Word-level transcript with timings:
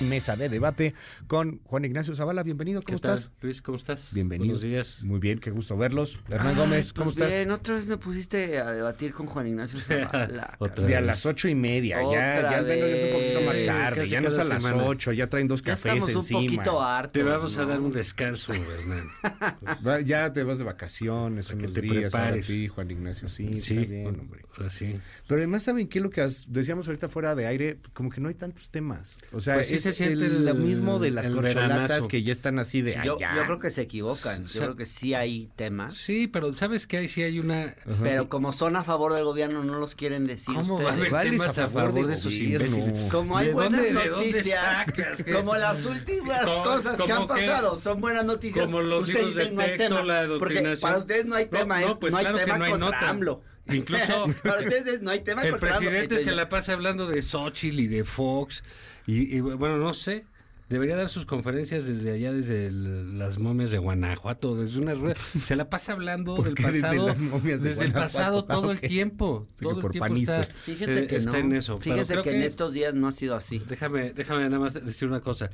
Mesa 0.00 0.36
de 0.36 0.48
debate 0.48 0.94
con 1.26 1.58
Juan 1.64 1.84
Ignacio 1.84 2.14
Zavala. 2.14 2.44
Bienvenido, 2.44 2.82
¿cómo 2.82 2.98
¿Qué 2.98 3.02
tal, 3.02 3.18
estás? 3.18 3.32
Luis? 3.40 3.60
¿Cómo 3.60 3.76
estás? 3.78 4.10
Bienvenido. 4.14 4.46
Buenos 4.54 4.62
días. 4.62 5.02
Muy 5.02 5.18
bien, 5.18 5.40
qué 5.40 5.50
gusto 5.50 5.76
verlos. 5.76 6.20
Hernán 6.28 6.48
Ay, 6.48 6.54
Gómez, 6.54 6.92
¿cómo 6.92 7.06
pues 7.06 7.16
estás? 7.16 7.30
Bien, 7.30 7.50
otra 7.50 7.74
vez 7.74 7.86
me 7.86 7.96
pusiste 7.96 8.58
a 8.60 8.70
debatir 8.70 9.12
con 9.12 9.26
Juan 9.26 9.48
Ignacio 9.48 9.78
Zavala. 9.80 10.54
Otra 10.60 10.86
De 10.86 10.94
a 10.94 10.98
vez. 11.00 11.06
las 11.06 11.26
ocho 11.26 11.48
y 11.48 11.56
media, 11.56 11.96
ya, 12.00 12.06
Otra 12.06 12.50
ya 12.52 12.58
al 12.58 12.66
menos 12.66 12.92
es 12.92 13.04
un 13.06 13.10
poquito 13.10 13.40
más 13.42 13.56
vez. 13.56 13.66
tarde, 13.66 14.08
ya 14.08 14.20
no 14.20 14.28
es 14.28 14.38
a 14.38 14.44
las 14.44 14.62
semana. 14.62 14.84
ocho, 14.86 15.12
ya 15.12 15.26
traen 15.28 15.48
dos 15.48 15.62
ya 15.62 15.72
cafés 15.72 15.92
estamos 15.94 16.10
encima. 16.14 16.38
un 16.40 16.46
poquito 16.46 16.80
hartos. 16.80 17.12
Te 17.12 17.22
vamos 17.24 17.58
a 17.58 17.62
¿no? 17.62 17.68
dar 17.68 17.80
un 17.80 17.90
descanso, 17.92 18.54
Hernán. 18.54 19.08
Va- 19.86 20.00
Ya 20.00 20.32
te 20.32 20.44
vas 20.44 20.58
de 20.58 20.64
vacaciones 20.64 21.46
Para 21.46 21.58
que 21.58 21.64
unos 21.64 21.74
te 21.74 21.80
días 21.80 22.12
prepares. 22.12 22.46
sí, 22.46 22.68
Juan 22.68 22.88
Ignacio, 22.92 23.28
sí, 23.28 23.60
Sí, 23.60 23.78
está 23.78 23.90
bien, 23.92 24.06
hombre. 24.06 24.42
ahora 24.56 24.70
sí. 24.70 25.00
Pero 25.26 25.40
además, 25.40 25.64
¿saben 25.64 25.88
qué? 25.88 25.98
Lo 25.98 26.10
que 26.10 26.26
decíamos 26.46 26.86
ahorita 26.86 27.08
fuera 27.08 27.34
de 27.34 27.46
aire, 27.48 27.78
como 27.94 28.10
que 28.10 28.20
no 28.20 28.28
hay 28.28 28.34
tantos 28.34 28.70
temas. 28.70 29.18
O 29.32 29.40
sea, 29.40 29.54
Pues 29.54 29.66
sí 29.68 29.74
es 29.74 29.87
se 29.92 30.04
siente 30.06 30.26
el- 30.26 30.44
lo 30.44 30.54
mismo 30.54 30.98
de 30.98 31.10
las 31.10 31.28
corcholatas 31.28 31.58
veranazo. 31.68 32.08
que 32.08 32.22
ya 32.22 32.32
están 32.32 32.58
así 32.58 32.82
de 32.82 32.98
Yo, 33.04 33.16
allá. 33.16 33.34
yo 33.36 33.44
creo 33.44 33.58
que 33.58 33.70
se 33.70 33.82
equivocan. 33.82 34.42
Yo 34.44 34.48
sea- 34.48 34.62
creo 34.64 34.76
que 34.76 34.86
sí 34.86 35.14
hay 35.14 35.48
temas. 35.56 35.94
Sí, 35.96 36.26
pero 36.28 36.52
¿sabes 36.54 36.86
qué? 36.86 36.98
Ahí 36.98 37.08
sí 37.08 37.22
hay 37.22 37.38
una... 37.38 37.64
Ajá. 37.64 38.02
Pero 38.02 38.28
como 38.28 38.52
son 38.52 38.76
a 38.76 38.84
favor 38.84 39.12
del 39.14 39.24
gobierno, 39.24 39.64
no 39.64 39.78
los 39.78 39.94
quieren 39.94 40.24
decir 40.24 40.54
¿Cómo 40.54 40.74
va 40.74 40.90
a 40.90 40.92
ustedes. 40.92 40.92
haber 40.98 41.08
¿Cuáles 41.10 41.32
temas 41.32 41.58
a 41.58 41.64
a 41.64 41.68
favor 41.68 41.92
de 41.94 42.06
de 42.06 42.12
esos 42.14 42.32
imbéciles? 42.32 43.10
Como 43.10 43.36
hay 43.38 43.48
¿De 43.48 43.52
buenas 43.54 43.82
dónde- 43.84 44.00
de 44.02 44.08
dónde 44.08 44.26
noticias, 44.28 44.92
como 45.34 45.56
las 45.56 45.84
últimas 45.84 46.40
Co- 46.42 46.62
cosas 46.62 47.00
que 47.00 47.12
han 47.12 47.22
que- 47.22 47.26
pasado, 47.28 47.78
son 47.78 48.00
buenas 48.00 48.24
noticias. 48.24 48.64
como 48.66 48.80
los 48.82 49.02
Ustedes 49.04 49.18
libros 49.18 49.34
de 49.36 49.40
dicen, 49.42 49.54
no 49.56 49.60
hay 49.62 49.68
texto, 49.76 49.84
tema, 49.96 50.02
la 50.06 50.14
Porque 50.38 50.54
adoctrinación. 50.58 50.80
para 50.90 50.98
ustedes 50.98 51.26
no 51.26 51.34
hay 51.36 51.44
No, 51.50 51.58
tema, 51.58 51.80
no, 51.80 51.88
es- 51.88 51.94
pues 52.00 52.12
no 52.12 52.18
hay 52.18 52.24
claro 52.24 52.38
que 52.38 52.44
tema 52.44 52.58
no 52.58 52.64
hay 52.64 52.70
contra 52.70 52.90
nota. 52.90 53.08
AMLO. 53.08 53.42
Incluso 53.70 54.26
para 54.44 54.60
ustedes 54.60 55.02
no 55.02 55.10
hay 55.10 55.20
tema 55.20 55.42
El 55.42 55.50
contra 55.50 55.76
AMLO. 55.76 55.90
presidente 55.90 56.24
se 56.24 56.32
la 56.32 56.48
pasa 56.48 56.72
hablando 56.72 57.06
de 57.06 57.20
Xochitl 57.20 57.80
y 57.80 57.86
de 57.86 58.04
Fox. 58.04 58.64
Y, 59.08 59.36
y, 59.36 59.40
bueno, 59.40 59.78
no 59.78 59.92
sé. 59.94 60.26
Debería 60.68 60.96
dar 60.96 61.08
sus 61.08 61.24
conferencias 61.24 61.86
desde 61.86 62.12
allá, 62.12 62.30
desde 62.30 62.66
el- 62.66 63.18
las 63.18 63.38
momias 63.38 63.70
de 63.70 63.78
Guanajuato, 63.78 64.54
desde 64.54 64.78
una 64.78 64.92
rueda. 64.94 65.14
Se 65.42 65.56
la 65.56 65.70
pasa 65.70 65.92
hablando 65.94 66.34
¿Por 66.36 66.44
del 66.44 66.54
desde 66.56 66.82
pasado. 66.82 67.06
las 67.06 67.20
momias 67.22 67.62
de 67.62 67.70
desde 67.70 67.84
el 67.86 67.92
pasado 67.92 68.44
todo 68.44 68.68
Ah, 68.68 68.72
el 68.72 68.76
ok. 68.78 68.86
tiempo. 68.86 69.48
Que 69.56 69.62
todo 69.64 69.76
el 69.76 69.80
por 69.80 69.92
tiempo 69.92 70.14
está, 70.14 70.42
Fíjese 70.42 71.04
eh, 71.04 71.06
que 71.06 71.16
está 71.16 71.30
no. 71.32 71.38
en 71.38 71.52
eso. 71.54 71.78
Pero 71.82 71.94
Fíjese 71.94 72.12
creo 72.12 72.22
que 72.22 72.36
en 72.36 72.42
estos 72.42 72.74
días 72.74 72.92
no 72.92 73.08
ha 73.08 73.12
sido 73.12 73.34
así. 73.34 73.60
Déjame, 73.66 74.12
déjame 74.12 74.44
nada 74.44 74.58
más 74.58 74.74
decir 74.74 75.08
una 75.08 75.20
cosa 75.22 75.48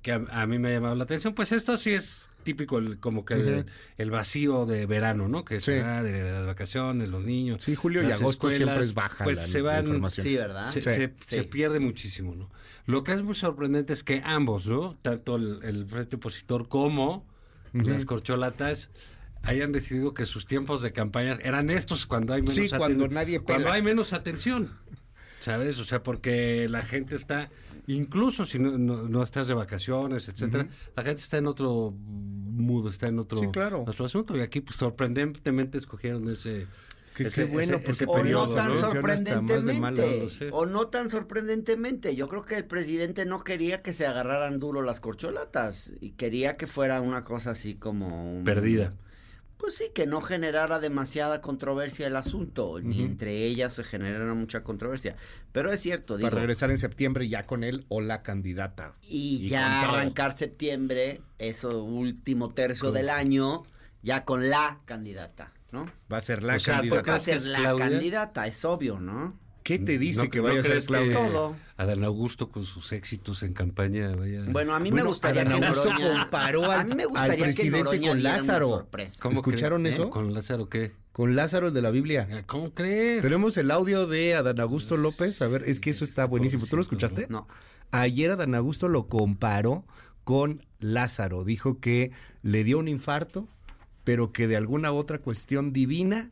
que 0.00 0.12
a, 0.12 0.24
a 0.30 0.46
mí 0.46 0.60
me 0.60 0.68
ha 0.68 0.72
llamado 0.74 0.94
la 0.94 1.02
atención. 1.02 1.34
Pues 1.34 1.50
esto 1.50 1.76
sí 1.76 1.90
es 1.90 2.29
típico, 2.42 2.78
el- 2.78 2.98
como 2.98 3.24
que 3.24 3.64
el, 3.98 4.10
vacío 4.10 4.66
de 4.66 4.86
verano, 4.86 5.28
¿no? 5.28 5.44
Que 5.44 5.60
Sí. 5.60 5.66
se 5.66 5.78
da 5.78 6.02
de 6.02 6.32
las 6.32 6.46
vacaciones, 6.46 7.08
los 7.08 7.24
niños. 7.24 7.62
Sí, 7.64 7.74
julio 7.74 8.02
y 8.02 8.10
agosto 8.12 8.48
siempre 8.50 8.66
escuelas, 8.68 8.84
es 8.84 8.94
baja 8.94 9.24
pues 9.24 9.36
la, 9.38 9.46
se 9.46 9.58
la 9.60 9.64
van, 9.72 9.84
información. 9.86 10.24
Sí, 10.24 10.36
¿verdad? 10.36 10.70
se, 10.70 10.82
Sí. 10.82 10.90
se- 10.90 11.08
Sí. 11.18 11.34
se 11.36 11.44
pierde 11.44 11.80
muchísimo, 11.80 12.34
¿no? 12.34 12.50
Lo 12.86 13.04
que 13.04 13.12
es 13.12 13.22
muy 13.22 13.34
sorprendente 13.34 13.92
es 13.92 14.02
que 14.02 14.22
ambos, 14.24 14.66
¿no? 14.66 14.96
Tanto 15.02 15.36
el, 15.36 15.60
el 15.62 15.86
frente 15.86 16.16
opositor 16.16 16.68
como 16.68 17.26
las 17.72 18.04
corcholatas 18.04 18.90
hayan 19.42 19.70
decidido 19.72 20.12
que 20.12 20.26
sus 20.26 20.44
tiempos 20.46 20.82
de 20.82 20.92
campaña 20.92 21.38
eran 21.42 21.70
estos 21.70 22.04
cuando 22.06 22.34
hay 22.34 22.42
menos 22.42 22.54
Sí, 22.56 22.68
cuando 22.68 23.06
nadie 23.08 23.40
cuando 23.40 23.64
pela. 23.64 23.74
hay 23.76 23.82
menos 23.82 24.12
atención. 24.12 24.70
¿Sabes? 25.40 25.78
O 25.78 25.84
sea, 25.84 26.02
porque 26.02 26.68
la 26.68 26.82
gente 26.82 27.14
está, 27.16 27.48
incluso 27.96 28.44
si 28.44 28.58
no, 28.58 28.76
no- 28.78 29.08
no 29.08 29.22
estás 29.22 29.48
de 29.48 29.54
vacaciones, 29.54 30.28
etcétera, 30.28 30.68
la 30.96 31.02
gente 31.02 31.22
está 31.22 31.38
en 31.38 31.46
otro 31.46 31.94
mood, 31.96 32.88
está 32.88 33.08
en 33.08 33.18
otro, 33.18 33.38
Sí, 33.38 33.48
claro. 33.52 33.84
otro 33.86 34.04
asunto. 34.04 34.36
Y 34.36 34.40
aquí, 34.40 34.60
pues, 34.60 34.76
sorprendentemente 34.76 35.78
escogieron 35.78 36.28
ese. 36.28 36.66
Qué- 37.14 37.24
ese- 37.26 37.44
qué 37.46 37.52
bueno, 37.52 37.62
ese- 37.62 37.78
porque 37.78 37.90
ese 37.90 38.04
O 38.04 38.06
no 38.08 38.12
periodo, 38.22 38.54
tan 38.54 38.76
sorprendentemente. 38.76 40.28
O 40.52 40.66
no 40.66 40.88
tan 40.88 41.10
sorprendentemente. 41.10 42.14
Yo 42.14 42.28
creo 42.28 42.44
que 42.44 42.56
el 42.56 42.64
presidente 42.64 43.26
no 43.26 43.42
quería 43.44 43.82
que 43.82 43.92
se 43.92 44.06
agarraran 44.06 44.58
duro 44.58 44.82
las 44.82 45.00
corcholatas. 45.00 45.92
Y 46.00 46.12
quería 46.12 46.56
que 46.56 46.66
fuera 46.66 47.00
una 47.00 47.24
cosa 47.24 47.50
así 47.52 47.74
como. 47.74 48.38
un- 48.38 48.44
Perdida. 48.44 48.94
Pues 49.60 49.74
sí, 49.76 49.90
que 49.94 50.06
no 50.06 50.22
generara 50.22 50.80
demasiada 50.80 51.42
controversia 51.42 52.06
el 52.06 52.16
asunto. 52.16 52.80
Ni 52.80 53.02
entre 53.02 53.44
ellas 53.44 53.74
se 53.74 53.84
generara 53.84 54.32
mucha 54.32 54.62
controversia. 54.62 55.16
Pero 55.52 55.70
es 55.70 55.80
cierto, 55.80 56.16
digo. 56.16 56.28
Para 56.30 56.40
regresar 56.40 56.70
en 56.70 56.78
septiembre 56.78 57.28
ya 57.28 57.46
con 57.46 57.62
él 57.62 57.84
o 57.88 58.00
la 58.00 58.22
candidata. 58.22 58.94
Y, 59.02 59.44
Y 59.44 59.48
ya 59.48 59.82
arrancar 59.82 60.32
septiembre, 60.36 61.20
eso 61.38 61.84
último 61.84 62.48
tercio 62.54 62.90
del 62.90 63.10
año, 63.10 63.64
ya 64.02 64.24
con 64.24 64.48
la 64.48 64.80
candidata, 64.86 65.52
¿no? 65.72 65.84
Va 66.10 66.16
a 66.16 66.20
ser 66.22 66.42
la 66.42 66.56
O 66.56 66.58
sea, 66.58 66.76
candidata. 66.76 66.96
porque 66.96 67.10
Va 67.10 67.16
a 67.16 67.20
¿Crees 67.20 67.36
que 67.36 67.42
ser 67.44 67.52
la 67.52 67.58
Claudia? 67.58 67.90
candidata, 67.90 68.46
es 68.46 68.64
obvio, 68.64 68.98
¿no? 68.98 69.38
¿Qué 69.70 69.78
te 69.78 69.98
dice 69.98 70.24
¿No- 70.24 70.30
que 70.30 70.38
no 70.38 70.44
vaya 70.44 70.60
a 70.60 70.62
ser 70.64 70.80
que 70.80 70.86
Claudia? 70.86 71.18
Adán 71.76 72.02
Augusto 72.04 72.50
con 72.50 72.64
sus 72.64 72.92
éxitos 72.92 73.42
en 73.44 73.52
campaña 73.54 74.10
vaya. 74.16 74.42
Bueno, 74.48 74.74
a 74.74 74.80
mí 74.80 74.90
me 74.90 75.02
gustaría 75.04 75.42
Adán 75.42 75.60
que 75.60 75.66
Augusto 75.66 75.90
Noroña- 75.92 76.22
comparó 76.22 76.64
a 76.72 76.80
al- 76.80 76.86
mí 76.88 76.94
me 76.96 77.02
al 77.04 77.08
gustaría 77.10 77.36
que 77.36 77.42
presidente 77.44 78.00
con 78.00 78.22
Lázaro. 78.22 78.68
sorpresa. 78.68 79.18
¿Cómo 79.22 79.34
¿Escucharon 79.36 79.82
cree- 79.82 79.92
eso? 79.92 80.02
¿Eh? 80.04 80.10
¿Con 80.10 80.34
Lázaro 80.34 80.68
qué? 80.68 80.92
Con 81.12 81.36
Lázaro 81.36 81.68
el 81.68 81.74
de 81.74 81.82
la 81.82 81.90
Biblia. 81.90 82.28
Ah, 82.32 82.42
¿Cómo 82.46 82.74
crees? 82.74 83.22
Tenemos 83.22 83.56
el 83.58 83.70
audio 83.70 84.06
de 84.08 84.34
Adán 84.34 84.58
Augusto 84.58 84.96
López. 84.96 85.40
A 85.42 85.46
ver, 85.46 85.62
es 85.66 85.78
que 85.78 85.90
eso 85.90 86.02
está 86.04 86.24
buenísimo. 86.24 86.66
¿Tú 86.66 86.74
lo 86.76 86.82
escuchaste? 86.82 87.26
No. 87.28 87.46
Ayer 87.92 88.32
Adán 88.32 88.54
Augusto 88.56 88.88
lo 88.88 89.06
comparó 89.08 89.84
con 90.24 90.66
Lázaro. 90.80 91.44
Dijo 91.44 91.78
que 91.78 92.10
le 92.42 92.64
dio 92.64 92.78
un 92.78 92.88
infarto, 92.88 93.46
pero 94.04 94.32
que 94.32 94.48
de 94.48 94.56
alguna 94.56 94.90
otra 94.92 95.18
cuestión 95.18 95.72
divina 95.72 96.30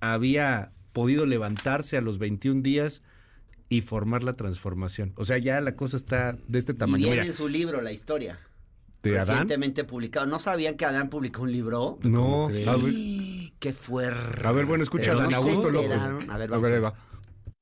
había 0.00 0.70
podido 0.94 1.26
levantarse 1.26 1.98
a 1.98 2.00
los 2.00 2.16
21 2.16 2.62
días 2.62 3.02
y 3.68 3.82
formar 3.82 4.22
la 4.22 4.34
transformación. 4.34 5.12
O 5.16 5.24
sea, 5.26 5.36
ya 5.36 5.60
la 5.60 5.76
cosa 5.76 5.96
está 5.98 6.36
de 6.48 6.58
este 6.58 6.72
Y 6.72 6.76
tamaño. 6.76 7.04
viene 7.04 7.12
Mira, 7.22 7.26
en 7.26 7.34
su 7.34 7.48
libro 7.48 7.82
la 7.82 7.92
historia. 7.92 8.38
de 9.02 9.10
Adán. 9.18 9.26
Recientemente 9.28 9.84
publicado. 9.84 10.24
¿No 10.26 10.38
sabían 10.38 10.76
que 10.78 10.86
Adán 10.86 11.10
publicó 11.10 11.42
un 11.42 11.52
libro? 11.52 11.98
No, 12.02 12.48
¡Qué 13.60 13.72
fuerte! 13.74 14.46
a 14.46 14.52
ver, 14.52 14.64
bueno, 14.66 14.82
escucha 14.82 15.12
a 15.12 15.14
Adán 15.14 15.34
Augusto 15.34 15.68
López. 15.70 16.00
A 16.02 16.08
ver, 16.38 16.48
A 16.48 16.56
vamos 16.56 16.62
ver, 16.62 16.72
ahí 16.72 16.78
a- 16.78 16.82
va. 16.90 16.94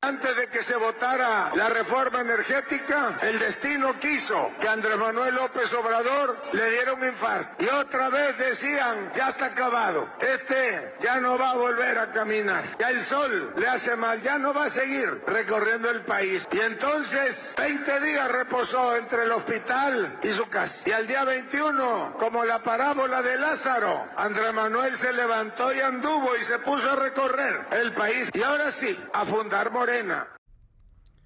Antes 0.04 0.34
de 0.34 0.48
que 0.48 0.64
se 0.64 0.74
votara 0.74 1.52
la 1.54 1.68
reforma 1.68 2.22
energética, 2.22 3.20
el 3.22 3.38
destino 3.38 4.00
quiso 4.00 4.50
que 4.60 4.66
Andrés 4.66 4.98
Manuel 4.98 5.32
López 5.32 5.72
Obrador 5.72 6.42
le 6.50 6.70
diera 6.70 6.94
un 6.94 7.04
infarto. 7.06 7.62
Y 7.62 7.68
otra 7.68 8.08
vez 8.08 8.36
decían, 8.36 9.12
ya 9.14 9.28
está 9.28 9.44
acabado. 9.46 10.08
Este 10.18 10.94
ya 11.00 11.20
no 11.20 11.38
va 11.38 11.52
a 11.52 11.54
volver 11.54 11.96
a 12.00 12.10
caminar. 12.10 12.64
Ya 12.80 12.90
el 12.90 13.00
sol 13.02 13.52
le 13.56 13.68
hace 13.68 13.94
mal, 13.94 14.20
ya 14.22 14.38
no 14.38 14.52
va 14.52 14.64
a 14.64 14.70
seguir 14.70 15.22
recorriendo 15.24 15.88
el 15.88 16.00
país. 16.00 16.42
Y 16.50 16.58
entonces, 16.58 17.54
20 17.56 18.00
días 18.00 18.28
reposó 18.28 18.96
entre 18.96 19.22
el 19.22 19.30
hospital 19.30 20.18
y 20.20 20.32
su 20.32 20.48
casa. 20.48 20.82
Y 20.84 20.90
al 20.90 21.06
día 21.06 21.22
21, 21.22 22.16
como 22.18 22.44
la 22.44 22.58
parábola 22.58 23.22
de 23.22 23.38
Lázaro, 23.38 24.08
Andrés 24.16 24.52
Manuel 24.52 24.96
se 24.96 25.12
levantó 25.12 25.72
y 25.72 25.78
anduvo 25.78 26.34
y 26.34 26.42
se 26.42 26.58
puso 26.58 26.90
a 26.90 26.96
recorrer 26.96 27.66
el 27.70 27.92
país. 27.92 28.30
Y 28.32 28.42
ahora 28.42 28.72
sí, 28.72 28.98
a 29.12 29.24
fundar 29.26 29.70
Morena. 29.92 30.26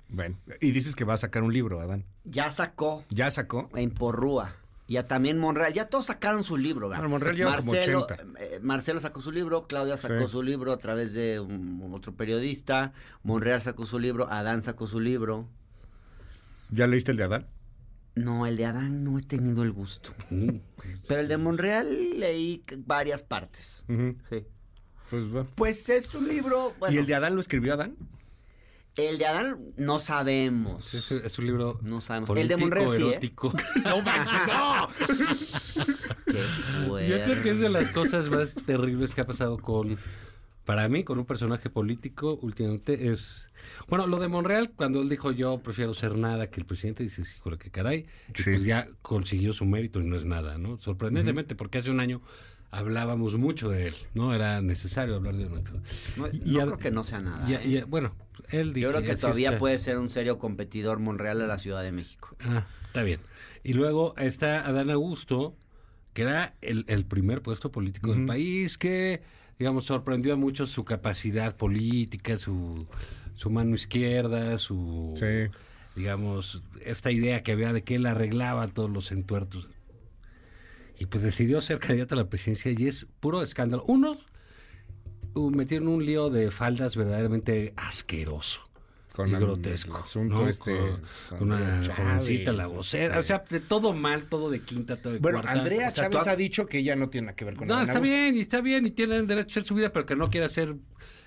Bueno, 0.09 0.39
y 0.61 0.71
dices 0.73 0.95
que 0.97 1.05
va 1.05 1.15
a 1.15 1.17
sacar 1.17 1.43
un 1.43 1.53
libro, 1.53 1.81
Adán. 1.81 2.05
Ya 2.25 2.51
sacó 2.53 3.05
¿Ya 3.11 3.31
sacó? 3.31 3.71
en 3.75 3.91
Porrúa. 3.91 4.57
Ya 4.89 5.07
también 5.09 5.39
Monreal, 5.39 5.73
ya 5.73 5.89
todos 5.89 6.07
sacaron 6.07 6.45
su 6.45 6.57
libro. 6.57 6.89
¿verdad? 6.89 7.03
Bueno, 7.03 7.11
Monreal 7.11 7.37
lleva 7.37 7.57
como 7.59 7.73
80. 7.73 8.17
eh, 8.39 8.61
Marcelo 8.63 9.01
sacó 9.01 9.21
su 9.21 9.33
libro, 9.33 9.67
Claudia 9.67 9.97
sacó 9.97 10.27
Sí. 10.27 10.33
su 10.33 10.43
libro 10.45 10.73
a 10.73 10.79
través 10.79 11.13
de 11.13 11.41
un- 11.41 11.91
otro 11.93 12.15
periodista, 12.15 12.93
Monreal 13.25 13.61
sacó 13.63 13.85
su 13.87 13.99
libro, 13.99 14.31
Adán 14.31 14.63
sacó 14.63 14.87
su 14.87 15.01
libro. 15.01 15.49
¿Ya 16.71 16.87
leíste 16.87 17.11
el 17.13 17.17
de 17.17 17.25
Adán? 17.25 17.47
No, 18.15 18.47
el 18.47 18.57
de 18.57 18.67
Adán 18.67 19.03
no 19.05 19.19
he 19.19 19.23
tenido 19.23 19.63
el 19.65 19.73
gusto. 19.73 20.13
Mm. 20.31 20.59
Pero 21.09 21.21
el 21.21 21.29
de 21.29 21.37
Monreal 21.37 22.19
leí 22.21 22.65
varias 22.79 23.23
partes. 23.25 23.85
Sí. 24.29 24.45
Pues. 25.11 25.25
Pues 25.57 25.89
es 25.89 26.15
un 26.15 26.27
libro. 26.29 26.75
bueno, 26.79 26.95
¿Y 26.95 26.99
el 26.99 27.07
de 27.07 27.15
Adán 27.15 27.35
lo 27.35 27.41
escribió 27.41 27.75
Adán? 27.75 27.97
El 28.97 29.19
de 29.19 29.27
Adán 29.27 29.59
no 29.77 30.01
sabemos. 30.01 30.95
Es, 30.95 31.11
es 31.13 31.39
un 31.39 31.47
libro 31.47 31.79
No 31.83 32.01
sabemos. 32.01 32.29
político, 32.29 32.53
El 32.55 32.59
de 32.59 32.65
Monreal 32.65 32.97
sí, 32.97 33.03
¿eh? 33.03 33.09
erótico. 33.11 33.53
¡No 33.85 34.03
manches, 34.03 34.41
no! 34.49 34.89
Qué 36.27 37.09
Yo 37.09 37.25
creo 37.25 37.43
que 37.43 37.51
es 37.51 37.61
de 37.61 37.69
las 37.69 37.91
cosas 37.91 38.29
más 38.29 38.55
terribles 38.55 39.15
que 39.15 39.21
ha 39.21 39.27
pasado 39.27 39.59
con, 39.59 39.99
para 40.65 40.89
mí, 40.89 41.05
con 41.05 41.19
un 41.19 41.27
personaje 41.27 41.71
político 41.71 42.39
últimamente 42.43 43.11
es... 43.13 43.49
Bueno, 43.89 44.07
lo 44.07 44.19
de 44.19 44.29
Monreal, 44.29 44.71
cuando 44.75 45.01
él 45.03 45.09
dijo 45.09 45.31
yo 45.33 45.59
prefiero 45.59 45.95
ser 45.95 46.17
nada 46.17 46.51
que 46.51 46.61
el 46.61 46.67
presidente, 46.67 47.03
dices, 47.03 47.37
híjole, 47.37 47.59
que 47.59 47.71
caray, 47.71 48.07
y 48.35 48.43
Sí. 48.43 48.51
pues 48.53 48.65
ya 48.65 48.89
consiguió 49.03 49.53
su 49.53 49.65
mérito 49.65 50.01
y 50.01 50.07
no 50.07 50.17
es 50.17 50.25
nada, 50.25 50.59
¿no? 50.59 50.79
Sorprendentemente, 50.79 51.55
porque 51.55 51.79
hace 51.79 51.91
un 51.91 52.01
año 52.01 52.21
hablábamos 52.71 53.37
mucho 53.37 53.71
de 53.71 53.89
él, 53.89 53.95
¿no? 54.15 54.35
Era 54.35 54.61
necesario 54.61 55.17
hablar 55.17 55.35
de 55.37 55.45
él. 55.45 55.51
No, 56.17 56.29
Y- 56.29 56.39
no 56.41 56.45
y 56.53 56.61
a- 56.61 56.65
creo 56.65 56.77
que 56.79 56.91
no 56.91 57.05
sea 57.05 57.21
nada. 57.21 57.49
Y- 57.49 57.55
¿eh? 57.55 57.61
y- 57.65 57.83
bueno, 57.83 58.15
él 58.51 58.73
dijo... 58.73 58.91
Yo 58.91 58.97
creo 58.99 59.11
que 59.11 59.17
todavía 59.17 59.49
está. 59.51 59.59
puede 59.59 59.79
ser 59.79 59.99
un 59.99 60.09
serio 60.09 60.39
competidor 60.39 60.99
Monreal 60.99 61.39
de 61.39 61.47
la 61.47 61.59
Ciudad 61.59 61.83
de 61.83 61.93
México. 61.93 62.37
Ah, 62.41 62.67
está 62.87 63.03
bien. 63.03 63.21
Y 63.65 63.73
luego 63.73 64.15
está 64.17 64.67
Adán 64.67 64.91
Augusto, 64.91 65.57
que 66.15 66.23
era 66.23 66.55
el, 66.63 66.85
el 66.89 67.05
primer 67.05 67.43
puesto 67.43 67.71
político 67.73 68.13
del 68.13 68.27
país, 68.27 68.79
que 68.79 69.23
digamos, 69.59 69.85
sorprendió 69.87 70.35
a 70.35 70.37
muchos 70.37 70.69
su 70.71 70.85
capacidad 70.85 71.57
política, 71.57 72.37
su, 72.39 72.87
su 73.35 73.49
mano 73.51 73.75
izquierda, 73.75 74.59
su, 74.59 75.15
Sí. 75.19 75.51
digamos, 75.97 76.63
esta 76.85 77.11
idea 77.11 77.43
que 77.43 77.53
había 77.53 77.73
de 77.73 77.83
que 77.83 77.95
él 77.95 78.05
arreglaba 78.07 78.69
todos 78.69 78.91
los 78.91 79.13
entuertos. 79.13 79.67
Y 80.99 81.07
pues 81.07 81.23
decidió 81.23 81.61
ser 81.61 81.79
candidato 81.79 82.15
a 82.15 82.19
la 82.19 82.29
presidencia 82.29 82.73
y 82.77 82.87
es 82.87 83.07
puro 83.21 83.43
escándalo. 83.43 83.85
Unos 83.87 84.27
uh, 85.35 85.51
metieron 85.51 85.89
un 85.89 86.05
lío 86.05 86.31
de 86.31 86.51
faldas 86.51 86.97
verdaderamente 86.97 87.73
asqueroso. 87.77 88.63
Con 89.13 89.31
y 89.31 89.33
el- 89.35 89.41
grotesco. 89.41 89.95
el 89.95 90.01
asunto 90.01 90.35
¿no? 90.43 90.49
este, 90.49 90.77
Con 91.31 91.39
con 91.39 91.53
una 91.53 91.81
Chávez, 91.83 91.97
jovencita, 91.97 92.53
la 92.53 92.65
este. 92.65 92.77
vocera. 92.77 93.19
O 93.19 93.23
sea, 93.23 93.45
de 93.49 93.61
todo 93.61 93.93
mal, 93.95 94.25
todo 94.25 94.51
de 94.51 94.61
quinta, 94.61 94.97
todo 95.01 95.15
de 95.15 95.19
Bueno, 95.21 95.41
cuarta. 95.41 95.59
Andrea 95.59 95.89
O 95.89 95.93
sea, 95.95 96.11
Chávez 96.11 96.27
ha 96.27 96.37
dicho 96.37 96.67
que 96.67 96.79
ella 96.79 96.97
no 96.97 97.09
tiene 97.09 97.27
nada 97.27 97.37
que 97.37 97.45
ver 97.47 97.55
con 97.57 97.67
No, 97.67 97.81
está 97.81 97.95
Augusto. 97.95 98.15
bien, 98.15 98.37
y 98.37 98.41
está 98.41 98.61
bien, 98.61 98.85
y 98.87 98.91
tienen 98.91 99.27
derecho 99.27 99.49
a 99.49 99.51
hacer 99.61 99.65
su 99.65 99.75
vida, 99.75 99.91
pero 99.93 100.05
que 100.05 100.17
no 100.17 100.27
quiera 100.29 100.49
ser 100.51 100.77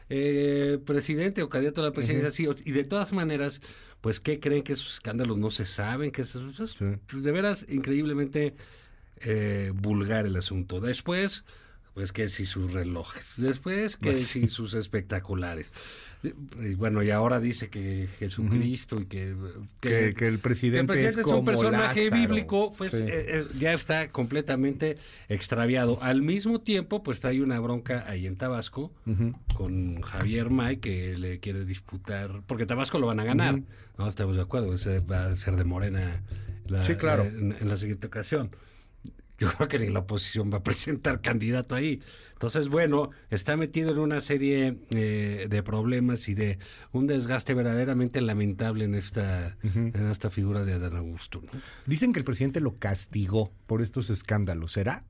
eh, 0.10 0.80
presidente 0.86 1.42
o 1.44 1.50
candidato 1.50 1.82
a 1.82 1.86
la 1.86 1.92
presidencia, 1.92 2.32
sí. 2.32 2.48
o- 2.48 2.56
Y 2.66 2.72
de 2.72 2.84
todas 2.84 3.12
maneras, 3.12 3.60
pues, 4.02 4.20
¿qué 4.20 4.40
creen 4.40 4.64
que 4.64 4.74
esos 4.74 4.94
escándalos 4.94 5.38
no 5.38 5.50
se 5.52 5.66
saben? 5.66 6.12
Que 6.12 6.22
eso, 6.24 6.48
eso 6.50 6.64
es 6.66 6.72
Sí. 6.72 6.86
de 7.16 7.32
veras 7.32 7.66
increíblemente 7.70 8.56
eh, 9.22 9.72
vulgar 9.76 10.26
el 10.26 10.36
asunto. 10.36 10.80
Después, 10.80 11.44
pues, 11.94 12.12
que 12.12 12.30
si 12.30 12.46
sus 12.46 12.72
relojes. 12.74 13.34
Después, 13.38 13.98
que 13.98 14.12
Pues 14.12 14.28
si 14.28 14.48
sus 14.48 14.74
espectaculares. 14.74 15.72
Y 16.62 16.74
bueno, 16.76 17.02
y 17.02 17.12
ahora 17.12 17.40
dice 17.40 17.70
que 17.70 18.10
Jesucristo 18.20 19.00
y 19.00 19.06
que, 19.06 19.34
Que, 19.80 19.90
que 19.90 20.28
el 20.28 20.36
que 20.36 20.38
presidente, 20.40 20.80
el 20.82 20.88
presidente 20.88 21.22
es, 21.22 21.26
es, 21.26 21.26
un 21.26 21.32
como 21.32 21.46
personaje 21.46 22.04
Lázaro. 22.06 22.22
bíblico, 22.22 22.74
pues 22.78 22.92
Sí. 22.92 22.98
eh, 23.04 23.08
eh, 23.08 23.46
ya 23.58 23.72
está 23.74 24.10
completamente 24.12 24.98
extraviado. 25.30 26.02
Al 26.04 26.22
mismo 26.22 26.60
tiempo, 26.60 27.04
pues 27.04 27.22
trae 27.22 27.42
una 27.42 27.58
bronca 27.62 28.04
ahí 28.08 28.28
en 28.28 28.36
Tabasco 28.36 28.92
con 29.56 30.02
Javier 30.02 30.50
May 30.50 30.78
que 30.78 31.18
le 31.18 31.40
quiere 31.40 31.64
disputar, 31.64 32.42
porque 32.48 32.66
Tabasco 32.66 33.00
lo 33.00 33.08
van 33.08 33.22
a 33.22 33.24
ganar. 33.24 33.62
No 33.98 34.06
estamos 34.08 34.36
de 34.36 34.42
acuerdo, 34.42 34.76
ese 34.76 35.00
va 35.00 35.26
a 35.28 35.36
ser 35.38 35.56
de 35.56 35.64
Morena 35.64 36.22
la- 36.68 36.84
Sí, 36.84 36.96
claro. 36.96 37.24
la- 37.24 37.30
en, 37.30 37.56
en 37.62 37.70
la 37.70 37.78
siguiente 37.78 38.08
ocasión. 38.08 38.52
Yo 39.40 39.48
creo 39.54 39.68
que 39.68 39.80
ni 39.80 39.90
la 39.90 40.00
oposición 40.00 40.52
va 40.52 40.58
a 40.58 40.64
presentar 40.64 41.22
candidato 41.22 41.76
ahí. 41.76 42.02
Entonces, 42.34 42.68
bueno, 42.68 43.12
está 43.30 43.58
metido 43.58 43.92
en 43.92 44.00
una 44.00 44.22
serie 44.22 44.78
eh, 44.92 45.48
de 45.50 45.64
problemas 45.64 46.30
y 46.30 46.34
de 46.34 46.60
un 46.92 47.08
desgaste 47.08 47.54
verdaderamente 47.54 48.22
lamentable 48.22 48.86
en 48.86 48.96
esta, 48.96 49.58
en 49.64 50.10
esta 50.10 50.30
figura 50.30 50.64
de 50.64 50.74
Adán 50.74 50.96
Augusto. 50.96 51.42
¿no? 51.42 51.60
Dicen 51.86 52.14
que 52.14 52.20
el 52.20 52.26
presidente 52.26 52.62
lo 52.62 52.78
castigó 52.78 53.52
por 53.66 53.82
estos 53.82 54.10
escándalos. 54.10 54.74
¿Será? 54.74 55.04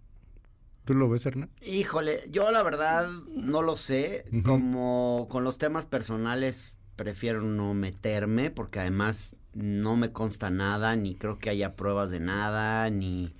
¿Tú 0.85 0.95
lo 0.95 1.07
ves, 1.07 1.25
Hernán? 1.25 1.51
Híjole, 1.61 2.21
yo 2.31 2.49
la 2.49 2.63
verdad 2.63 3.09
no 3.35 3.61
lo 3.61 3.77
sé. 3.77 4.25
Como 4.43 5.27
con 5.29 5.43
los 5.43 5.57
temas 5.59 5.85
personales 5.85 6.73
prefiero 6.95 7.41
no 7.41 7.73
meterme 7.73 8.49
porque 8.49 8.79
además 8.79 9.35
no 9.53 9.95
me 9.95 10.11
consta 10.11 10.49
nada, 10.49 10.95
ni 10.95 11.15
creo 11.15 11.37
que 11.37 11.49
haya 11.49 11.75
pruebas 11.75 12.09
de 12.09 12.19
nada, 12.19 12.89
ni 12.89 13.35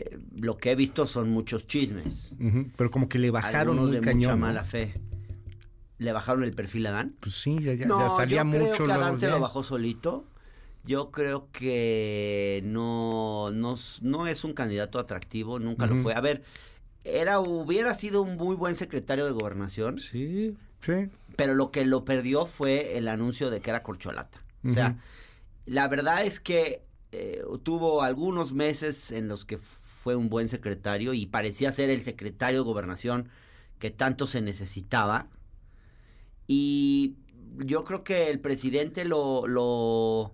eh, 0.00 0.18
lo 0.36 0.56
que 0.58 0.70
he 0.72 0.74
visto 0.76 1.06
son 1.06 1.30
muchos 1.30 1.66
chismes. 1.66 2.32
Pero 2.76 2.90
como 2.90 3.08
que 3.08 3.18
le 3.18 3.30
bajaron 3.30 3.60
Algunos 3.78 3.90
muy 3.90 3.96
de 3.96 4.00
cañón. 4.02 4.18
mucha 4.18 4.30
¿no? 4.32 4.36
mala 4.38 4.64
fe. 4.64 5.00
¿Le 5.98 6.12
bajaron 6.12 6.44
el 6.44 6.52
perfil 6.54 6.86
a 6.86 6.92
Dan? 6.92 7.16
Pues 7.20 7.34
sí, 7.34 7.58
ya, 7.60 7.74
ya, 7.74 7.86
no, 7.86 7.98
ya 8.00 8.08
salía 8.10 8.38
yo 8.38 8.44
mucho. 8.44 8.72
creo 8.74 8.86
que 8.86 8.92
Adán 8.92 9.18
se 9.18 9.26
ya. 9.26 9.32
lo 9.32 9.40
bajó 9.40 9.62
solito. 9.64 10.24
Yo 10.84 11.10
creo 11.10 11.48
que 11.52 12.62
no, 12.64 13.50
no, 13.52 13.74
no 14.00 14.26
es 14.26 14.44
un 14.44 14.52
candidato 14.54 14.98
atractivo, 14.98 15.58
nunca 15.58 15.86
lo 15.86 15.96
fue. 15.96 16.14
A 16.14 16.20
ver, 16.20 16.42
era, 17.04 17.40
hubiera 17.40 17.94
sido 17.94 18.22
un 18.22 18.36
muy 18.36 18.54
buen 18.56 18.74
secretario 18.76 19.26
de 19.26 19.32
gobernación, 19.32 19.98
Sí, 19.98 20.54
Sí. 20.80 21.08
pero 21.36 21.54
lo 21.54 21.72
que 21.72 21.84
lo 21.84 22.04
perdió 22.04 22.46
fue 22.46 22.96
el 22.96 23.08
anuncio 23.08 23.50
de 23.50 23.60
que 23.60 23.70
era 23.70 23.82
corcholata. 23.82 24.38
O 24.64 24.70
sea, 24.72 24.96
la 25.66 25.88
verdad 25.88 26.24
es 26.24 26.38
que 26.40 26.82
eh, 27.12 27.42
tuvo 27.64 28.02
algunos 28.02 28.52
meses 28.52 29.10
en 29.10 29.28
los 29.28 29.44
que 29.44 29.58
fue 30.02 30.16
un 30.16 30.28
buen 30.28 30.48
secretario 30.48 31.12
y 31.14 31.26
parecía 31.26 31.72
ser 31.72 31.90
el 31.90 32.02
secretario 32.02 32.60
de 32.60 32.64
gobernación 32.64 33.28
que 33.78 33.90
tanto 33.90 34.26
se 34.26 34.40
necesitaba. 34.40 35.28
Y 36.46 37.16
yo 37.58 37.84
creo 37.84 38.04
que 38.04 38.30
el 38.30 38.40
presidente 38.40 39.04
lo, 39.04 39.46
lo 39.46 40.32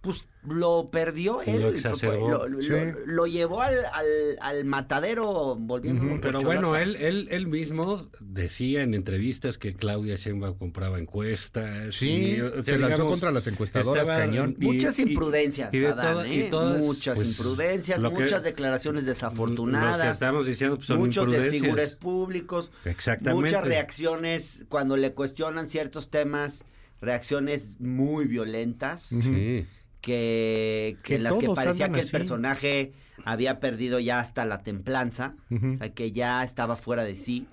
pues 0.00 0.24
lo 0.46 0.88
perdió 0.90 1.42
él, 1.42 1.60
Lo 1.60 1.68
exacerbó. 1.70 2.28
lo, 2.30 2.48
lo- 2.48 2.62
Sí. 2.62 2.68
lo- 2.70 3.06
lo 3.06 3.26
llevó 3.26 3.60
al, 3.60 3.74
al, 3.92 4.06
al 4.40 4.64
matadero 4.64 5.56
volviendo 5.56 6.04
Ujú. 6.04 6.20
Pero 6.20 6.40
bueno, 6.42 6.76
él, 6.76 6.94
él, 6.96 7.28
él 7.32 7.48
mismo 7.48 8.08
decía 8.20 8.82
en 8.82 8.94
entrevistas 8.94 9.58
que 9.58 9.74
Claudia 9.74 10.14
Sheinbaum 10.16 10.56
compraba 10.56 10.98
encuestas. 10.98 11.94
Sí, 11.96 12.36
y, 12.36 12.40
o 12.40 12.50
sea, 12.62 12.62
se 12.64 12.78
lanzó 12.78 13.06
contra 13.08 13.30
las 13.32 13.46
encuestadoras 13.48 14.02
estaba- 14.02 14.20
cañón. 14.20 14.56
y- 14.60 14.64
Muchas 14.64 14.98
y- 14.98 15.02
imprudencias, 15.02 15.74
y 15.74 15.78
de 15.80 15.88
Adán, 15.88 16.12
toda- 16.14 16.28
¿eh? 16.28 16.34
y 16.46 16.50
todas, 16.50 16.80
muchas 16.80 17.16
pues, 17.16 17.36
imprudencias, 17.38 18.00
que- 18.02 18.08
muchas 18.08 18.42
declaraciones 18.44 19.02
Los 19.02 19.06
que 19.18 19.26
desafortunadas, 19.26 20.12
estamos 20.14 20.46
diciendo 20.46 20.76
pues, 20.76 20.86
son 20.86 20.98
muchos 20.98 21.30
desfigures 21.30 21.92
públicos, 21.92 22.70
Exactamente. 22.84 23.44
muchas 23.44 23.64
reacciones 23.66 24.64
cuando 24.68 24.96
le 24.96 25.12
cuestionan 25.12 25.68
ciertos 25.68 26.10
temas, 26.10 26.64
reacciones 27.00 27.78
muy 27.80 28.26
violentas. 28.26 29.02
Sí. 29.02 29.66
Que, 30.00 30.96
que 31.02 31.18
las 31.18 31.36
que 31.38 31.48
parecía 31.48 31.88
que 31.88 32.00
el 32.00 32.04
así. 32.04 32.12
personaje 32.12 32.92
había 33.24 33.60
perdido 33.60 33.98
ya 34.00 34.20
hasta 34.20 34.44
la 34.44 34.62
templanza, 34.62 35.34
o 35.50 35.76
sea, 35.76 35.92
que 35.92 36.12
ya 36.12 36.44
estaba 36.44 36.76
fuera 36.76 37.04
de 37.04 37.16
sí, 37.16 37.46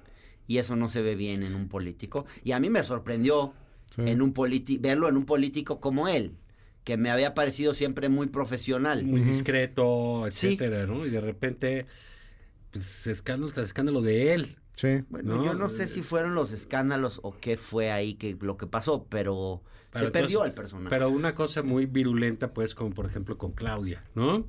y 0.47 0.57
eso 0.59 0.75
no 0.75 0.89
se 0.89 1.01
ve 1.01 1.15
bien 1.15 1.44
en 1.44 1.56
un 1.56 1.68
político. 1.68 2.25
Y 2.44 2.51
a 2.51 2.59
mí 2.59 2.69
me 2.69 2.83
sorprendió 2.83 3.53
Sí. 3.95 4.01
en 4.07 4.21
un 4.21 4.33
verlo 4.80 5.07
en 5.07 5.15
un 5.15 5.25
político 5.25 5.80
como 5.80 6.07
él, 6.07 6.33
que 6.83 6.97
me 6.97 7.09
había 7.12 7.33
parecido 7.33 7.74
siempre 7.74 8.09
muy 8.09 8.27
profesional. 8.27 9.03
Muy 9.06 9.21
discreto, 9.21 10.25
Sí. 10.31 10.47
etcétera, 10.47 10.86
¿no? 10.86 11.06
Y 11.06 11.09
de 11.12 11.21
repente, 11.21 11.86
pues, 12.71 13.07
escándalo 13.07 13.51
tras 13.53 13.68
escándalo 13.68 14.01
de 14.01 14.33
él. 14.33 14.57
Sí. 14.75 15.03
Bueno, 15.09 15.38
No, 15.38 15.45
yo 15.45 15.53
no 15.53 15.69
sé 15.69 15.88
si 15.88 16.01
fueron 16.01 16.36
los 16.36 16.51
escándalos 16.51 17.19
o 17.24 17.38
qué 17.39 17.56
fue 17.57 17.92
ahí 17.92 18.15
que 18.15 18.36
lo 18.39 18.57
que 18.57 18.68
pasó, 18.68 19.06
pero, 19.09 19.63
Pero 19.95 20.06
se 20.07 20.12
perdió 20.12 20.45
el 20.45 20.51
personaje. 20.53 20.89
Pero 20.89 21.09
una 21.09 21.33
cosa 21.33 21.63
muy 21.63 21.86
virulenta, 21.88 22.53
pues, 22.53 22.75
como 22.75 22.92
por 22.92 23.06
ejemplo 23.06 23.38
con 23.38 23.51
Claudia, 23.53 24.03
¿no? 24.13 24.45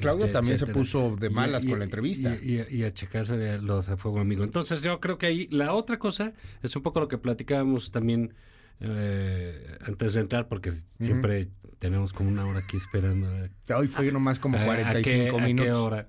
Claudia 0.00 0.26
Este, 0.26 0.32
también 0.32 0.58
se 0.58 0.66
puso 0.66 1.16
de 1.16 1.30
malas 1.30 1.64
y- 1.64 1.68
con 1.70 1.78
la 1.78 1.84
entrevista. 1.86 2.36
Y, 2.42 2.60
y- 2.70 2.76
y 2.80 2.84
a 2.84 2.92
checarse 2.92 3.36
de 3.38 3.62
los 3.62 3.88
a 3.88 3.96
fuego 3.96 4.20
amigo. 4.20 4.44
Entonces 4.44 4.82
yo 4.82 5.00
creo 5.00 5.16
que 5.16 5.26
ahí 5.26 5.48
la 5.50 5.72
otra 5.72 5.98
cosa 5.98 6.34
es 6.62 6.76
un 6.76 6.82
poco 6.82 7.00
lo 7.00 7.08
que 7.08 7.16
platicábamos 7.16 7.90
también 7.90 8.34
eh, 8.82 9.76
antes 9.86 10.14
de 10.14 10.20
entrar, 10.22 10.48
porque 10.48 10.72
siempre 11.00 11.48
tenemos 11.78 12.12
como 12.12 12.30
una 12.30 12.46
hora 12.46 12.60
aquí 12.60 12.76
esperando. 12.76 13.26
a- 13.28 13.76
Hoy 13.76 13.88
fue 13.88 14.10
nomás 14.12 14.38
como 14.38 14.56
a- 14.56 14.62
a 14.62 14.64
45 14.64 15.02
qué- 15.02 15.28
a 15.42 15.46
qué 15.46 15.52
minutos. 15.54 15.76
hora. 15.76 16.08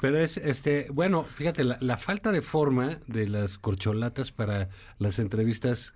Pero 0.00 0.18
es, 0.18 0.36
este, 0.36 0.88
bueno, 0.92 1.24
fíjate, 1.24 1.64
la, 1.64 1.78
la 1.80 1.96
falta 1.96 2.32
de 2.32 2.42
forma 2.42 2.98
de 3.06 3.28
las 3.28 3.58
corcholatas 3.58 4.30
para 4.32 4.68
las 4.98 5.18
entrevistas 5.18 5.94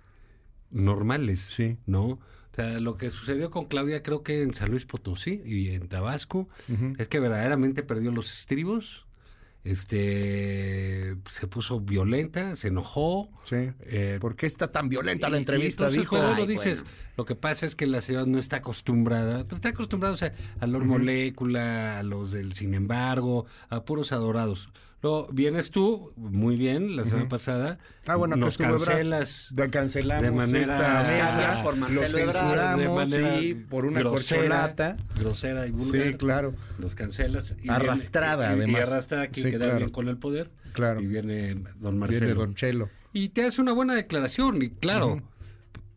normales, 0.71 1.39
Sí. 1.41 1.77
¿no? 1.85 2.05
O 2.07 2.19
sea, 2.55 2.79
lo 2.81 2.97
que 2.97 3.09
sucedió 3.11 3.49
con 3.49 3.65
Claudia, 3.65 4.03
creo 4.03 4.23
que 4.23 4.41
en 4.43 4.53
San 4.53 4.71
Luis 4.71 4.85
Potosí 4.85 5.41
y 5.45 5.69
en 5.69 5.87
Tabasco, 5.87 6.49
es 6.97 7.07
que 7.07 7.19
verdaderamente 7.19 7.81
perdió 7.83 8.11
los 8.11 8.31
estribos, 8.31 9.05
este, 10.01 11.15
se 11.29 11.47
puso 11.47 11.79
violenta, 11.79 12.55
se 12.55 12.69
enojó. 12.69 13.29
Sí. 13.45 13.71
eh, 13.81 14.17
¿Por 14.19 14.35
qué 14.35 14.45
está 14.45 14.71
tan 14.71 14.89
violenta 14.89 15.29
la 15.29 15.37
y- 15.37 15.39
y 15.39 15.41
entrevista? 15.41 15.83
entonces, 15.83 16.01
dijo. 16.01 16.17
Ay, 16.17 16.35
lo 16.37 16.45
dices, 16.47 16.83
bueno. 16.83 16.97
lo 17.17 17.25
que 17.25 17.35
pasa 17.35 17.65
es 17.65 17.75
que 17.75 17.85
la 17.87 18.01
señora 18.01 18.25
no 18.25 18.37
está 18.37 18.57
acostumbrada, 18.57 19.43
pues 19.45 19.57
está 19.57 19.69
acostumbrada 19.69 20.13
o 20.15 20.17
sea, 20.17 20.33
a 20.59 20.67
los 20.67 20.83
molécula, 20.83 21.99
a 21.99 22.03
los 22.03 22.31
del 22.31 22.53
sin 22.53 22.73
embargo, 22.73 23.45
a 23.69 23.83
puros 23.85 24.11
adorados. 24.11 24.69
Luego 25.03 25.27
vienes 25.31 25.71
tú, 25.71 26.13
muy 26.15 26.55
bien, 26.55 26.95
la 26.95 27.03
semana 27.03 27.27
pasada, 27.27 27.79
Ah, 28.05 28.15
bueno, 28.15 28.35
nos 28.35 28.57
cancelas 28.57 29.49
Da- 29.51 29.69
cancelamos 29.69 30.23
De 30.23 30.31
manera- 30.31 31.01
esta 31.01 31.63
por 31.63 31.75
Marcelo 31.75 32.01
lo 32.01 32.31
censuramos 32.33 32.79
de 32.81 32.89
manera 32.89 33.39
sí, 33.39 33.53
por 33.55 33.85
una 33.85 34.03
corcholata. 34.03 34.97
grosera 35.19 35.65
y 35.67 35.71
vulgar. 35.71 36.07
Sí, 36.07 36.13
claro. 36.17 36.53
Los 36.77 36.93
cancelas. 36.95 37.55
y 37.61 37.69
Arrastrada, 37.69 38.53
viene- 38.53 38.71
y- 38.71 38.73
y, 38.73 38.75
además. 38.75 38.91
arrastrada 38.91 39.27
quien 39.27 39.45
Sí, 39.47 39.51
queda 39.51 39.65
claro. 39.65 39.77
bien 39.79 39.89
con 39.89 40.07
el 40.07 40.17
poder. 40.17 40.51
Claro. 40.73 41.01
Y 41.01 41.07
viene 41.07 41.55
don 41.79 41.97
Marcelo. 41.97 42.25
Viene 42.27 42.39
Don 42.39 42.55
Chelo. 42.55 42.89
Y 43.13 43.29
te 43.29 43.43
hace 43.45 43.59
una 43.61 43.73
buena 43.73 43.93
declaración, 43.95 44.61
y 44.61 44.69
claro, 44.69 45.21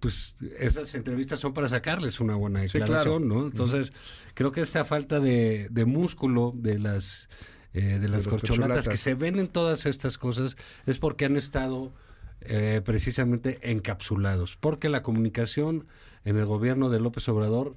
pues 0.01 0.35
esas 0.59 0.95
entrevistas 0.95 1.41
son 1.41 1.53
para 1.55 1.69
sacarles 1.69 2.21
una 2.21 2.35
buena 2.37 2.61
Sí, 2.69 2.79
declaración, 2.79 3.23
claro. 3.25 3.41
¿no? 3.43 3.47
Entonces, 3.47 3.93
creo 4.35 4.51
que 4.51 4.61
esta 4.63 4.85
falta 4.85 5.21
de, 5.21 5.69
de 5.71 5.85
músculo 5.85 6.53
de 6.55 6.79
las 6.79 7.29
eh, 7.75 7.99
de 8.01 8.09
las 8.09 8.25
las 8.25 8.29
corcholatas 8.29 8.89
que 8.89 8.97
se 8.97 9.15
ven 9.15 9.39
en 9.39 9.49
todas 9.49 9.85
estas 9.87 10.17
cosas 10.17 10.57
es 10.87 10.99
porque 10.99 11.25
han 11.27 11.37
estado 11.37 11.93
eh, 12.41 12.81
precisamente 12.85 13.59
encapsulados, 13.71 14.57
porque 14.59 14.89
la 14.89 15.03
comunicación 15.03 15.87
en 16.25 16.37
el 16.37 16.47
gobierno 16.47 16.89
de 16.91 17.01
López 17.01 17.29
Obrador 17.29 17.77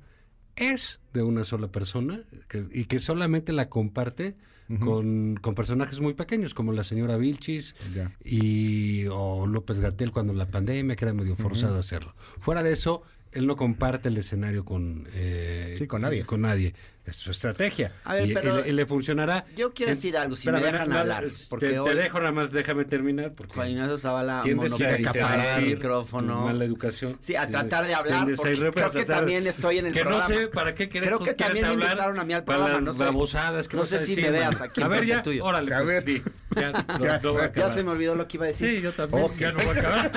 es 0.56 1.00
de 1.14 1.22
una 1.24 1.44
sola 1.44 1.68
persona 1.72 2.22
que- 2.48 2.68
y 2.72 2.86
que 2.86 3.00
solamente 3.00 3.54
la 3.54 3.70
comparte 3.70 4.36
con, 4.82 5.38
con 5.42 5.56
personajes 5.56 6.02
muy 6.02 6.14
pequeños, 6.14 6.54
como 6.54 6.74
la 6.74 6.84
señora 6.84 7.16
Vilchis 7.16 7.74
Ya. 7.96 8.12
y 8.22 9.06
o 9.10 9.48
López 9.48 9.80
Gatel 9.80 10.12
cuando 10.12 10.34
la 10.34 10.48
pandemia, 10.48 10.98
que 10.98 11.06
era 11.06 11.14
medio 11.14 11.38
forzado 11.38 11.78
a 11.78 11.80
hacerlo. 11.80 12.14
Fuera 12.42 12.62
de 12.64 12.74
eso, 12.74 13.02
él 13.32 13.48
no 13.48 13.56
comparte 13.56 14.10
el 14.10 14.18
escenario 14.18 14.66
con, 14.66 15.08
eh, 15.14 15.76
Sí, 15.78 15.88
con 15.88 16.02
nadie. 16.02 16.26
Con 16.26 16.42
nadie. 16.42 16.74
Es 17.08 17.16
su 17.16 17.32
estrategia. 17.32 17.94
A 18.04 18.16
ver, 18.16 18.30
y, 18.30 18.34
pero 18.34 18.60
y 18.60 18.64
le, 18.64 18.70
y 18.70 18.72
le 18.74 18.86
funcionará. 18.86 19.46
yo 19.56 19.74
quiero 19.74 19.92
decir 19.94 20.18
algo, 20.18 20.36
si 20.36 20.50
me 20.52 20.58
espérame, 20.58 20.74
dejan 20.74 20.90
no, 20.90 20.96
no, 20.96 21.00
hablar, 21.02 21.24
te- 21.24 21.32
porque 21.50 21.68
te, 21.70 21.80
hoy- 21.80 21.96
dejo 21.96 22.20
nada 22.20 22.34
más, 22.34 22.52
déjame 22.52 22.84
terminar. 22.84 23.32
Porque 23.32 23.54
Juan 23.54 23.70
Ignacio 23.70 23.98
Zavala 23.98 24.42
tiendes 24.42 24.74
a 24.74 24.76
monopolizar 24.76 25.60
el 25.64 25.80
tu 25.80 26.22
Mala 26.26 26.66
educación. 26.66 27.18
Sí, 27.22 27.38
a 27.38 27.48
tratar 27.48 27.88
de 27.88 27.94
hablar, 27.96 28.28
porque 28.36 28.58
creo 28.58 28.70
a 28.70 28.74
que 28.92 29.06
tratar- 29.06 29.06
también 29.06 29.48
estoy 29.48 29.78
en 29.78 29.86
el 29.86 29.94
que 29.94 30.02
programa. 30.02 30.28
no 30.28 30.36
sé 30.36 30.48
para 30.50 30.76
qué 30.76 30.90
quieres, 30.90 31.08
Creo 31.08 31.20
que 31.24 31.34
también 31.34 31.66
me 31.70 31.74
invitaron 31.76 32.20
a 32.20 32.26
mí 32.26 32.34
al 32.34 32.44
para 32.44 32.58
programa, 32.58 32.80
las 32.86 32.86
no 32.86 32.94
sé. 33.00 33.04
babosadas 33.06 33.68
que 33.70 33.78
No 33.78 33.84
vas 33.84 33.90
sé 33.90 34.00
si 34.02 34.08
decir, 34.16 34.24
me 34.26 34.32
veas 34.32 34.60
aquí 34.60 34.82
A 34.82 34.88
ver, 34.90 35.06
ya, 35.06 35.24
tuyo. 35.24 35.46
órale, 35.46 35.74
A 35.74 35.78
pues, 35.78 35.88
ver. 35.88 36.04
di. 36.04 36.22
Ya, 36.58 36.72
no, 36.72 37.06
Ya, 37.06 37.20
no 37.22 37.38
a 37.38 37.54
ya 37.54 37.74
se 37.74 37.84
me 37.84 37.92
olvidó 37.92 38.16
lo 38.16 38.28
que 38.28 38.36
iba 38.38 38.46
a 38.46 38.48
decir. 38.48 38.70
Sí, 38.78 38.82
yo 38.82 38.92
también. 38.92 39.24
Ok. 39.24 39.36
Ya 39.38 39.52
no 39.54 39.60
voy 39.64 39.78
a 39.78 39.80
acabar. 39.80 40.12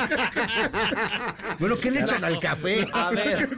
Bueno, 1.58 1.76
¿qué 1.76 1.90
le 1.90 2.00
echan 2.00 2.24
al 2.24 2.38
café? 2.40 2.86
A 2.92 3.10
ver, 3.10 3.48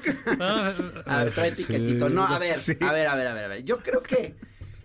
a 1.06 1.24
ver, 1.24 1.30
trae 1.32 1.52
piquetito. 1.52 2.08
No, 2.08 2.26
a 2.26 2.38
ver, 2.38 2.54
a 2.80 2.92
ver, 2.92 3.06
a 3.06 3.14
ver, 3.14 3.21
a 3.26 3.34
ver, 3.34 3.44
a 3.44 3.48
ver. 3.48 3.64
Yo 3.64 3.78
creo 3.78 4.02
que 4.02 4.36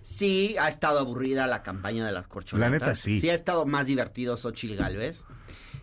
sí 0.04 0.56
ha 0.60 0.70
estado 0.70 1.00
aburrida 1.00 1.48
la 1.48 1.64
campaña 1.64 2.06
de 2.06 2.12
las 2.12 2.28
corcholatas. 2.28 2.72
La 2.72 2.78
neta, 2.78 2.96
sí. 2.96 3.20
Sí 3.20 3.30
ha 3.30 3.34
estado 3.34 3.66
más 3.66 3.86
divertido 3.86 4.38
Xochitl 4.38 4.76
Galvez. 4.76 5.24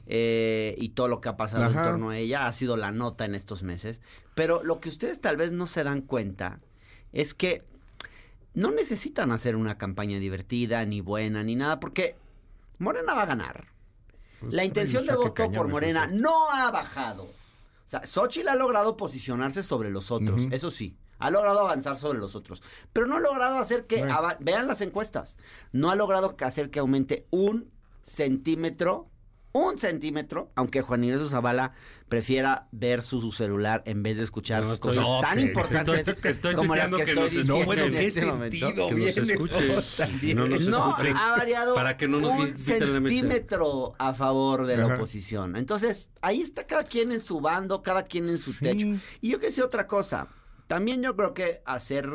eh, 0.06 0.74
y 0.78 0.90
todo 0.90 1.08
lo 1.08 1.20
que 1.22 1.30
ha 1.30 1.36
pasado 1.36 1.64
Ajá. 1.64 1.84
en 1.84 1.90
torno 1.90 2.10
a 2.10 2.18
ella 2.18 2.46
ha 2.46 2.52
sido 2.52 2.76
la 2.76 2.92
nota 2.92 3.24
en 3.24 3.34
estos 3.34 3.62
meses. 3.62 4.00
Pero 4.34 4.62
lo 4.62 4.80
que 4.80 4.88
ustedes 4.90 5.20
tal 5.20 5.36
vez 5.36 5.52
no 5.52 5.66
se 5.66 5.82
dan 5.84 6.02
cuenta 6.02 6.60
es 7.12 7.32
que 7.32 7.62
no 8.52 8.70
necesitan 8.70 9.32
hacer 9.32 9.56
una 9.56 9.78
campaña 9.78 10.18
divertida, 10.18 10.84
ni 10.84 11.00
buena, 11.00 11.42
ni 11.42 11.56
nada, 11.56 11.80
porque 11.80 12.16
Morena 12.78 13.14
va 13.14 13.22
a 13.22 13.26
ganar. 13.26 13.68
Pues, 14.40 14.54
la 14.54 14.64
intención 14.64 15.06
de 15.06 15.14
voto 15.16 15.50
por 15.50 15.68
Morena 15.68 16.06
no 16.06 16.50
ha 16.50 16.70
bajado. 16.70 17.24
O 17.24 17.88
sea, 17.88 18.04
Xochitl 18.04 18.48
ha 18.48 18.54
logrado 18.54 18.96
posicionarse 18.96 19.62
sobre 19.62 19.90
los 19.90 20.10
otros, 20.10 20.42
eso 20.50 20.70
sí. 20.70 20.96
Ha 21.24 21.30
logrado 21.30 21.60
avanzar 21.60 21.98
sobre 21.98 22.18
los 22.18 22.34
otros. 22.34 22.62
Pero 22.92 23.06
no 23.06 23.16
ha 23.16 23.20
logrado 23.20 23.58
hacer 23.58 23.86
que... 23.86 23.98
Bueno. 24.00 24.18
Vean 24.40 24.66
las 24.66 24.80
encuestas. 24.80 25.38
No 25.72 25.90
ha 25.90 25.94
logrado 25.94 26.36
hacer 26.40 26.70
que 26.70 26.78
aumente 26.80 27.26
un 27.30 27.70
centímetro, 28.04 29.08
un 29.52 29.78
centímetro, 29.78 30.50
aunque 30.56 30.82
Juan 30.82 31.04
Inés 31.04 31.22
Zavala 31.30 31.72
prefiera 32.08 32.66
ver 32.72 33.02
su, 33.02 33.20
su 33.20 33.30
celular 33.32 33.82
en 33.86 34.02
vez 34.02 34.16
de 34.16 34.24
escuchar 34.24 34.62
No, 34.64 34.72
estoy- 34.74 34.96
cosas 34.96 35.08
no, 35.10 35.20
tan 35.20 35.36
que- 35.36 35.42
importantes 35.42 36.08
estoy- 36.08 36.30
estoy 36.32 36.54
como 36.56 36.74
las 36.74 36.90
que 36.90 36.96
que 36.96 37.02
estoy 37.02 37.14
nos 37.14 37.24
diciendo 37.30 37.58
No, 37.60 37.64
bueno, 37.64 37.82
en 37.84 37.92
¿qué 37.94 38.06
este 38.06 38.26
momento. 38.26 38.66
sentido 38.66 38.88
Que 38.88 38.94
nos 38.94 39.28
escuche. 39.30 40.34
No 40.34 40.48
nos 40.48 40.68
No, 40.68 40.90
escuche. 40.98 41.14
ha 41.16 41.30
variado 41.38 41.74
Para 41.74 41.96
que 41.96 42.08
no 42.08 42.20
nos 42.20 42.38
un 42.38 42.58
centímetro 42.58 43.94
a 43.98 44.12
favor 44.14 44.66
de 44.66 44.76
la 44.76 44.96
oposición. 44.96 45.56
Entonces, 45.56 46.10
ahí 46.20 46.42
está 46.42 46.66
cada 46.66 46.84
quien 46.84 47.12
en 47.12 47.20
su 47.22 47.40
bando, 47.40 47.82
cada 47.82 48.02
quien 48.04 48.28
en 48.28 48.38
su 48.38 48.52
Sí. 48.52 48.64
techo. 48.64 48.86
Y 49.20 49.30
yo 49.30 49.38
que 49.38 49.52
sé 49.52 49.62
otra 49.62 49.86
cosa. 49.86 50.26
También 50.66 51.02
yo 51.02 51.14
creo 51.16 51.34
que 51.34 51.62
hacer 51.64 52.10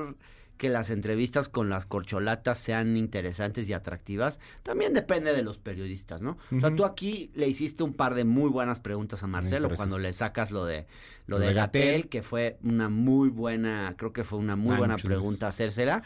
que 0.58 0.68
las 0.68 0.90
entrevistas 0.90 1.48
con 1.48 1.70
las 1.70 1.86
corcholatas 1.86 2.58
sean 2.58 2.98
interesantes 2.98 3.70
y 3.70 3.74
atractivas, 3.74 4.40
también 4.62 4.94
depende 4.94 5.32
de 5.32 5.42
los 5.42 5.58
periodistas, 5.58 6.20
¿no? 6.20 6.38
O 6.54 6.60
sea, 6.60 6.76
tú 6.76 6.84
aquí 6.84 7.32
le 7.34 7.48
hiciste 7.48 7.82
un 7.82 7.94
par 7.94 8.14
de 8.14 8.26
muy 8.26 8.50
buenas 8.50 8.82
preguntas 8.82 9.24
a 9.24 9.28
Marcelo 9.28 9.70
cuando 9.74 9.98
le 9.98 10.12
sacas 10.12 10.52
lo 10.52 10.66
de 10.66 10.86
lo 11.28 11.38
Lo 11.38 11.40
de 11.40 11.48
de 11.48 11.54
Gatel, 11.54 12.10
que 12.10 12.24
fue 12.24 12.58
una 12.62 12.90
muy 12.90 13.30
buena, 13.30 13.94
creo 13.98 14.12
que 14.12 14.26
fue 14.26 14.38
una 14.38 14.58
muy 14.58 14.76
Ah, 14.76 14.80
buena 14.80 14.98
pregunta 14.98 15.48
hacérsela. 15.48 16.04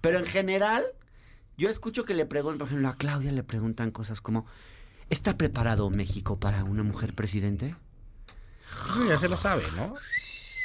Pero 0.00 0.20
en 0.20 0.26
general, 0.26 0.84
yo 1.56 1.68
escucho 1.68 2.04
que 2.04 2.14
le 2.14 2.24
preguntan, 2.24 2.58
por 2.58 2.68
ejemplo, 2.68 2.88
a 2.88 2.94
Claudia 2.94 3.32
le 3.32 3.42
preguntan 3.42 3.90
cosas 3.90 4.20
como, 4.20 4.46
¿está 5.10 5.36
preparado 5.36 5.90
México 5.90 6.38
para 6.38 6.62
una 6.62 6.84
mujer 6.84 7.14
presidente? 7.14 7.74
Ya 9.08 9.18
se 9.18 9.28
la 9.28 9.36
sabe, 9.36 9.64
¿no? 9.74 9.94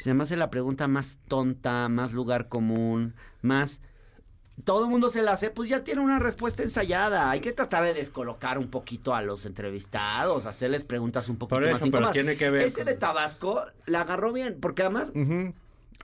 Se 0.03 0.13
me 0.13 0.23
hace 0.23 0.35
la 0.35 0.49
pregunta 0.49 0.89
más 0.89 1.17
tonta, 1.29 1.87
más 1.87 2.11
lugar 2.11 2.49
común, 2.49 3.13
más... 3.41 3.79
Todo 4.65 4.83
el 4.83 4.89
mundo 4.91 5.09
se 5.09 5.21
la 5.21 5.31
hace, 5.31 5.49
pues 5.49 5.69
ya 5.69 5.85
tiene 5.85 6.01
una 6.01 6.19
respuesta 6.19 6.61
ensayada. 6.61 7.29
Hay 7.31 7.39
que 7.39 7.53
tratar 7.53 7.85
de 7.85 7.93
descolocar 7.93 8.57
un 8.59 8.67
poquito 8.67 9.15
a 9.15 9.21
los 9.21 9.45
entrevistados, 9.45 10.45
hacerles 10.45 10.83
preguntas 10.83 11.29
un 11.29 11.37
poquito 11.37 11.55
Por 11.55 11.71
más 11.71 11.81
eso, 11.81 11.89
pero 11.89 12.11
tiene 12.11 12.35
que 12.35 12.49
ver 12.49 12.63
Ese 12.67 12.79
con- 12.79 12.85
de 12.87 12.95
Tabasco 12.95 13.63
la 13.85 14.01
agarró 14.01 14.33
bien, 14.33 14.57
porque 14.59 14.81
además. 14.81 15.13
De 15.13 15.53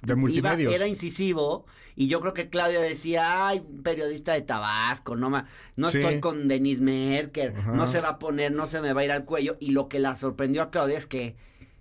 iba- 0.08 0.16
multimedios. 0.16 0.74
era 0.74 0.88
incisivo 0.88 1.66
y 1.98 2.08
yo 2.08 2.22
creo 2.22 2.34
que 2.34 2.50
Claudia 2.50 2.80
decía, 2.80 3.50
ay, 3.50 3.60
un 3.70 3.84
periodista 3.84 4.32
de 4.32 4.42
Tabasco, 4.44 5.18
no, 5.18 5.30
ma- 5.30 5.46
no 5.76 5.92
Sí. 5.92 5.98
estoy 6.00 6.22
con 6.22 6.48
Denise 6.48 6.82
Merker, 6.82 7.54
Ajá. 7.58 7.74
no 7.74 7.86
se 7.86 8.00
va 8.00 8.12
a 8.12 8.20
poner, 8.20 8.54
no 8.54 8.66
se 8.66 8.80
me 8.80 8.94
va 8.94 9.02
a 9.02 9.06
ir 9.06 9.12
al 9.12 9.26
cuello. 9.26 9.58
Y 9.60 9.72
lo 9.72 9.90
que 9.90 10.00
la 10.00 10.16
sorprendió 10.16 10.62
a 10.64 10.70
Claudia 10.72 10.98
es 10.98 11.06
que, 11.06 11.36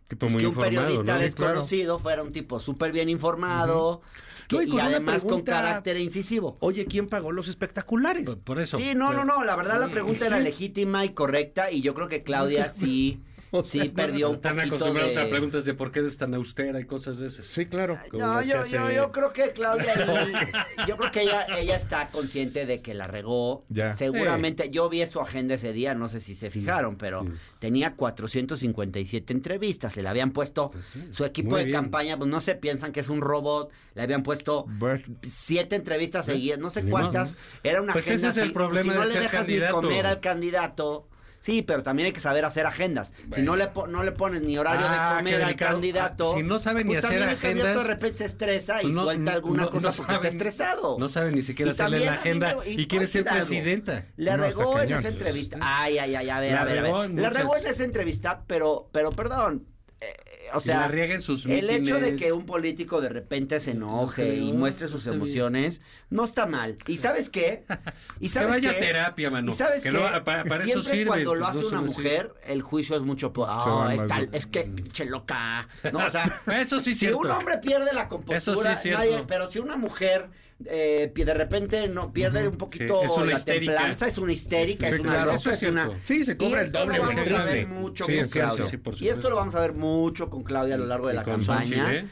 Tipo 0.08 0.20
pues, 0.20 0.32
muy 0.32 0.40
que 0.40 0.46
un 0.46 0.52
informado, 0.54 0.86
periodista 0.86 1.18
desconocido 1.18 1.98
fuera 1.98 2.22
un 2.22 2.32
tipo 2.32 2.58
súper 2.58 2.92
bien 2.92 3.10
informado 3.10 4.00
que- 4.48 4.56
No, 4.56 4.62
y 4.62 4.80
además 4.80 5.22
con 5.22 5.42
carácter 5.42 5.98
incisivo. 5.98 6.56
Oye, 6.60 6.86
¿quién 6.86 7.06
pagó 7.08 7.30
los 7.32 7.48
espectaculares? 7.48 8.24
Por, 8.24 8.38
por 8.38 8.58
eso. 8.58 8.78
Sí, 8.78 8.94
no, 8.94 9.12
no, 9.12 9.24
no, 9.26 9.44
la 9.44 9.54
verdad 9.54 9.78
la 9.78 9.88
Mm. 9.88 9.92
pregunta 9.92 10.26
era 10.26 10.40
legítima 10.40 11.04
y 11.04 11.10
correcta 11.10 11.70
y 11.70 11.82
yo 11.82 11.92
creo 11.92 12.08
que 12.08 12.22
Claudia 12.22 12.70
sí, 12.70 13.20
O 13.50 13.62
sí 13.62 13.78
sea, 13.78 13.84
no, 13.88 13.94
perdió 13.94 14.28
un 14.28 14.34
Están 14.34 14.56
poquito 14.56 14.74
acostumbrados 14.76 15.14
de... 15.14 15.20
a 15.22 15.28
preguntas 15.30 15.64
de 15.64 15.74
por 15.74 15.90
qué 15.92 16.00
eres 16.00 16.16
tan 16.16 16.34
austera 16.34 16.80
y 16.80 16.84
cosas 16.84 17.18
de 17.18 17.28
esas. 17.28 17.46
Sí, 17.46 17.66
claro. 17.66 17.98
No, 18.12 18.42
yo, 18.42 18.60
hace- 18.60 18.70
yo, 18.70 18.90
yo 18.90 19.12
creo 19.12 19.32
que 19.32 19.52
Claudia, 19.52 19.94
yo 20.86 20.96
creo 20.96 21.10
que 21.10 21.22
ella, 21.22 21.46
ella 21.58 21.76
está 21.76 22.08
consciente 22.10 22.66
de 22.66 22.82
que 22.82 22.94
la 22.94 23.04
regó. 23.06 23.64
Ya. 23.68 23.94
Seguramente, 23.94 24.70
yo 24.70 24.88
vi 24.88 25.06
su 25.06 25.20
agenda 25.20 25.54
ese 25.54 25.72
día, 25.72 25.94
no 25.94 26.08
sé 26.08 26.20
si 26.20 26.34
se 26.34 26.50
fijaron, 26.50 26.96
pero 26.96 27.24
sí. 27.24 27.32
tenía 27.58 27.94
457 27.94 29.32
entrevistas, 29.32 29.96
le 29.96 30.08
habían 30.08 30.32
puesto 30.32 30.70
Pues 30.70 30.84
sí, 30.86 31.02
su 31.10 31.24
equipo 31.24 31.56
de 31.56 31.64
bien. 31.64 31.76
campaña, 31.76 32.16
pues 32.16 32.28
no 32.30 32.40
se 32.40 32.54
piensan 32.54 32.92
que 32.92 33.00
es 33.00 33.08
un 33.08 33.20
robot, 33.20 33.70
le 33.94 34.02
habían 34.02 34.22
puesto 34.22 34.66
siete 35.30 35.76
entrevistas 35.76 36.26
seguidas, 36.26 36.58
no 36.58 36.70
sé 36.70 36.82
Ni 36.82 36.90
cuántas, 36.90 37.36
era 37.62 37.80
una 37.82 37.92
Pues 37.92 38.04
ese 38.06 38.14
agenda 38.14 38.28
es 38.30 38.36
el 38.36 38.42
así, 38.44 38.52
problema 38.52 38.92
si 38.92 38.98
no 38.98 39.04
le 39.04 39.14
dejas 39.14 39.32
candidato. 39.32 39.76
ni 39.82 39.88
comer 39.88 40.06
al 40.06 40.20
candidato. 40.20 41.07
Sí, 41.40 41.62
pero 41.62 41.82
también 41.84 42.06
hay 42.06 42.12
que 42.12 42.20
saber 42.20 42.44
hacer 42.44 42.66
agendas. 42.66 43.14
Si 43.32 43.42
no 43.42 43.54
le, 43.54 43.70
no 43.88 44.02
le 44.02 44.12
pones 44.12 44.42
ni 44.42 44.58
horario 44.58 44.84
Ah, 44.88 44.90
de 44.90 44.96
qué 44.98 45.16
comer 45.18 45.34
al 45.36 45.40
delicado. 45.46 45.72
candidato. 45.72 46.32
Ah, 46.32 46.36
si 46.36 46.42
no 46.42 46.58
sabe 46.58 46.82
ni 46.84 46.94
pues 46.94 47.04
hacer 47.04 47.18
también 47.20 47.28
el 47.30 47.36
agendas, 47.36 47.76
de 47.76 47.84
repente 47.94 48.18
se 48.18 48.24
estresa 48.24 48.80
y 48.80 48.86
Pues 48.86 48.94
no- 48.96 49.04
suelta 49.04 49.32
alguna 49.32 49.62
no- 49.62 49.70
cosa 49.70 49.88
no 49.90 49.96
porque 49.96 50.12
está 50.14 50.28
estresado. 50.28 50.96
No 50.98 51.08
sabe 51.08 51.30
ni 51.30 51.42
siquiera 51.42 51.70
Y 51.70 51.72
hacerle 51.72 52.00
la 52.04 52.12
agenda 52.14 52.56
y, 52.66 52.80
y 52.80 52.86
quiere 52.88 53.06
ser 53.06 53.28
algo. 53.28 53.46
presidenta. 53.46 54.04
Está 54.16 54.36
regó 54.36 54.80
en 54.80 54.92
esa 54.92 55.08
entrevista. 55.08 55.58
Ay, 55.60 55.98
ay, 55.98 56.16
ay, 56.16 56.28
a 56.30 56.40
ver, 56.40 56.56
a 56.56 56.64
ver, 56.64 56.82
muchas- 57.08 57.32
regó 57.34 57.56
en 57.56 57.66
esa 57.66 57.84
entrevista, 57.84 58.42
pero, 58.46 58.88
pero 58.92 59.10
perdón. 59.10 59.64
eh, 60.00 60.14
o 60.54 60.60
sea, 60.60 60.80
la 60.80 60.88
riega 60.88 61.14
en 61.14 61.22
sus 61.22 61.46
el 61.46 61.70
hecho 61.70 61.98
de 62.00 62.16
que 62.16 62.32
un 62.32 62.46
político 62.46 63.00
de 63.00 63.08
repente 63.08 63.60
se 63.60 63.72
enoje 63.72 64.22
creo, 64.22 64.34
y 64.34 64.52
muestre 64.52 64.88
sus 64.88 65.04
bien. 65.04 65.16
emociones, 65.16 65.80
no 66.10 66.24
está 66.24 66.46
mal. 66.46 66.76
¿Y 66.86 66.98
sabes 66.98 67.30
qué? 67.30 67.64
¿Y 68.20 68.28
sabes 68.28 68.50
vaya 68.50 68.74
qué? 68.74 68.80
terapia, 68.80 69.30
mano. 69.30 69.50
¿Y 69.52 69.54
sabes 69.54 69.82
Que 69.82 69.90
qué? 69.90 69.96
no, 69.96 70.02
para- 70.24 70.44
para 70.44 70.56
eso 70.64 70.80
Siempre 70.82 70.92
sirve, 70.92 71.06
cuando 71.06 71.34
lo 71.34 71.40
pues, 71.46 71.50
hace 71.50 71.60
no 71.62 71.68
una 71.68 71.78
sirve. 71.78 71.92
mujer, 71.92 72.34
el 72.46 72.62
juicio 72.62 72.96
es 72.96 73.02
mucho... 73.02 73.32
va 73.32 73.94
es, 73.94 74.06
tal- 74.06 74.28
que 74.46 74.60
pinche 74.64 75.04
loca. 75.04 75.68
No, 75.92 75.98
o 76.06 76.10
sea, 76.10 76.42
Eso 76.60 76.80
sí 76.80 76.90
es 76.92 76.98
si 76.98 77.06
cierto. 77.06 77.18
un 77.18 77.30
hombre 77.30 77.58
pierde 77.58 77.92
la 77.92 78.02
Eso 78.02 78.08
compostura, 78.08 78.70
sí 78.70 78.76
es 78.76 78.82
cierto. 78.82 79.00
nadie- 79.00 79.24
pero 79.26 79.50
si 79.50 79.58
una 79.58 79.76
mujer 79.76 80.28
eh, 80.64 81.12
de 81.14 81.34
repente 81.34 81.88
no 81.88 82.12
pierde 82.12 82.46
un 82.48 82.56
poquito 82.56 83.00
Sí, 83.00 83.06
es 83.06 83.12
una 83.16 83.26
la 83.26 83.38
histérica. 83.38 83.72
templanza, 83.74 84.08
es 84.08 84.18
una 84.18 84.32
histérica, 84.32 84.88
Sí, 84.88 84.94
es 84.94 85.00
una 85.00 85.08
claro, 85.10 85.24
loca, 85.26 85.36
eso 85.36 85.50
es 85.50 85.62
es 85.62 85.68
una... 85.70 85.90
Sí, 86.04 86.24
se 86.24 86.36
cobra 86.36 86.62
el 86.62 86.72
doble 86.72 86.98
lo 86.98 87.06
de 87.08 87.14
vamos 87.14 87.32
a 87.32 87.44
ver 87.44 87.66
mucho 87.68 88.04
Sí, 88.04 88.12
con 88.14 88.20
es 88.24 88.30
cierto. 88.30 88.54
Claudia. 88.54 88.70
Sí, 88.70 88.76
por 88.78 89.02
y 89.02 89.08
esto 89.08 89.30
lo 89.30 89.36
vamos 89.36 89.54
a 89.54 89.60
ver 89.60 89.72
mucho 89.74 90.28
con 90.30 90.42
Claudia 90.42 90.74
a 90.74 90.78
lo 90.78 90.86
largo 90.86 91.06
de 91.08 91.14
Y 91.14 91.16
la 91.16 91.22
con 91.22 91.34
campaña. 91.36 91.94
¿eh? 91.94 92.06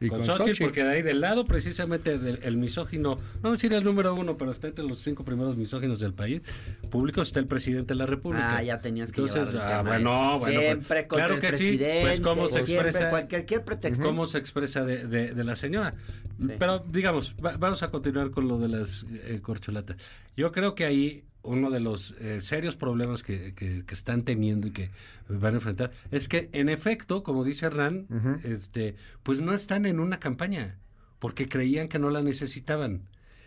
Y 0.00 0.08
con 0.08 0.18
con 0.18 0.26
Xochitl, 0.26 0.44
Xochitl. 0.50 0.64
porque 0.64 0.84
de 0.84 0.90
ahí 0.90 1.02
del 1.02 1.20
lado 1.20 1.44
precisamente 1.44 2.18
del 2.18 2.38
el 2.42 2.56
misógino, 2.56 3.18
no 3.42 3.52
decir 3.52 3.72
el 3.74 3.82
número 3.82 4.14
uno, 4.14 4.36
pero 4.36 4.50
está 4.52 4.68
entre 4.68 4.84
los 4.84 4.98
cinco 5.00 5.24
primeros 5.24 5.56
misóginos 5.56 5.98
del 6.00 6.14
país 6.14 6.42
público, 6.90 7.20
está 7.22 7.40
el 7.40 7.46
presidente 7.46 7.94
de 7.94 7.98
la 7.98 8.06
República. 8.06 8.56
Ah, 8.58 8.62
ya 8.62 8.80
tenías 8.80 9.10
que 9.10 9.20
Entonces, 9.22 9.54
ah, 9.60 9.82
bueno, 9.84 10.38
bueno, 10.38 10.60
Siempre 10.60 11.02
pues, 11.02 11.06
claro 11.08 11.34
el 11.34 11.40
que 11.40 11.48
sí, 11.52 11.56
presidente, 11.76 12.00
pues 12.02 12.20
cómo 12.20 12.46
se 12.48 12.62
siempre, 12.62 12.88
expresa, 12.90 13.10
cualquier, 13.10 13.40
cualquier 13.40 13.64
pretexto. 13.64 14.04
cómo 14.04 14.26
se 14.26 14.38
expresa 14.38 14.84
de, 14.84 15.06
de- 15.06 15.34
de 15.34 15.44
la 15.44 15.56
señora. 15.56 15.94
Sí. 16.40 16.48
Pero 16.58 16.78
digamos, 16.78 17.34
va- 17.44 17.56
vamos 17.56 17.82
a 17.82 17.90
continuar 17.90 18.30
con 18.30 18.46
lo 18.46 18.58
de 18.58 18.68
las 18.68 19.04
eh, 19.10 19.40
corcholatas. 19.42 19.96
Yo 20.36 20.52
creo 20.52 20.74
que 20.76 20.84
ahí 20.84 21.24
uno 21.42 21.70
de 21.70 21.80
los 21.80 22.12
eh, 22.20 22.40
serios 22.40 22.76
problemas 22.76 23.22
que, 23.22 23.54
que- 23.54 23.84
que 23.86 23.94
están 23.94 24.22
teniendo 24.22 24.66
y 24.66 24.72
que 24.72 24.90
van 25.28 25.54
a 25.54 25.56
enfrentar 25.56 25.92
es 26.10 26.28
que 26.28 26.48
en 26.52 26.68
efecto, 26.68 27.22
como 27.22 27.44
dice 27.44 27.66
Hernán, 27.66 28.06
este, 28.44 28.96
pues 29.22 29.40
no 29.40 29.52
están 29.54 29.86
en 29.86 30.00
una 30.00 30.18
campaña 30.18 30.76
porque 31.18 31.48
creían 31.48 31.88
que 31.88 31.98
no 31.98 32.10
la 32.10 32.22
necesitaban 32.22 33.02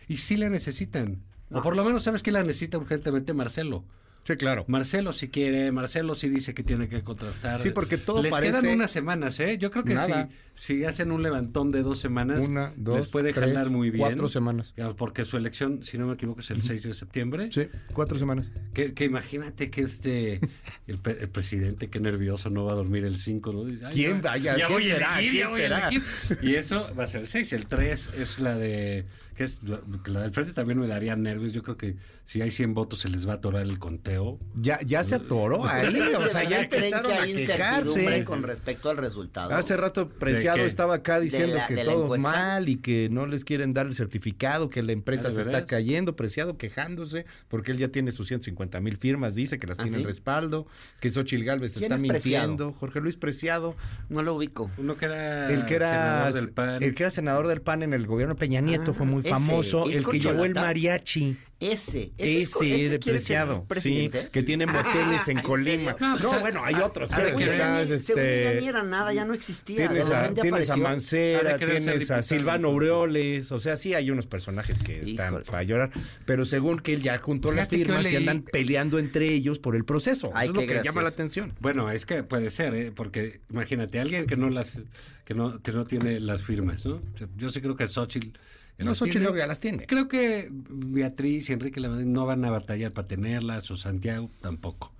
y 0.08 0.16
sí 0.18 0.36
la 0.36 0.48
necesitan. 0.48 1.22
O 1.50 1.60
por 1.62 1.76
lo 1.76 1.84
menos 1.84 2.02
sabes 2.04 2.22
que 2.22 2.32
la 2.32 2.42
necesita 2.42 2.78
urgentemente 2.78 3.34
Marcelo. 3.34 3.84
Sí, 4.24 4.36
claro. 4.36 4.64
Marcelo 4.68 5.12
si 5.12 5.28
quiere, 5.30 5.72
Marcelo 5.72 6.14
sí 6.14 6.28
dice 6.28 6.54
que 6.54 6.62
tiene 6.62 6.88
que 6.88 7.02
contrastar. 7.02 7.58
Sí, 7.58 7.70
porque 7.70 7.98
todo 7.98 8.22
Les 8.22 8.30
parece- 8.30 8.60
quedan 8.60 8.74
unas 8.76 8.90
semanas, 8.92 9.40
¿eh? 9.40 9.58
Yo 9.58 9.70
creo 9.72 9.82
que 9.82 9.94
Nada. 9.94 10.28
si, 10.54 10.76
si 10.76 10.84
hacen 10.84 11.10
un 11.10 11.24
levantón 11.24 11.72
de 11.72 11.82
dos 11.82 11.98
semanas, 11.98 12.46
Una, 12.48 12.72
dos, 12.76 12.98
les 12.98 13.08
puede 13.08 13.32
tres, 13.32 13.46
jalar 13.50 13.70
muy 13.70 13.90
bien. 13.90 14.00
cuatro 14.06 14.28
semanas. 14.28 14.74
Porque 14.96 15.24
su 15.24 15.36
elección, 15.36 15.82
si 15.82 15.98
no 15.98 16.06
me 16.06 16.14
equivoco, 16.14 16.38
es 16.40 16.50
el 16.52 16.62
6 16.62 16.84
de 16.84 16.94
septiembre. 16.94 17.48
Sí, 17.50 17.66
cuatro 17.92 18.16
semanas. 18.16 18.52
Que, 18.74 18.94
que 18.94 19.04
imagínate 19.06 19.70
que 19.70 19.82
este 19.82 20.40
el, 20.86 20.98
presidente, 20.98 21.88
qué 21.90 21.98
nervioso, 21.98 22.48
no 22.48 22.64
va 22.64 22.72
a 22.72 22.76
dormir 22.76 23.04
el 23.04 23.16
5, 23.16 23.52
¿no? 23.52 23.64
Dice, 23.64 23.86
"Ay, 23.86 23.92
¿Quién 23.94 24.16
ya- 24.22 24.30
vaya? 24.30 24.56
ya 24.56 24.66
¿Quién 24.68 24.82
será? 24.82 25.16
¿Quién 25.18 25.50
será? 25.50 25.88
elegir". 25.88 26.02
Y 26.42 26.54
eso 26.54 26.94
va 26.96 27.04
a 27.04 27.06
ser 27.08 27.22
el 27.22 27.26
6. 27.26 27.52
El 27.54 27.66
3 27.66 28.10
es 28.16 28.38
la 28.38 28.56
de. 28.56 29.04
Que 29.42 29.44
es 29.44 29.60
que 30.04 30.10
La 30.10 30.20
del 30.20 30.32
frente 30.32 30.52
también 30.52 30.78
me 30.78 30.86
daría 30.86 31.16
nervios. 31.16 31.52
Yo 31.52 31.62
creo 31.62 31.76
que 31.76 31.96
si 32.26 32.40
hay 32.40 32.50
100 32.50 32.74
votos 32.74 33.00
se 33.00 33.08
les 33.08 33.26
va 33.26 33.32
a 33.32 33.36
atorar 33.36 33.62
el 33.62 33.78
conteo. 33.78 34.38
Ya, 34.54 34.78
ya 34.84 35.02
se 35.04 35.14
atoró 35.16 35.64
ahí, 35.68 35.96
o 36.14 36.28
sea, 36.28 36.44
ya 36.44 36.68
¿Creen 36.68 36.68
que 36.68 36.76
empezaron 36.76 37.12
a 37.12 37.24
quejarse. 37.26 38.24
con 38.24 38.42
respecto 38.42 38.90
al 38.90 38.96
resultado? 38.96 39.52
Hace 39.54 39.76
rato 39.76 40.08
Preciado 40.08 40.60
estaba 40.60 40.94
acá 40.96 41.20
diciendo 41.20 41.56
la- 41.56 41.66
que 41.66 41.84
todo 41.84 42.16
mal 42.18 42.68
y 42.68 42.76
que 42.76 43.08
no 43.10 43.26
les 43.26 43.44
quieren 43.44 43.72
dar 43.74 43.86
el 43.86 43.94
certificado, 43.94 44.70
que 44.70 44.82
la 44.82 44.92
empresa 44.92 45.28
¿Ah, 45.28 45.30
se 45.32 45.40
está 45.42 45.64
cayendo. 45.66 46.16
Preciado 46.16 46.56
quejándose 46.56 47.26
porque 47.48 47.72
él 47.72 47.78
ya 47.78 47.88
tiene 47.88 48.12
sus 48.12 48.28
150 48.28 48.80
mil 48.80 48.96
firmas, 48.96 49.34
dice 49.34 49.58
que 49.58 49.66
las 49.66 49.78
¿Ah, 49.78 49.82
tiene 49.82 49.98
en 49.98 50.02
sí? 50.04 50.06
respaldo, 50.06 50.66
que 51.00 51.10
Xochil 51.10 51.44
Gálvez 51.44 51.72
¿Quién 51.74 51.92
está 51.92 51.96
es 51.96 52.02
Preciado? 52.12 52.48
mintiendo. 52.48 52.72
Jorge 52.72 53.00
Luis 53.00 53.16
Preciado, 53.16 53.74
No 54.08 54.22
lo 54.22 54.34
ubico. 54.34 54.70
Uno 54.78 54.96
que 54.96 55.06
era. 55.06 55.50
el 55.52 55.64
que 55.66 55.74
era 55.74 55.90
senador 55.90 56.32
del 56.34 56.50
PAN. 56.50 56.82
el 56.82 56.94
que 56.94 57.02
era 57.02 57.10
senador 57.10 57.48
del 57.48 57.60
PAN 57.62 57.82
en 57.82 57.92
el 57.94 58.06
gobierno 58.06 58.36
Peña 58.36 58.60
Nieto, 58.60 58.90
Ah, 58.92 58.94
fue 58.94 59.06
muy 59.06 59.22
famoso, 59.32 59.88
¿es 59.88 59.98
el 59.98 60.06
que 60.06 60.20
llevó 60.20 60.44
el 60.44 60.54
mariachi. 60.54 61.36
Ese. 61.62 62.10
Ese, 62.18 62.40
es 62.40 62.56
Ese, 62.56 62.74
ese 62.74 62.88
de 62.88 62.98
quiere 62.98 63.20
ser 63.20 63.62
Preciado, 63.66 63.66
sí, 63.80 64.10
que 64.32 64.42
tiene 64.42 64.66
moteles 64.66 65.28
en 65.28 65.38
¿En 65.42 65.44
Colima. 65.44 65.94
No, 66.00 66.18
No, 66.18 66.30
pues, 66.30 66.40
bueno, 66.40 66.64
hay 66.64 66.74
otros. 66.74 67.08
que 67.08 67.14
Según 67.14 67.40
ya 67.40 67.86
según 67.86 67.94
este, 67.94 68.58
ni 68.60 68.66
era 68.66 68.82
nada, 68.82 69.12
ya 69.12 69.24
no 69.24 69.32
existía. 69.32 69.76
Tienes 69.76 70.10
a, 70.10 70.34
tienes 70.34 70.70
a 70.70 70.76
Mancera, 70.76 71.58
tienes 71.58 72.10
a. 72.10 72.22
Silvano 72.22 72.68
Aureoles, 72.68 73.52
o 73.52 73.60
sea, 73.60 73.76
sí 73.76 73.94
hay 73.94 74.10
unos 74.10 74.26
personajes 74.26 74.80
que 74.80 75.02
están 75.02 75.34
Híjole. 75.34 75.44
para 75.44 75.62
llorar, 75.62 75.90
pero 76.26 76.44
según 76.44 76.80
que 76.80 76.94
él 76.94 77.02
ya 77.02 77.16
juntó 77.18 77.52
las 77.52 77.68
Fíjate 77.68 77.84
firmas 77.84 78.10
y 78.10 78.16
andan 78.16 78.42
peleando 78.42 78.98
entre 78.98 79.32
ellos 79.32 79.60
por 79.60 79.76
el 79.76 79.84
proceso. 79.84 80.32
Ay, 80.34 80.48
Eso 80.48 80.60
es 80.60 80.66
lo 80.68 80.74
que 80.74 80.82
llama 80.82 81.02
la 81.02 81.10
atención. 81.10 81.52
Bueno, 81.60 81.90
es 81.90 82.06
que 82.06 82.24
puede 82.24 82.50
ser, 82.50 82.74
¿eh? 82.74 82.92
porque 82.92 83.40
imagínate, 83.50 84.00
alguien 84.00 84.26
que 84.26 84.36
no 84.36 84.50
las 84.50 84.78
que 85.24 85.34
no, 85.34 85.62
que 85.62 85.72
no 85.72 85.84
tiene 85.84 86.18
las 86.18 86.42
firmas, 86.42 86.84
¿no? 86.84 87.00
Yo 87.36 87.50
sí 87.50 87.60
creo 87.60 87.76
que 87.76 87.86
Xochitl... 87.86 88.36
No, 88.78 88.86
las 88.90 88.98
Xochitl 88.98 89.18
tiene. 89.18 89.32
que 89.32 89.38
ya 89.38 89.46
las 89.46 89.60
tiene. 89.60 89.86
Creo 89.86 90.08
que 90.08 90.48
Beatriz 90.50 91.48
y 91.50 91.52
Enrique 91.52 91.78
Lamadrid 91.80 92.06
no 92.06 92.26
van 92.26 92.44
a 92.44 92.50
batallar 92.50 92.92
para 92.92 93.06
tenerlas, 93.06 93.70
o 93.70 93.76
Santiago 93.76 94.30
tampoco. 94.40 94.92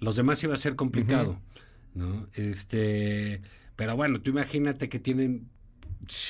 Los 0.00 0.16
demás 0.16 0.42
iba 0.44 0.54
a 0.54 0.56
ser 0.58 0.76
complicado, 0.76 1.38
¿no? 1.94 2.26
Este, 2.34 3.40
pero 3.76 3.96
bueno, 3.96 4.20
tú 4.20 4.30
imagínate 4.30 4.88
que 4.88 4.98
tienen 4.98 5.48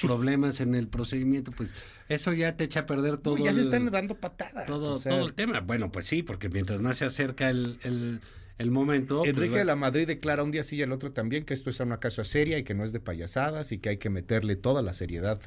problemas 0.03 0.61
en 0.61 0.75
el 0.75 0.89
procedimiento, 0.89 1.53
pues 1.53 1.71
eso 2.09 2.33
ya 2.33 2.57
te 2.57 2.65
echa 2.65 2.81
a 2.81 2.87
perder 2.87 3.19
todo. 3.19 3.35
Uy, 3.35 3.45
ya 3.45 3.53
se 3.55 3.61
el- 3.61 3.67
están 3.67 3.91
dando 3.91 4.15
patadas. 4.17 4.67
todo, 4.67 4.95
o 4.97 4.99
sea, 4.99 5.13
todo 5.13 5.27
el 5.27 5.35
tema. 5.35 5.61
Bueno, 5.61 5.91
pues 5.93 6.07
sí, 6.07 6.23
porque 6.23 6.49
mientras 6.49 6.81
más 6.81 6.99
se 6.99 7.05
acerca 7.05 7.49
el, 7.51 7.79
el, 7.85 8.21
el 8.59 8.71
momento. 8.71 9.19
pues, 9.21 9.31
Enrique 9.31 9.59
de 9.59 9.65
la 9.65 9.77
Madrid 9.77 10.07
declara 10.07 10.43
un 10.43 10.51
día 10.51 10.63
sí 10.65 10.77
y 10.77 10.83
el 10.83 10.93
otro 10.93 11.13
también 11.13 11.45
que 11.45 11.55
esto 11.55 11.71
es 11.71 11.79
una 11.81 11.99
casa 12.01 12.25
seria 12.25 12.59
y 12.59 12.65
que 12.65 12.75
no 12.75 12.85
es 12.85 12.93
de 12.93 13.01
payasadas 13.01 13.71
y 13.73 13.79
que 13.79 13.91
hay 13.91 13.97
que 13.99 14.11
meterle 14.11 14.57
toda 14.57 14.83
la 14.83 14.93
seriedad. 14.93 15.41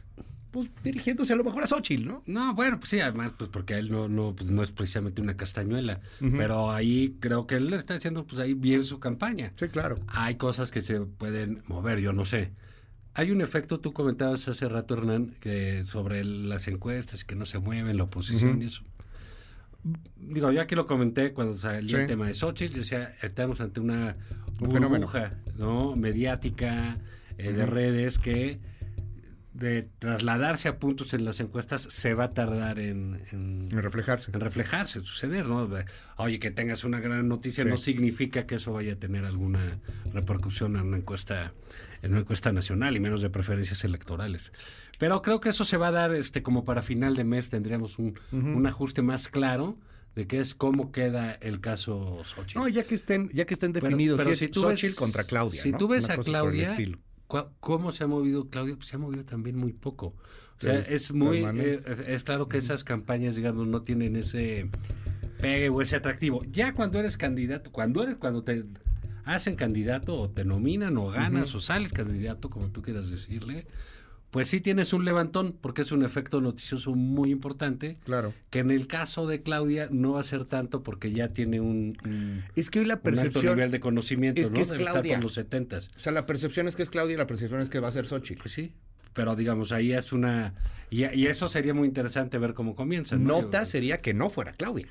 Pues 0.54 0.70
dirigiéndose 0.84 1.34
a 1.34 1.36
lo 1.36 1.44
mejor 1.44 1.64
a 1.64 1.68
Xochitl, 1.68 2.06
¿no? 2.06 2.22
No, 2.28 2.54
bueno, 2.54 2.80
pues 2.80 2.92
sí, 2.92 3.00
además, 3.00 3.32
pues 3.36 3.50
porque 3.50 3.74
él 3.74 3.90
no, 3.90 4.08
no, 4.08 4.36
pues 4.36 4.52
no 4.52 4.62
es 4.62 4.70
precisamente 4.70 5.20
una 5.20 5.36
castañuela. 5.36 6.00
Pero 6.20 6.72
ahí 6.72 7.18
creo 7.20 7.48
que 7.48 7.56
él 7.56 7.74
está 7.74 7.96
haciendo 7.96 8.28
pues 8.28 8.40
ahí 8.40 8.54
bien 8.54 8.86
su 8.86 9.00
campaña. 9.00 9.52
Sí, 9.56 9.68
claro. 9.68 10.00
Hay 10.06 10.36
cosas 10.36 10.70
que 10.70 10.82
se 10.82 11.00
pueden 11.02 11.64
mover, 11.66 12.02
yo 12.02 12.14
no 12.14 12.24
sé. 12.24 12.52
Hay 13.16 13.32
un 13.32 13.42
efecto, 13.42 13.80
tú 13.80 13.94
comentabas 13.94 14.48
hace 14.48 14.70
rato, 14.70 14.94
Hernán, 14.94 15.34
que 15.40 15.86
sobre 15.86 16.24
las 16.24 16.68
encuestas 16.68 17.24
que 17.24 17.36
no 17.36 17.48
se 17.48 17.58
mueven, 17.58 17.98
la 17.98 18.04
oposición 18.04 18.62
y 18.62 18.66
eso. 18.66 18.84
Digo, 20.16 20.52
yo 20.52 20.62
aquí 20.62 20.76
lo 20.76 20.86
comenté 20.86 21.34
cuando 21.34 21.58
salió 21.58 21.98
el 21.98 22.06
tema 22.06 22.28
de 22.28 22.36
Xochitl, 22.36 22.74
yo 22.74 22.80
decía, 22.82 23.16
estamos 23.24 23.60
ante 23.60 23.80
una 23.80 24.18
Un 24.62 24.70
burbuja, 24.70 25.34
¿no? 25.58 25.96
Mediática, 25.96 27.00
eh, 27.40 27.54
de 27.54 27.66
redes, 27.66 28.20
que 28.20 28.60
de 29.54 29.88
trasladarse 30.00 30.68
a 30.68 30.80
puntos 30.80 31.14
en 31.14 31.26
las 31.26 31.40
encuestas 31.40 31.84
se 31.84 32.14
va 32.16 32.24
a 32.26 32.34
tardar 32.34 32.80
en, 32.80 33.22
en- 33.32 33.62
En 33.72 33.82
reflejarse. 33.84 34.32
en 34.34 34.40
reflejarse, 34.40 35.02
suceder, 35.02 35.46
¿no? 35.46 35.70
Oye, 36.18 36.40
que 36.40 36.50
tengas 36.50 36.84
una 36.84 37.00
gran 37.00 37.28
noticia 37.28 37.64
Sí. 37.64 37.70
no 37.70 37.78
significa 37.78 38.48
que 38.48 38.56
eso 38.56 38.74
vaya 38.74 38.94
a 38.94 38.96
tener 38.96 39.26
alguna 39.26 39.80
repercusión 40.12 40.76
en 40.76 40.84
una 40.88 40.98
encuesta, 40.98 41.54
en 42.02 42.12
una 42.12 42.22
encuesta 42.22 42.52
nacional 42.52 42.96
y 42.96 43.00
menos 43.00 43.22
de 43.22 43.30
preferencias 43.30 43.84
electorales. 43.84 44.52
Pero 44.98 45.22
creo 45.22 45.40
que 45.40 45.50
eso 45.50 45.66
se 45.66 45.78
va 45.78 45.88
a 45.88 45.92
dar, 45.92 46.14
este, 46.16 46.42
como 46.42 46.66
para 46.66 46.82
final 46.82 47.16
de 47.16 47.24
mes 47.24 47.50
tendríamos 47.50 48.00
un, 48.00 48.18
ajuste 48.66 49.02
más 49.02 49.28
claro 49.28 49.78
de 50.16 50.28
qué 50.28 50.40
es 50.40 50.54
cómo 50.56 50.92
queda 50.92 51.32
el 51.42 51.60
caso 51.62 52.22
Xochitl. 52.24 52.60
No, 52.60 52.68
ya 52.68 52.84
que 52.84 52.96
estén, 52.96 53.30
ya 53.34 53.46
que 53.46 53.54
estén 53.54 53.74
definidos, 53.74 54.18
pero 54.22 54.36
si 54.36 54.46
es 54.46 54.52
tú 54.52 54.62
ves- 54.68 54.80
Xochitl 54.80 54.96
contra 55.00 55.24
Claudia. 55.26 55.62
Si 55.62 55.72
¿no? 55.72 55.78
tú 55.78 55.88
ves 55.88 56.06
Una 56.06 56.14
a 56.16 56.18
Claudia, 56.18 56.76
¿cómo 57.60 57.92
se 57.92 58.04
ha 58.04 58.08
movido 58.08 58.50
Claudia? 58.50 58.76
Pues 58.76 58.88
se 58.88 58.96
ha 58.96 59.00
movido 59.00 59.26
también 59.26 59.58
muy 59.58 59.74
poco. 59.74 60.16
O 60.58 60.62
sea, 60.62 60.80
es 60.80 61.12
muy, 61.12 61.40
eh, 61.44 61.82
es, 61.86 62.00
es 62.00 62.24
claro 62.24 62.48
que 62.48 62.58
esas 62.58 62.84
campañas, 62.84 63.36
digamos, 63.36 63.68
no 63.68 63.82
tienen 63.82 64.16
ese 64.16 64.70
pegue 65.42 65.70
o 65.70 65.82
ese 65.82 65.98
atractivo. 65.98 66.44
Ya 66.46 66.74
cuando 66.74 67.00
eres 67.00 67.18
candidato, 67.18 67.72
cuando 67.72 68.04
eres, 68.04 68.16
cuando 68.16 68.44
te 68.44 68.64
hacen 69.26 69.56
candidato 69.56 70.18
o 70.18 70.30
te 70.30 70.46
nominan 70.46 70.98
o 70.98 71.10
ganas 71.10 71.54
o 71.56 71.60
sales 71.60 71.92
candidato, 71.92 72.50
como 72.50 72.70
tú 72.70 72.82
quieras 72.82 73.10
decirle, 73.10 73.68
pues 74.34 74.48
sí 74.50 74.60
tienes 74.62 74.94
un 74.94 75.06
levantón, 75.06 75.56
porque 75.62 75.84
es 75.84 75.92
un 75.92 76.04
efecto 76.04 76.42
noticioso 76.42 76.96
muy 76.96 77.30
importante, 77.30 77.98
Claro. 78.04 78.34
que 78.50 78.60
en 78.60 78.72
el 78.72 78.88
caso 78.88 79.28
de 79.28 79.44
Claudia 79.44 79.90
no 79.92 80.14
va 80.14 80.22
a 80.22 80.24
ser 80.24 80.46
tanto 80.46 80.82
porque 80.82 81.12
ya 81.12 81.30
tiene 81.30 81.62
un, 81.62 81.96
un- 82.04 82.44
Es 82.56 82.72
que 82.72 82.80
hoy 82.80 82.86
la 82.86 82.96
un 82.96 82.98
alto 82.98 83.04
percepción. 83.04 83.56
nivel 83.56 83.70
de 83.70 83.80
conocimiento, 83.80 84.42
es 84.42 84.50
que 84.50 84.56
¿no? 84.56 84.62
es 84.64 84.70
Debe 84.70 84.82
estar 84.82 84.94
Claudia. 84.96 85.16
por 85.18 85.24
los 85.26 85.34
setentas. 85.36 85.92
O 85.96 86.00
sea, 86.00 86.12
la 86.12 86.26
percepción 86.26 86.68
es 86.68 86.76
que 86.76 86.82
es 86.82 86.90
Claudia 86.90 87.14
y 87.14 87.18
la 87.18 87.28
percepción 87.28 87.62
es 87.62 87.70
que 87.70 87.80
va 87.80 87.90
a 87.90 87.92
ser 87.92 88.08
Xochitl. 88.08 88.42
Pues 88.42 88.54
sí, 88.56 88.74
pero 89.14 89.36
digamos, 89.36 89.72
ahí 89.72 89.94
es 89.94 90.12
una... 90.12 90.56
Y, 90.90 91.06
y 91.14 91.28
eso 91.28 91.48
sería 91.48 91.76
muy 91.76 91.88
interesante 91.88 92.40
ver 92.40 92.56
cómo 92.56 92.74
comienzan. 92.76 93.24
¿no? 93.24 93.44
Nota 93.44 93.66
sería 93.68 94.02
que 94.02 94.16
no 94.16 94.32
fuera 94.32 94.54
Claudia. 94.54 94.88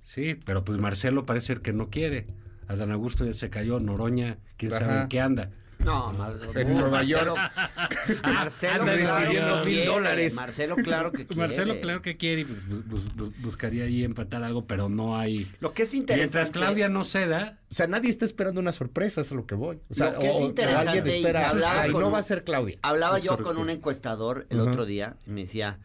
Sí, 0.00 0.34
pero 0.46 0.64
pues 0.64 0.78
Marcelo 0.78 1.26
parece 1.26 1.48
ser 1.48 1.60
que 1.60 1.74
no 1.74 1.90
quiere. 1.90 2.26
Adán 2.68 2.90
Augusto 2.90 3.26
ya 3.26 3.34
se 3.34 3.50
cayó, 3.50 3.80
Noroña, 3.80 4.38
quién 4.56 4.72
Ajá. 4.72 4.80
sabe 4.86 5.02
en 5.02 5.08
qué 5.08 5.20
anda. 5.20 5.50
No, 5.84 6.12
Mar- 6.12 6.38
En 6.54 6.68
no, 6.68 6.80
Nueva 6.80 6.98
Marcelo- 7.02 7.34
York. 7.36 8.22
Marcelo 8.22 8.84
recibiendo 8.84 9.62
que 9.62 9.64
mil 9.68 9.74
quiere, 9.74 9.86
dólares. 9.86 10.34
Marcelo 10.34 10.76
claro 10.76 11.10
que 11.12 11.26
quiere. 11.26 11.40
Marcelo 11.40 11.80
claro 11.80 12.02
que 12.02 12.16
quiere 12.16 12.42
y 12.42 12.44
pues, 12.44 12.68
bus- 12.68 12.86
bus- 12.86 13.14
bus- 13.16 13.32
buscaría 13.42 13.84
ahí 13.84 14.04
empatar 14.04 14.42
algo, 14.44 14.64
pero 14.66 14.88
no 14.88 15.16
hay... 15.16 15.50
Lo 15.60 15.72
que 15.72 15.82
es 15.82 15.94
interesante. 15.94 16.38
Mientras 16.38 16.50
Claudia 16.50 16.88
no 16.88 17.04
ceda, 17.04 17.58
O 17.70 17.74
sea, 17.74 17.86
nadie 17.88 18.10
está 18.10 18.24
esperando 18.24 18.60
una 18.60 18.72
sorpresa, 18.72 19.22
es 19.22 19.32
a 19.32 19.34
lo 19.34 19.46
que 19.46 19.54
voy. 19.54 19.80
O 19.90 19.94
sea, 19.94 20.12
Lo 20.12 20.18
que 20.20 20.30
es 20.30 20.36
interesante, 20.40 20.88
alguien 20.90 21.06
y 21.06 21.18
espera, 21.18 21.48
hablaba 21.50 21.82
"Ay, 21.82 21.90
con 21.90 22.02
no 22.02 22.10
va 22.10 22.18
a 22.18 22.22
ser 22.22 22.44
Claudia. 22.44 22.78
Hablaba 22.82 23.18
Es 23.18 23.24
yo 23.24 23.30
correcto. 23.32 23.52
con 23.54 23.62
un 23.62 23.70
encuestador 23.70 24.46
el 24.50 24.60
otro 24.60 24.84
día 24.86 25.16
y 25.26 25.30
me 25.30 25.40
decía, 25.42 25.78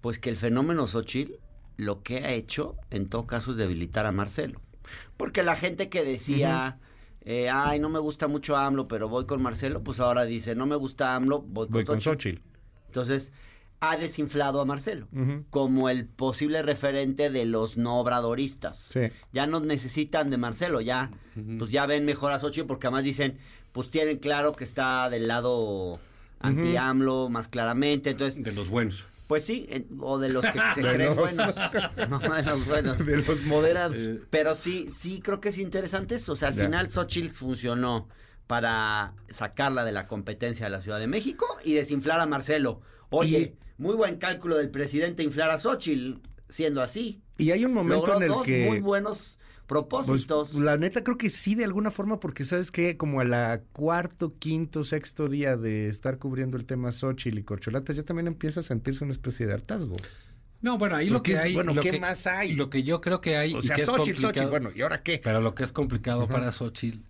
pues 0.00 0.18
que 0.18 0.30
el 0.30 0.36
fenómeno 0.36 0.86
Xochitl 0.86 1.32
lo 1.76 2.02
que 2.02 2.24
ha 2.24 2.32
hecho 2.32 2.74
en 2.90 3.08
todo 3.08 3.26
caso 3.26 3.52
es 3.52 3.56
debilitar 3.56 4.04
a 4.06 4.10
Marcelo. 4.12 4.60
Porque 5.16 5.42
la 5.44 5.54
gente 5.56 5.88
que 5.88 6.02
decía, 6.02 6.78
eh, 7.30 7.50
ay, 7.50 7.78
no 7.78 7.90
me 7.90 7.98
gusta 7.98 8.26
mucho 8.26 8.56
AMLO, 8.56 8.88
pero 8.88 9.06
voy 9.10 9.26
con 9.26 9.42
Marcelo, 9.42 9.84
pues 9.84 10.00
ahora 10.00 10.24
dice, 10.24 10.54
no 10.54 10.64
me 10.64 10.76
gusta 10.76 11.14
AMLO, 11.14 11.42
voy 11.42 11.66
con, 11.66 11.72
Voy 11.74 11.84
con 11.84 12.00
Xochitl. 12.00 12.40
Entonces, 12.86 13.32
ha 13.80 13.98
desinflado 13.98 14.62
a 14.62 14.64
Marcelo 14.64 15.08
como 15.50 15.90
el 15.90 16.06
posible 16.06 16.62
referente 16.62 17.28
de 17.28 17.44
los 17.44 17.76
no 17.76 18.00
obradoristas. 18.00 18.78
Sí. 18.78 19.10
Ya 19.30 19.46
no 19.46 19.60
necesitan 19.60 20.30
de 20.30 20.38
Marcelo, 20.38 20.80
ya 20.80 21.10
pues 21.58 21.70
ya 21.70 21.84
ven 21.84 22.06
mejor 22.06 22.32
a 22.32 22.38
Xochitl 22.38 22.66
porque 22.66 22.86
además 22.86 23.04
dicen, 23.04 23.36
pues 23.72 23.90
tienen 23.90 24.16
claro 24.16 24.54
que 24.54 24.64
está 24.64 25.10
del 25.10 25.28
lado 25.28 26.00
anti-AMLO 26.40 27.28
más 27.28 27.48
claramente, 27.48 28.08
entonces, 28.08 28.42
de 28.42 28.52
los 28.52 28.70
buenos. 28.70 29.04
Pues 29.28 29.44
sí, 29.44 29.68
o 30.00 30.18
de 30.18 30.30
los 30.30 30.44
que 30.44 30.58
se 30.74 30.82
De 30.82 30.94
creen 30.94 31.14
los- 31.14 31.16
buenos, 31.16 31.54
no 32.08 32.18
de 32.18 32.42
los 32.42 32.66
buenos. 32.66 32.98
De 33.06 33.18
los 33.22 33.42
moderados. 33.42 33.96
Eh, 33.96 34.20
Pero 34.30 34.56
sí, 34.56 34.90
sí 34.98 35.20
creo 35.20 35.40
que 35.40 35.50
es 35.50 35.58
interesante 35.58 36.16
eso, 36.16 36.32
o 36.32 36.36
sea, 36.36 36.48
al 36.48 36.54
Ya. 36.54 36.64
final 36.64 36.90
Xochitl 36.90 37.28
funcionó 37.30 38.08
para 38.48 39.14
sacarla 39.30 39.84
de 39.84 39.92
la 39.92 40.06
competencia 40.06 40.66
de 40.66 40.70
la 40.70 40.80
Ciudad 40.80 40.98
de 40.98 41.06
México 41.06 41.46
y 41.64 41.74
desinflar 41.74 42.18
a 42.20 42.26
Marcelo. 42.26 42.80
Oye, 43.10 43.56
muy 43.76 43.94
buen 43.94 44.16
cálculo 44.16 44.56
del 44.56 44.70
presidente 44.70 45.22
inflar 45.22 45.50
a 45.50 45.58
Xochitl, 45.58 46.20
siendo 46.48 46.80
así. 46.82 47.20
y 47.36 47.50
hay 47.50 47.64
un 47.66 47.74
momento 47.74 48.06
Logró 48.06 48.16
en 48.16 48.22
el 48.22 48.28
dos 48.30 48.46
que... 48.46 48.66
muy 48.66 48.80
buenos 48.80 49.37
Pues, 49.68 49.84
propósitos. 49.84 50.54
la 50.54 50.78
neta 50.78 51.04
creo 51.04 51.18
que 51.18 51.28
sí 51.28 51.54
de 51.54 51.64
alguna 51.64 51.90
forma 51.90 52.18
porque 52.18 52.44
sabes 52.46 52.70
que 52.70 52.96
como 52.96 53.20
a 53.20 53.24
la 53.24 53.60
cuarto, 53.74 54.34
quinto, 54.38 54.82
sexto 54.82 55.28
día 55.28 55.58
de 55.58 55.88
estar 55.88 56.18
cubriendo 56.18 56.56
el 56.56 56.64
tema 56.64 56.90
Xochitl 56.90 57.36
y 57.38 57.42
Corcholatas 57.42 57.94
ya 57.94 58.02
también 58.02 58.28
empieza 58.28 58.60
a 58.60 58.62
sentirse 58.62 59.04
una 59.04 59.12
especie 59.12 59.46
de 59.46 59.52
hartazgo. 59.52 59.96
No, 60.62 60.78
bueno, 60.78 60.96
ahí 60.96 61.10
lo 61.10 61.22
que 61.22 61.32
es- 61.32 61.38
hay... 61.38 61.52
bueno, 61.54 61.74
lo 61.74 61.82
¿qué 61.82 61.90
que- 61.90 62.00
más 62.00 62.26
hay? 62.26 62.54
Lo 62.54 62.70
que 62.70 62.82
yo 62.82 63.02
creo 63.02 63.20
que 63.20 63.36
hay... 63.36 63.52
O 63.54 63.58
y 63.58 63.62
sea, 63.62 63.76
que 63.76 63.82
es 63.82 63.86
Xochitl, 63.88 64.18
Xochitl, 64.20 64.46
bueno, 64.48 64.70
¿y 64.74 64.80
ahora 64.80 65.02
qué? 65.02 65.20
Pero 65.22 65.42
lo 65.42 65.54
que 65.54 65.64
es 65.64 65.70
complicado 65.72 66.26
para 66.28 66.50
Xochitl 66.50 67.00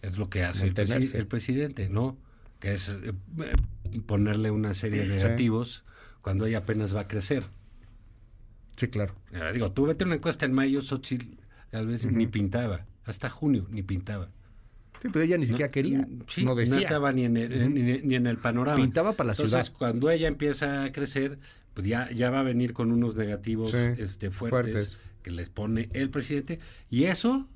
es 0.00 0.16
lo 0.16 0.30
que 0.30 0.44
hace 0.44 0.64
el, 0.66 0.74
presi- 0.74 0.88
Mantenerse. 0.90 1.18
el 1.18 1.26
presidente, 1.26 1.88
¿no? 1.90 2.16
Que 2.60 2.72
es 2.74 2.88
eh, 2.88 3.12
eh, 3.42 4.00
ponerle 4.06 4.52
una 4.52 4.74
serie 4.74 5.00
de 5.02 5.08
negativos 5.08 5.84
cuando 6.22 6.46
ella 6.46 6.58
apenas 6.58 6.94
va 6.94 7.00
a 7.00 7.08
crecer. 7.08 7.44
Sí, 8.76 8.88
claro. 8.88 9.14
Eh, 9.32 9.50
digo, 9.54 9.72
tú 9.72 9.86
vete 9.86 10.04
a 10.04 10.06
una 10.06 10.16
encuesta 10.16 10.46
en 10.46 10.52
mayo, 10.52 10.80
Xochitl 10.82 11.38
tal 11.70 11.86
vez 11.86 12.06
ni 12.10 12.26
pintaba. 12.26 12.86
Hasta 13.04 13.30
junio 13.30 13.66
ni 13.70 13.82
pintaba. 13.82 14.30
Sí, 15.02 15.08
pero 15.12 15.24
ella 15.24 15.36
ni 15.36 15.46
siquiera 15.46 15.68
No, 15.68 15.72
quería. 15.72 15.98
mm, 16.00 16.18
sí, 16.26 16.44
no 16.44 16.54
decía. 16.54 16.78
estaba 16.78 17.12
ni 17.12 17.24
en 17.24 17.36
el, 17.36 17.74
ni, 17.74 17.82
ni 18.02 18.14
en 18.14 18.26
el 18.26 18.38
panorama. 18.38 18.76
Pintaba 18.76 19.12
para 19.12 19.28
la 19.28 19.32
Entonces, 19.34 19.66
ciudad. 19.66 19.78
cuando 19.78 20.10
ella 20.10 20.26
empieza 20.28 20.84
a 20.84 20.92
crecer, 20.92 21.38
pues 21.74 21.86
ya, 21.86 22.10
ya 22.10 22.30
va 22.30 22.40
a 22.40 22.42
venir 22.42 22.72
con 22.72 22.90
unos 22.90 23.14
negativos 23.14 23.70
Sí, 23.72 23.76
este, 23.76 24.30
fuertes, 24.30 24.72
fuertes. 24.72 24.98
que 25.22 25.30
les 25.30 25.50
pone 25.50 25.90
el 25.92 26.08
presidente. 26.10 26.60
Y 26.90 27.04
eso, 27.04 27.46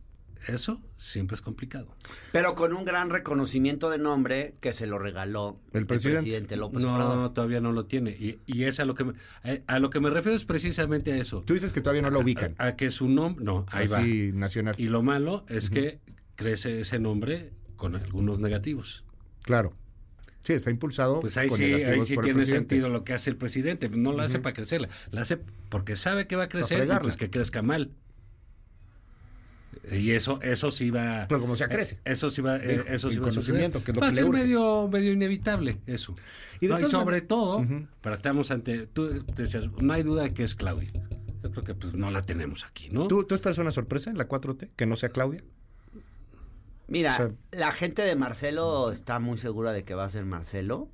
eso 0.48 0.80
siempre 0.98 1.34
es 1.34 1.40
complicado. 1.42 1.94
Pero 2.32 2.54
con 2.54 2.72
un 2.74 2.84
gran 2.84 3.10
reconocimiento 3.10 3.90
de 3.90 3.98
nombre 3.98 4.54
que 4.60 4.72
se 4.72 4.86
lo 4.86 4.98
regaló 4.98 5.60
El 5.72 5.86
presidente. 5.86 6.56
López 6.56 6.82
no, 6.82 6.94
Obrador. 6.94 7.34
todavía 7.34 7.60
no 7.60 7.72
lo 7.72 7.86
tiene. 7.86 8.10
Y, 8.10 8.38
y 8.46 8.64
es 8.64 8.80
a 8.80 8.84
lo 8.84 8.94
que 8.94 9.04
me, 9.04 9.12
a, 9.44 9.74
a 9.74 9.78
lo 9.78 9.90
que 9.90 10.00
me 10.00 10.10
refiero 10.10 10.36
es 10.36 10.44
precisamente 10.44 11.12
a 11.12 11.16
eso. 11.16 11.42
Tú 11.44 11.54
dices 11.54 11.72
que 11.72 11.80
todavía 11.80 12.02
no 12.02 12.10
lo 12.10 12.20
ubican. 12.20 12.54
A, 12.58 12.68
a 12.68 12.76
que 12.76 12.90
su 12.90 13.08
nombre, 13.08 13.44
no, 13.44 13.66
ahí 13.70 13.86
va. 13.86 13.98
Así, 13.98 14.30
nacional. 14.32 14.74
Y 14.78 14.84
lo 14.84 15.02
malo 15.02 15.44
es 15.48 15.70
que 15.70 16.00
crece 16.36 16.80
ese 16.80 16.98
nombre 16.98 17.52
con 17.76 17.94
algunos 17.96 18.38
negativos. 18.38 19.04
Claro. 19.42 19.74
Sí, 20.42 20.54
está 20.54 20.70
impulsado. 20.70 21.20
Pues 21.20 21.36
ahí 21.36 21.48
con 21.48 21.58
sí, 21.58 21.64
ahí 21.64 22.02
sí 22.04 22.14
el 22.14 22.20
tiene 22.20 22.38
presidente. 22.38 22.46
sentido 22.46 22.88
lo 22.88 23.04
que 23.04 23.12
hace 23.12 23.28
el 23.28 23.36
presidente. 23.36 23.90
No 23.90 24.12
lo 24.12 24.22
hace 24.22 24.38
para 24.38 24.54
crecerla, 24.54 24.88
la 25.10 25.20
hace 25.20 25.38
porque 25.68 25.96
sabe 25.96 26.26
que 26.26 26.36
va 26.36 26.44
a 26.44 26.48
crecer 26.48 26.88
y 26.90 26.98
pues 27.02 27.16
que 27.18 27.28
crezca 27.28 27.60
mal. 27.62 27.90
Y 29.92 30.10
eso, 30.12 30.40
eso 30.42 30.70
sí 30.70 30.90
va. 30.90 31.26
Pero 31.28 31.40
como 31.40 31.56
sea, 31.56 31.68
crece. 31.68 31.96
eh, 31.96 32.00
Eso 32.12 32.30
sí 32.30 32.42
va, 32.42 32.56
eh, 32.56 32.68
Digo, 32.68 32.84
eso 32.88 33.10
sí 33.10 33.18
va 33.18 33.28
a 33.28 33.30
suceder. 33.30 33.70
conocimiento, 33.70 33.84
que 33.84 33.92
es 33.92 33.96
lo 33.96 34.00
va 34.00 34.06
que 34.08 34.12
a 34.12 34.14
le 34.14 34.22
ser 34.22 34.30
medio, 34.30 34.88
medio 34.88 35.12
inevitable 35.12 35.78
eso. 35.86 36.14
Y 36.60 36.66
de 36.66 36.68
No, 36.68 36.74
y 36.78 36.82
todas 36.82 36.90
sobre 36.90 37.20
todo, 37.22 37.58
Ujú. 37.58 37.86
pero 38.00 38.14
estamos 38.14 38.50
ante, 38.50 38.86
tú 38.86 39.24
decías, 39.36 39.66
no 39.80 39.92
hay 39.92 40.02
duda 40.02 40.24
de 40.24 40.34
que 40.34 40.44
es 40.44 40.54
Claudia. 40.54 40.90
Yo 41.42 41.50
creo 41.50 41.64
que 41.64 41.74
pues 41.74 41.94
no 41.94 42.10
la 42.10 42.22
tenemos 42.22 42.64
aquí, 42.66 42.90
¿no? 42.90 43.08
¿Tú, 43.08 43.24
¿Tú 43.24 43.34
esperas 43.34 43.56
una 43.58 43.72
sorpresa 43.72 44.10
en 44.10 44.18
la 44.18 44.28
4T? 44.28 44.70
¿Que 44.76 44.84
no 44.86 44.96
sea 44.96 45.08
Claudia? 45.08 45.42
Mira, 46.88 47.12
O 47.14 47.16
sea- 47.16 47.30
la 47.52 47.72
gente 47.72 48.02
de 48.02 48.16
Marcelo 48.16 48.90
está 48.90 49.18
muy 49.20 49.38
segura 49.38 49.72
de 49.72 49.84
que 49.84 49.94
va 49.94 50.04
a 50.04 50.08
ser 50.08 50.24
Marcelo. 50.24 50.88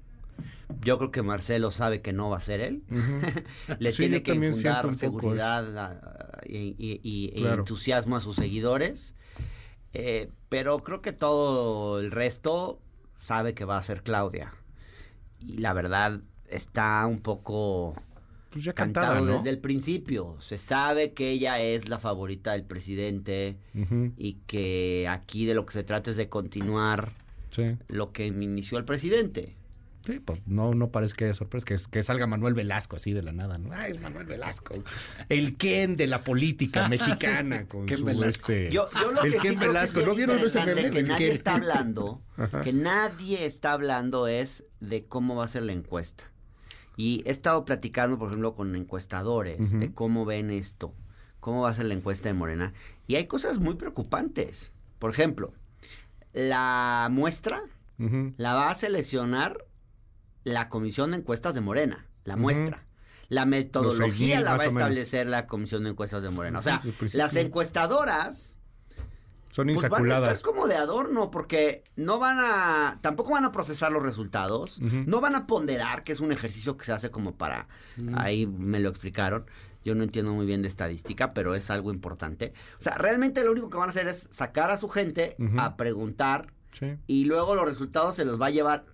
Yo 0.80 0.98
creo 0.98 1.10
que 1.10 1.22
Marcelo 1.22 1.70
sabe 1.70 2.00
que 2.02 2.12
no 2.12 2.30
va 2.30 2.36
a 2.38 2.40
ser 2.40 2.60
él. 2.60 2.82
Le 3.78 3.92
Sí, 3.92 4.02
tiene 4.04 4.22
que 4.22 4.34
infundar 4.34 4.94
seguridad 4.96 5.76
ah, 5.78 6.40
y, 6.46 6.74
y- 6.78 7.00
y- 7.02 7.30
y 7.34 7.40
Claro. 7.42 7.60
entusiasmo 7.60 8.16
a 8.16 8.20
sus 8.20 8.36
seguidores. 8.36 9.14
Eh, 9.92 10.30
pero 10.48 10.78
creo 10.80 11.00
que 11.00 11.12
todo 11.12 11.98
el 12.00 12.10
resto 12.10 12.80
sabe 13.18 13.54
que 13.54 13.64
va 13.64 13.78
a 13.78 13.82
ser 13.82 14.02
Claudia. 14.02 14.52
Y 15.40 15.58
la 15.58 15.72
verdad 15.72 16.20
está 16.48 17.06
un 17.06 17.20
poco 17.20 17.94
Pues 18.50 18.64
ya 18.64 18.72
cantado 18.74 19.06
cantada, 19.14 19.26
¿no? 19.26 19.36
desde 19.38 19.50
el 19.50 19.58
principio. 19.58 20.36
Se 20.40 20.58
sabe 20.58 21.12
que 21.12 21.30
ella 21.30 21.60
es 21.60 21.88
la 21.88 21.98
favorita 21.98 22.52
del 22.52 22.64
presidente 22.64 23.56
y 24.18 24.34
que 24.46 25.06
aquí 25.08 25.46
de 25.46 25.54
lo 25.54 25.64
que 25.66 25.72
se 25.72 25.84
trata 25.84 26.10
es 26.10 26.16
de 26.16 26.28
continuar 26.28 27.12
Sí. 27.50 27.76
lo 27.88 28.12
que 28.12 28.26
inició 28.26 28.76
el 28.76 28.84
presidente. 28.84 29.55
Sí, 30.06 30.20
pues 30.20 30.40
no, 30.46 30.70
no 30.70 30.90
parece 30.90 31.14
que 31.14 31.24
haya 31.24 31.34
sorpresa, 31.34 31.64
que, 31.66 31.76
que 31.90 32.02
salga 32.02 32.26
Manuel 32.26 32.54
Velasco 32.54 32.94
así 32.96 33.12
de 33.12 33.22
la 33.22 33.32
nada, 33.32 33.58
¿no? 33.58 33.70
Ah, 33.72 33.88
es 33.88 34.00
Manuel 34.00 34.26
Velasco. 34.26 34.74
El 35.28 35.56
Ken 35.56 35.96
de 35.96 36.06
la 36.06 36.22
política 36.22 36.88
mexicana 36.90 37.66
con 37.66 37.86
Ken 37.86 37.98
su 37.98 38.04
Velasco. 38.04 38.52
este. 38.52 38.70
Yo, 38.70 38.88
yo 39.00 39.10
lo 39.12 39.22
el 39.24 39.32
que 39.32 39.38
Ken 39.38 39.52
sí 39.52 39.56
creo 39.58 39.72
Velasco. 39.72 39.94
que 39.94 40.00
es 40.02 40.06
¿No 40.06 40.14
vieron 40.14 40.38
ese 40.38 40.64
meme? 40.64 40.90
que 40.90 41.02
nadie 41.02 41.26
Ken? 41.26 41.36
está 41.36 41.54
hablando, 41.56 42.22
que 42.62 42.72
nadie 42.72 43.46
está 43.46 43.72
hablando 43.72 44.28
es 44.28 44.62
de 44.80 45.04
cómo 45.06 45.34
va 45.36 45.44
a 45.44 45.48
ser 45.48 45.64
la 45.64 45.72
encuesta. 45.72 46.24
Y 46.96 47.22
he 47.26 47.30
estado 47.30 47.64
platicando, 47.64 48.18
por 48.18 48.28
ejemplo, 48.28 48.54
con 48.54 48.74
encuestadores 48.76 49.78
de 49.78 49.92
cómo 49.92 50.24
ven 50.24 50.50
esto, 50.50 50.94
cómo 51.40 51.62
va 51.62 51.70
a 51.70 51.74
ser 51.74 51.84
la 51.86 51.94
encuesta 51.94 52.28
de 52.28 52.34
Morena. 52.34 52.72
Y 53.06 53.16
hay 53.16 53.26
cosas 53.26 53.58
muy 53.58 53.74
preocupantes. 53.74 54.72
Por 54.98 55.10
ejemplo, 55.10 55.52
la 56.32 57.08
muestra 57.10 57.60
la 57.98 58.54
va 58.54 58.70
a 58.70 58.74
seleccionar 58.76 59.64
la 60.46 60.68
Comisión 60.68 61.10
de 61.10 61.16
Encuestas 61.18 61.54
de 61.54 61.60
Morena, 61.60 62.06
la 62.24 62.36
muestra. 62.36 62.84
La 63.28 63.44
metodología 63.44 64.36
6,000 64.36 64.44
la 64.44 64.56
va 64.56 64.62
a 64.62 64.66
establecer 64.66 65.26
la 65.26 65.46
Comisión 65.48 65.82
de 65.82 65.90
Encuestas 65.90 66.22
de 66.22 66.30
Morena. 66.30 66.60
O 66.60 66.62
sea, 66.62 66.78
principio. 66.78 67.18
las 67.18 67.34
encuestadoras 67.34 68.56
Son 69.50 69.66
pues, 69.66 69.76
van 69.76 69.84
a 69.84 69.86
insaculadas. 69.88 70.32
estar 70.34 70.48
como 70.52 70.68
de 70.68 70.76
adorno 70.76 71.32
porque 71.32 71.82
no 71.96 72.20
van 72.20 72.38
a, 72.38 72.98
tampoco 73.00 73.32
van 73.32 73.44
a 73.44 73.50
procesar 73.50 73.90
los 73.90 74.04
resultados, 74.04 74.78
no 74.80 75.20
van 75.20 75.34
a 75.34 75.48
ponderar, 75.48 76.04
que 76.04 76.12
es 76.12 76.20
un 76.20 76.30
ejercicio 76.30 76.76
que 76.76 76.84
se 76.84 76.92
hace 76.92 77.10
como 77.10 77.34
para, 77.36 77.66
ahí 78.14 78.46
me 78.46 78.78
lo 78.78 78.88
explicaron. 78.90 79.46
Yo 79.84 79.96
no 79.96 80.04
entiendo 80.04 80.32
muy 80.32 80.46
bien 80.46 80.62
de 80.62 80.68
estadística, 80.68 81.32
pero 81.34 81.56
es 81.56 81.68
algo 81.70 81.92
importante. 81.92 82.52
O 82.78 82.82
sea, 82.82 82.94
realmente 82.96 83.42
lo 83.44 83.50
único 83.52 83.70
que 83.70 83.78
van 83.78 83.88
a 83.88 83.90
hacer 83.90 84.06
es 84.08 84.28
sacar 84.30 84.70
a 84.70 84.78
su 84.78 84.88
gente 84.88 85.36
a 85.58 85.76
preguntar 85.76 86.52
Sí. 86.72 86.94
y 87.06 87.24
luego 87.24 87.54
los 87.54 87.64
resultados 87.64 88.14
se 88.16 88.24
los 88.26 88.38
va 88.40 88.46
a 88.46 88.50
llevar 88.50 88.84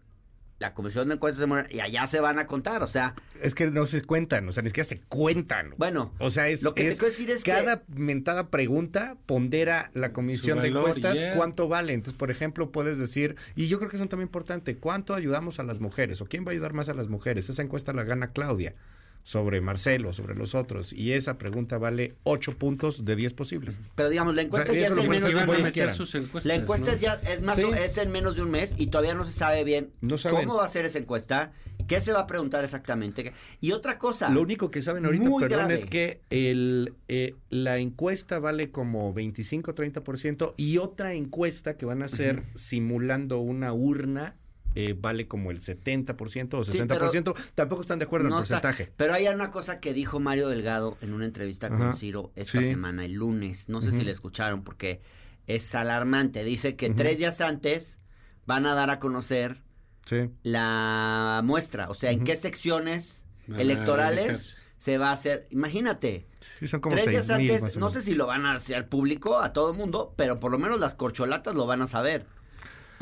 la 0.62 0.72
Comisión 0.72 1.08
de 1.08 1.14
Encuestas 1.16 1.40
de 1.40 1.46
Morena 1.46 1.68
y 1.70 1.80
allá 1.80 2.06
se 2.06 2.20
van 2.20 2.38
a 2.38 2.46
contar. 2.46 2.82
O 2.82 2.86
sea, 2.86 3.14
Es 3.42 3.54
que 3.54 3.70
no 3.70 3.86
se 3.86 4.00
cuentan, 4.02 4.48
o 4.48 4.52
sea, 4.52 4.62
ni 4.62 4.70
siquiera 4.70 4.88
se 4.88 5.00
cuentan. 5.00 5.74
bueno, 5.76 6.14
O 6.18 6.30
sea, 6.30 6.48
es, 6.48 6.62
lo 6.62 6.72
que 6.72 6.88
es- 6.88 6.94
te 6.94 7.00
quiero 7.00 7.10
decir 7.10 7.30
es 7.30 7.42
cada 7.44 7.80
que 7.80 7.84
mentada 7.94 8.48
pregunta 8.48 9.16
pondera 9.26 9.90
la 9.92 10.12
comisión 10.12 10.62
de 10.62 10.68
encuestas 10.68 11.18
yeah. 11.18 11.34
cuánto 11.36 11.68
vale. 11.68 11.92
Entonces, 11.92 12.16
por 12.18 12.30
ejemplo, 12.30 12.70
puedes 12.72 12.98
decir, 12.98 13.36
y 13.56 13.66
yo 13.66 13.78
creo 13.78 13.90
que 13.90 13.96
eso 13.96 14.04
es 14.04 14.06
un 14.06 14.10
tema 14.10 14.22
importante, 14.22 14.76
¿cuánto 14.76 15.14
ayudamos 15.14 15.58
a 15.60 15.64
las 15.64 15.80
mujeres? 15.80 16.20
¿O 16.22 16.26
quién 16.26 16.44
va 16.46 16.48
a 16.48 16.52
ayudar 16.52 16.72
más 16.72 16.88
a 16.88 16.94
las 16.94 17.08
mujeres? 17.08 17.48
Esa 17.50 17.60
encuesta 17.62 17.92
la 17.92 18.04
gana 18.04 18.32
Claudia 18.32 18.74
sobre 19.24 19.60
Marcelo, 19.60 20.12
sobre 20.12 20.34
los 20.34 20.54
otros. 20.54 20.92
Y 20.92 21.12
esa 21.12 21.38
pregunta 21.38 21.78
vale 21.78 22.14
8 22.24 22.58
puntos 22.58 23.04
de 23.04 23.16
10 23.16 23.34
posibles. 23.34 23.80
pero 23.94 24.08
digamos, 24.10 24.34
la 24.34 24.42
encuesta 24.42 24.70
O 24.70 24.74
sea, 24.74 24.80
ya 24.82 24.88
es 24.88 24.92
en 24.98 25.08
menos 25.08 25.22
de 25.30 25.36
un 25.36 25.46
mes. 25.62 26.44
La 26.44 26.54
encuesta 26.54 26.86
¿no? 26.90 26.92
es 26.92 27.00
ya 27.00 27.14
es 27.14 27.40
más 27.42 27.56
Sí. 27.56 27.62
o- 27.64 27.74
es 27.74 27.98
en 27.98 28.10
menos 28.10 28.36
de 28.36 28.42
un 28.42 28.50
mes 28.50 28.74
y 28.76 28.88
todavía 28.88 29.14
no 29.14 29.24
se 29.24 29.32
sabe 29.32 29.64
bien 29.64 29.90
No 30.00 30.16
cómo 30.30 30.56
va 30.56 30.64
a 30.64 30.68
ser 30.68 30.84
esa 30.84 30.98
encuesta, 30.98 31.52
qué 31.86 32.00
se 32.00 32.12
va 32.12 32.20
a 32.20 32.26
preguntar 32.26 32.64
exactamente. 32.64 33.32
Y 33.60 33.72
otra 33.72 33.98
cosa, 33.98 34.28
Lo 34.30 34.40
único 34.42 34.70
que 34.70 34.82
saben 34.82 35.04
ahorita, 35.04 35.24
perdón, 35.24 35.48
grave. 35.48 35.74
es 35.74 35.86
que 35.86 36.20
el, 36.30 36.94
eh, 37.08 37.34
la 37.50 37.78
encuesta 37.78 38.38
vale 38.38 38.70
como 38.70 39.12
25-30% 39.14 40.54
y 40.56 40.78
otra 40.78 41.14
encuesta 41.14 41.76
que 41.76 41.86
van 41.86 42.02
a 42.02 42.06
hacer 42.06 42.42
simulando 42.56 43.38
una 43.38 43.72
urna 43.72 44.36
eh, 44.74 44.94
vale 44.98 45.26
como 45.28 45.50
el 45.50 45.60
70% 45.60 46.54
o 46.54 46.64
Sí, 46.64 46.72
60%. 46.78 47.34
Tampoco 47.54 47.82
están 47.82 47.98
de 47.98 48.04
acuerdo 48.06 48.28
en 48.28 48.34
el 48.34 48.42
está- 48.42 48.60
porcentaje. 48.60 48.92
pero 48.96 49.14
hay 49.14 49.28
una 49.28 49.50
cosa 49.50 49.80
que 49.80 49.92
dijo 49.92 50.18
Mario 50.20 50.48
Delgado 50.48 50.96
en 51.00 51.12
una 51.12 51.24
entrevista 51.24 51.68
con. 51.68 51.94
Ciro 51.94 52.32
esta 52.36 52.60
Sí. 52.60 52.68
semana, 52.68 53.04
el 53.04 53.12
lunes. 53.14 53.68
No 53.68 53.80
sé 53.82 53.90
si 53.90 54.02
la 54.02 54.10
escucharon 54.12 54.62
porque 54.64 55.00
es 55.46 55.74
alarmante. 55.74 56.44
Dice 56.44 56.76
que 56.76 56.90
tres 56.90 57.18
días 57.18 57.40
antes 57.40 57.98
van 58.46 58.66
a 58.66 58.74
dar 58.74 58.90
a 58.90 58.98
conocer 58.98 59.62
Sí. 60.06 60.30
la 60.42 61.40
muestra, 61.44 61.88
o 61.90 61.94
sea, 61.94 62.10
en 62.10 62.24
qué 62.24 62.36
secciones 62.36 63.24
electorales 63.56 64.56
se 64.78 64.98
va 64.98 65.10
a 65.10 65.12
hacer. 65.12 65.46
Imagínate, 65.50 66.26
Sí, 66.58 66.66
son 66.66 66.80
como 66.80 66.96
tres 66.96 67.06
días 67.06 67.26
6 67.26 67.38
mil 67.38 67.50
antes, 67.52 67.76
no 67.76 67.90
sé 67.90 68.02
si 68.02 68.14
lo 68.14 68.26
van 68.26 68.46
a 68.46 68.54
hacer 68.54 68.88
público 68.88 69.38
a 69.40 69.52
todo 69.52 69.70
el 69.70 69.76
mundo, 69.76 70.12
pero 70.16 70.40
por 70.40 70.50
lo 70.50 70.58
menos 70.58 70.80
las 70.80 70.94
corcholatas 70.94 71.54
lo 71.54 71.66
van 71.66 71.82
a 71.82 71.86
saber. 71.86 72.26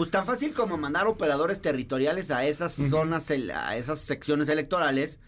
Pues 0.00 0.10
tan 0.10 0.24
fácil 0.24 0.54
como 0.54 0.78
mandar 0.78 1.06
operadores 1.06 1.60
territoriales 1.60 2.30
a 2.30 2.46
esas 2.46 2.78
Ujú. 2.78 2.88
zonas, 2.88 3.30
el- 3.30 3.50
a 3.50 3.76
esas 3.76 3.98
secciones 3.98 4.48
electorales 4.48 5.18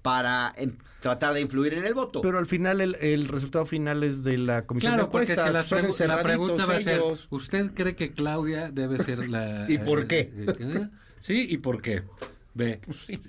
para 0.00 0.54
em, 0.56 0.76
tratar 1.00 1.34
de 1.34 1.40
influir 1.40 1.74
en 1.74 1.84
el 1.84 1.92
voto. 1.92 2.20
Pero 2.20 2.38
al 2.38 2.46
final 2.46 2.80
el, 2.80 2.94
el 3.00 3.26
resultado 3.26 3.66
final 3.66 4.04
es 4.04 4.22
de 4.22 4.38
la 4.38 4.64
comisión 4.64 4.92
Claro, 4.92 5.06
de 5.06 5.10
porque 5.10 5.26
si 5.26 5.32
encuestas. 5.32 5.72
la, 5.72 5.78
pregu- 5.82 6.06
la 6.06 6.22
pregunta 6.22 6.66
va 6.66 6.76
a 6.76 6.78
ser. 6.80 7.02
¿usted 7.30 7.72
cree 7.74 7.96
que 7.96 8.12
Claudia 8.12 8.70
debe 8.70 9.02
ser 9.02 9.28
la... 9.28 9.66
¿Y 9.68 9.78
por 9.78 10.06
qué? 10.06 10.30
eh, 10.32 10.46
eh, 10.56 10.88
Sí, 11.18 11.44
¿y 11.50 11.58
por 11.58 11.82
qué? 11.82 12.04
Ve, 12.54 12.80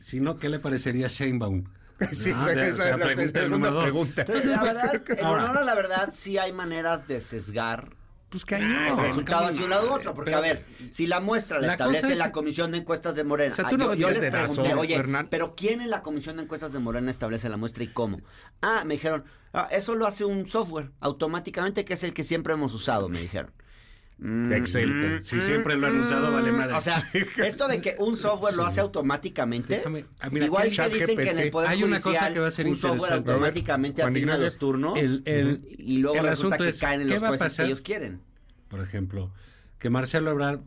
si 0.04 0.20
no, 0.20 0.38
¿qué 0.38 0.48
le 0.48 0.60
parecería 0.60 1.08
Sheinbaum? 1.08 1.64
Sí, 2.12 2.30
Ah, 2.36 2.38
esa 2.38 2.54
de- 2.54 2.68
es 2.70 2.76
o 2.76 2.78
la, 2.78 2.84
sea, 2.84 2.98
la 2.98 3.06
pregunta. 3.84 4.22
Entonces, 4.22 4.46
la 4.46 4.62
verdad, 4.62 5.04
en 5.18 5.26
Ahora. 5.26 5.44
honor 5.46 5.58
a 5.58 5.64
la 5.64 5.74
verdad, 5.74 6.14
sí 6.16 6.38
hay 6.38 6.54
maneras 6.54 7.08
de 7.08 7.20
sesgar 7.20 7.96
Pues 8.34 8.62
el 8.62 8.68
cañón. 8.70 9.00
resultado 9.00 9.38
¿cómo 9.42 9.50
hacia 9.50 9.60
no? 9.60 9.64
un 9.66 9.70
lado 9.70 9.90
u 9.90 9.94
otro. 9.94 10.14
Porque, 10.14 10.32
Pero- 10.32 10.38
a 10.40 10.42
ver, 10.42 10.66
si 10.92 11.06
la 11.08 11.20
muestra 11.22 11.60
la, 11.62 11.68
La 11.68 11.74
establece 11.74 12.14
es- 12.14 12.18
la 12.18 12.32
Comisión 12.32 12.72
de 12.72 12.80
Encuestas 12.80 13.16
de 13.16 13.24
Morena. 13.24 13.52
O 13.54 13.56
sea, 13.56 13.68
tú 13.70 13.76
ah, 13.76 13.78
no 13.78 13.84
yo, 13.86 13.90
ves 13.92 14.00
yo 14.00 14.08
que 14.08 14.14
es 14.16 14.20
les 14.22 14.32
pregunté, 14.32 14.74
oye, 14.74 14.96
Hernán. 14.96 15.28
pero 15.30 15.56
¿quién 15.56 15.82
en 15.82 15.90
la 15.90 16.02
Comisión 16.02 16.38
de 16.38 16.44
Encuestas 16.44 16.74
de 16.74 16.80
Morena 16.80 17.12
establece 17.12 17.48
la 17.50 17.58
muestra 17.58 17.84
y 17.84 17.88
cómo? 17.88 18.22
Ah, 18.62 18.84
me 18.86 18.96
dijeron, 18.96 19.24
"Ah, 19.54 19.68
eso 19.72 19.94
lo 19.96 20.08
hace 20.08 20.26
un 20.26 20.50
software 20.50 20.92
automáticamente 21.00 21.86
que 21.86 21.94
es 21.94 22.04
el 22.04 22.14
que 22.14 22.24
siempre 22.24 22.54
hemos 22.54 22.74
usado, 22.74 23.08
me 23.10 23.22
dijeron. 23.22 23.52
Mm, 24.20 24.54
Excel. 24.54 25.20
Si 25.24 25.42
siempre 25.42 25.76
lo 25.76 25.88
han 25.88 26.00
usado, 26.00 26.32
vale 26.32 26.52
madre. 26.52 26.74
O 26.76 26.82
sea, 26.82 26.98
esto 27.46 27.68
de 27.68 27.82
que 27.82 27.96
un 28.00 28.16
software 28.16 28.54
lo 28.56 28.66
hace 28.66 28.80
automáticamente, 28.80 29.82
Déjame- 29.84 30.06
ah, 30.22 30.30
mira, 30.30 30.46
igual 30.46 30.70
que 30.70 30.90
dicen 30.90 31.18
que 31.18 31.30
en 31.30 31.40
el. 31.40 31.52
Poder 31.52 31.70
Hay 31.70 31.84
una 31.84 31.98
cosa 31.98 32.10
Judicial 32.10 32.34
que 32.34 32.40
va 32.40 32.48
a 32.48 32.52
ser 32.52 32.68
un 32.68 32.76
software 32.76 32.94
interesante. 33.00 33.32
automáticamente 33.32 34.02
A 34.02 34.06
asigna 34.06 34.20
Ignacio. 34.20 34.46
los 34.46 34.58
turnos 34.58 34.98
El- 34.98 35.24
el- 35.26 35.62
y 35.78 35.98
luego 35.98 36.18
el 36.18 36.26
resulta 36.28 36.56
asunto 36.56 36.64
que 36.64 36.70
es, 36.70 36.80
caen 36.80 37.02
en 37.02 37.08
¿qué 37.08 37.14
los 37.16 37.24
va 37.24 37.28
a 37.28 37.30
jueces 37.30 37.44
que 37.46 37.50
pasar? 37.50 37.66
ellos 37.66 37.82
quieren. 37.82 38.22
por 38.70 38.80
ejemplo, 38.82 39.32
que 39.80 39.90
Marcelo 39.90 40.32
Ebrard 40.32 40.62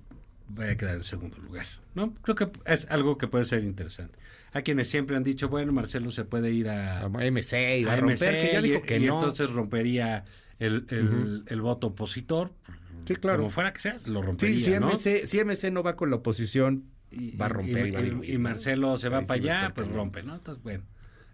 vaya 0.48 0.72
a 0.72 0.76
quedar 0.76 0.96
en 0.96 1.02
segundo 1.02 1.38
lugar. 1.38 1.66
¿no? 1.94 2.12
Creo 2.22 2.34
que 2.36 2.48
es 2.66 2.86
algo 2.90 3.16
que 3.16 3.26
puede 3.26 3.44
ser 3.46 3.64
interesante. 3.64 4.18
Hay 4.52 4.62
quienes 4.62 4.88
siempre 4.88 5.16
han 5.16 5.24
dicho, 5.24 5.48
bueno, 5.48 5.72
Marcelo 5.72 6.10
se 6.10 6.24
puede 6.24 6.50
ir 6.52 6.68
a, 6.68 7.00
A 7.02 7.08
MC 7.08 7.80
y 7.80 7.84
a 7.84 7.94
a 7.94 7.96
romper, 7.96 8.34
MC 8.34 8.46
que 8.46 8.52
ya 8.52 8.60
y, 8.60 8.62
dijo 8.62 8.82
que 8.82 8.96
y 8.98 9.06
no. 9.06 9.14
entonces 9.14 9.50
rompería 9.50 10.24
el, 10.58 10.84
el- 10.90 11.44
el 11.46 11.60
voto 11.62 11.88
opositor. 11.88 12.52
Sí, 13.06 13.16
claro. 13.16 13.38
Como 13.38 13.50
fuera 13.50 13.72
que 13.72 13.80
sea, 13.80 14.00
lo 14.06 14.22
rompería, 14.22 14.58
Sí, 14.58 14.64
si 14.64 14.70
¿no? 14.78 14.90
MC, 14.90 15.26
si 15.26 15.38
MC 15.44 15.70
no 15.70 15.82
va 15.82 15.96
con 15.96 16.10
la 16.10 16.16
oposición, 16.16 16.84
va 17.40 17.46
a 17.46 17.48
romper. 17.48 17.86
Y, 17.86 17.88
y 17.88 17.92
va 17.92 17.98
a 17.98 18.02
y- 18.02 18.04
dividir, 18.10 18.34
y. 18.34 18.38
Marcelo 18.38 18.98
se 18.98 19.08
va 19.08 19.22
para 19.22 19.34
allá, 19.40 19.72
pues 19.74 19.88
rompe, 19.88 20.22
¿no? 20.22 20.34
Entonces, 20.34 20.62
bueno. 20.62 20.84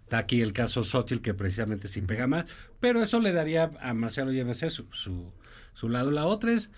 Está 0.05 0.19
aquí 0.19 0.43
el 0.43 0.53
caso 0.53 0.85
Xochitl, 0.85 1.23
que 1.23 1.33
precisamente 1.33 1.89
sí 1.89 2.03
pega 2.03 2.27
más, 2.27 2.45
pero 2.81 3.03
eso 3.03 3.19
le 3.19 3.33
daría 3.33 3.71
a 3.81 3.95
Marcelo 3.95 4.31
y 4.31 4.45
MC 4.45 4.69
su, 4.69 4.85
su, 4.93 5.33
su 5.73 5.89
lado. 5.89 6.11
La 6.11 6.27
otra 6.27 6.53
es, 6.53 6.71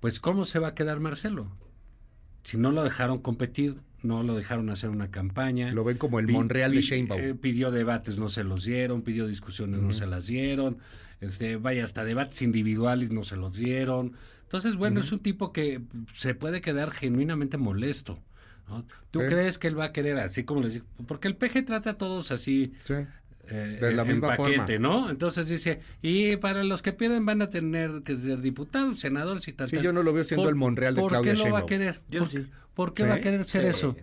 pues, 0.00 0.20
¿cómo 0.20 0.46
se 0.46 0.58
va 0.58 0.68
a 0.68 0.74
quedar 0.74 0.98
Marcelo? 0.98 1.50
Si 2.44 2.56
no 2.56 2.72
lo 2.72 2.82
dejaron 2.82 3.18
competir, 3.18 3.76
no 4.02 4.22
lo 4.22 4.34
dejaron 4.36 4.70
hacer 4.70 4.88
una 4.88 5.10
campaña. 5.10 5.70
Lo 5.72 5.84
ven 5.84 5.98
como 5.98 6.18
el 6.18 6.26
Pi- 6.26 6.32
Monreal 6.32 6.70
de 6.70 6.78
pi- 6.78 6.86
Sheinbaum. 6.86 7.20
eh, 7.20 7.34
pidió 7.34 7.70
debates, 7.70 8.16
no 8.16 8.30
se 8.30 8.42
los 8.42 8.64
dieron, 8.64 9.02
pidió 9.02 9.26
discusiones, 9.26 9.80
no 9.82 9.90
se 9.92 10.06
las 10.06 10.26
dieron. 10.26 10.78
Este, 11.20 11.56
vaya, 11.56 11.84
hasta 11.84 12.04
debates 12.04 12.40
individuales 12.40 13.10
no 13.10 13.24
se 13.24 13.36
los 13.36 13.52
dieron. 13.54 14.14
Entonces, 14.48 14.76
bueno, 14.76 15.00
es 15.00 15.12
un 15.12 15.18
tipo 15.18 15.52
que 15.52 15.82
se 16.14 16.34
puede 16.34 16.62
quedar 16.62 16.90
genuinamente 16.90 17.58
molesto. 17.58 18.18
¿no? 18.66 18.84
¿Tú 19.10 19.20
Sí. 19.20 19.26
crees 19.28 19.58
que 19.58 19.68
él 19.68 19.78
va 19.78 19.86
a 19.86 19.92
querer 19.92 20.18
así 20.18 20.44
como 20.44 20.62
les 20.62 20.72
digo? 20.74 20.86
Porque 21.06 21.28
el 21.28 21.36
PG 21.36 21.64
trata 21.66 21.90
a 21.90 21.98
todos 21.98 22.30
así 22.30 22.72
Sí. 22.84 22.94
eh, 23.50 23.78
De 23.80 23.92
la 23.92 24.02
en 24.02 24.08
misma 24.08 24.28
paquete, 24.36 24.56
forma. 24.56 24.78
¿no? 24.78 25.10
Entonces 25.10 25.48
dice, 25.48 25.80
y 26.02 26.36
para 26.36 26.62
los 26.64 26.82
que 26.82 26.92
pierden 26.92 27.24
van 27.24 27.40
a 27.42 27.48
tener 27.50 28.02
que 28.04 28.16
ser 28.16 28.40
diputados, 28.42 29.00
senadores 29.00 29.46
y 29.48 29.52
tal. 29.54 29.68
Sí, 29.70 29.76
tal. 29.76 29.84
yo 29.86 29.92
no 29.94 30.02
lo 30.02 30.12
veo 30.12 30.24
siendo 30.24 30.44
¿Por- 30.44 30.50
el 30.50 30.56
Monreal 30.56 30.94
de 30.94 31.00
¿por 31.00 31.10
Claudia 31.10 31.32
qué 31.34 31.38
lo 31.38 31.50
va 31.50 31.60
a 31.60 31.66
querer? 31.66 32.00
Yo 32.10 32.20
¿Por, 32.20 32.28
sí. 32.30 32.46
¿Por 32.74 32.92
qué 32.94 33.02
¿Sí? 33.04 33.08
va 33.08 33.14
a 33.16 33.20
querer 33.20 33.44
ser 33.44 33.62
Sí. 33.64 33.70
eso? 33.70 33.96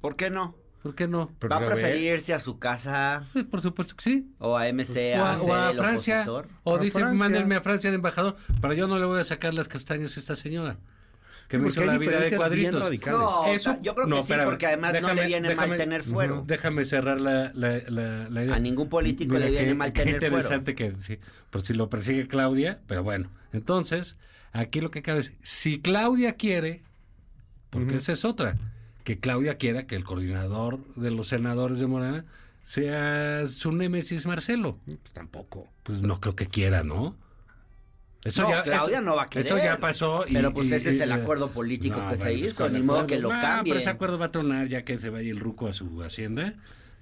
¿Por 0.00 0.14
qué 0.16 0.30
no? 0.30 0.54
¿Por 0.86 0.94
qué 0.94 1.08
no? 1.08 1.30
¿Va 1.50 1.56
a 1.56 1.58
a 1.58 1.60
ver, 1.60 1.68
preferir 1.72 2.14
irse 2.14 2.32
a 2.34 2.40
su 2.40 2.58
casa 2.58 3.26
Pues, 3.32 3.44
por 3.46 3.60
supuesto 3.60 3.94
que 3.96 4.02
sí. 4.04 4.30
o 4.38 4.56
a 4.56 4.66
MC 4.72 5.14
o 5.18 5.24
a, 5.24 5.32
a, 5.34 5.38
ser 5.38 5.50
o 5.50 5.54
a 5.54 5.72
Francia. 5.74 6.20
opositor? 6.22 6.48
O 6.64 6.76
A 6.76 6.78
dice, 6.78 6.98
Francia. 6.98 7.18
mándenme 7.18 7.54
a 7.56 7.60
Francia 7.60 7.90
de 7.90 7.96
embajador, 7.96 8.36
pero 8.60 8.72
yo 8.74 8.86
no 8.86 8.98
le 8.98 9.04
voy 9.06 9.20
a 9.20 9.24
sacar 9.24 9.54
las 9.54 9.68
castañas 9.68 10.16
a 10.16 10.20
esta 10.20 10.34
señora. 10.36 10.76
Que 11.48 11.58
Sí, 11.58 11.62
me 11.62 11.68
hizo 11.68 11.84
la 11.84 11.96
vida 11.96 12.18
de 12.18 12.36
cuadritos. 12.36 12.90
No, 13.06 13.46
Eso- 13.46 13.76
yo 13.80 13.94
creo 13.94 14.06
que 14.06 14.10
no, 14.10 14.16
sí, 14.16 14.22
espérame, 14.22 14.44
porque 14.46 14.66
además 14.66 14.94
no 15.00 15.14
le 15.14 15.26
viene 15.26 15.54
mal 15.54 15.76
tener 15.76 16.02
fuero. 16.02 16.42
Déjame 16.44 16.84
cerrar 16.84 17.20
la, 17.20 17.52
la, 17.54 17.78
la- 17.88 18.28
la 18.28 18.44
idea. 18.44 18.54
A 18.56 18.58
ningún 18.58 18.88
político 18.88 19.38
le 19.38 19.50
viene 19.50 19.66
qué- 19.68 19.74
mal 19.74 19.92
qué 19.92 20.00
tener 20.02 20.14
fuero. 20.18 20.36
interesante 20.36 20.74
que 20.74 20.92
sí, 20.96 21.18
por 21.50 21.62
si 21.62 21.72
lo 21.74 21.88
persigue 21.88 22.26
Claudia, 22.26 22.80
pero 22.88 23.04
bueno. 23.04 23.30
Entonces, 23.52 24.16
aquí 24.52 24.80
lo 24.80 24.90
que 24.90 25.02
cabe 25.02 25.20
es, 25.20 25.34
si 25.42 25.80
Claudia 25.80 26.32
quiere, 26.32 26.82
porque 27.70 27.96
esa 27.96 28.12
es 28.12 28.24
otra, 28.24 28.56
que 29.06 29.20
Claudia 29.20 29.56
quiera 29.56 29.86
que 29.86 29.94
el 29.94 30.02
coordinador 30.02 30.80
de 30.96 31.12
los 31.12 31.28
senadores 31.28 31.78
de 31.78 31.86
Morena 31.86 32.24
sea 32.64 33.46
su 33.46 33.70
némesis 33.70 34.26
Marcelo. 34.26 34.80
Pues 34.84 35.12
tampoco. 35.12 35.68
Pues 35.84 36.02
no 36.02 36.20
creo 36.20 36.34
que 36.34 36.48
quiera, 36.48 36.82
¿no? 36.82 37.14
Eso 38.24 38.42
No, 38.42 38.50
ya, 38.50 38.62
Claudia 38.64 38.96
eso- 38.96 39.04
no 39.04 39.14
va 39.14 39.22
a 39.22 39.30
querer. 39.30 39.46
Eso 39.46 39.58
ya 39.58 39.78
pasó. 39.78 40.24
y- 40.26 40.32
Pero 40.32 40.52
pues 40.52 40.66
y- 40.66 40.74
ese 40.74 40.90
es 40.90 41.00
el 41.00 41.12
eh, 41.12 41.14
acuerdo 41.14 41.50
político 41.52 41.96
no, 42.00 42.10
que 42.10 42.16
se 42.16 42.24
bueno, 42.24 42.38
pues, 42.40 42.50
hizo, 42.50 42.56
¿cuál 42.64 42.72
ni 42.72 42.82
modo 42.82 43.06
que 43.06 43.18
lo 43.20 43.32
No, 43.32 43.40
cambie. 43.40 43.70
pero 43.72 43.78
ese 43.80 43.90
acuerdo 43.90 44.18
va 44.18 44.26
a 44.26 44.32
tronar 44.32 44.66
ya 44.66 44.84
que 44.84 44.98
se 44.98 45.08
vaya 45.08 45.30
el 45.30 45.38
ruco 45.38 45.68
a 45.68 45.72
su 45.72 46.02
hacienda. 46.02 46.54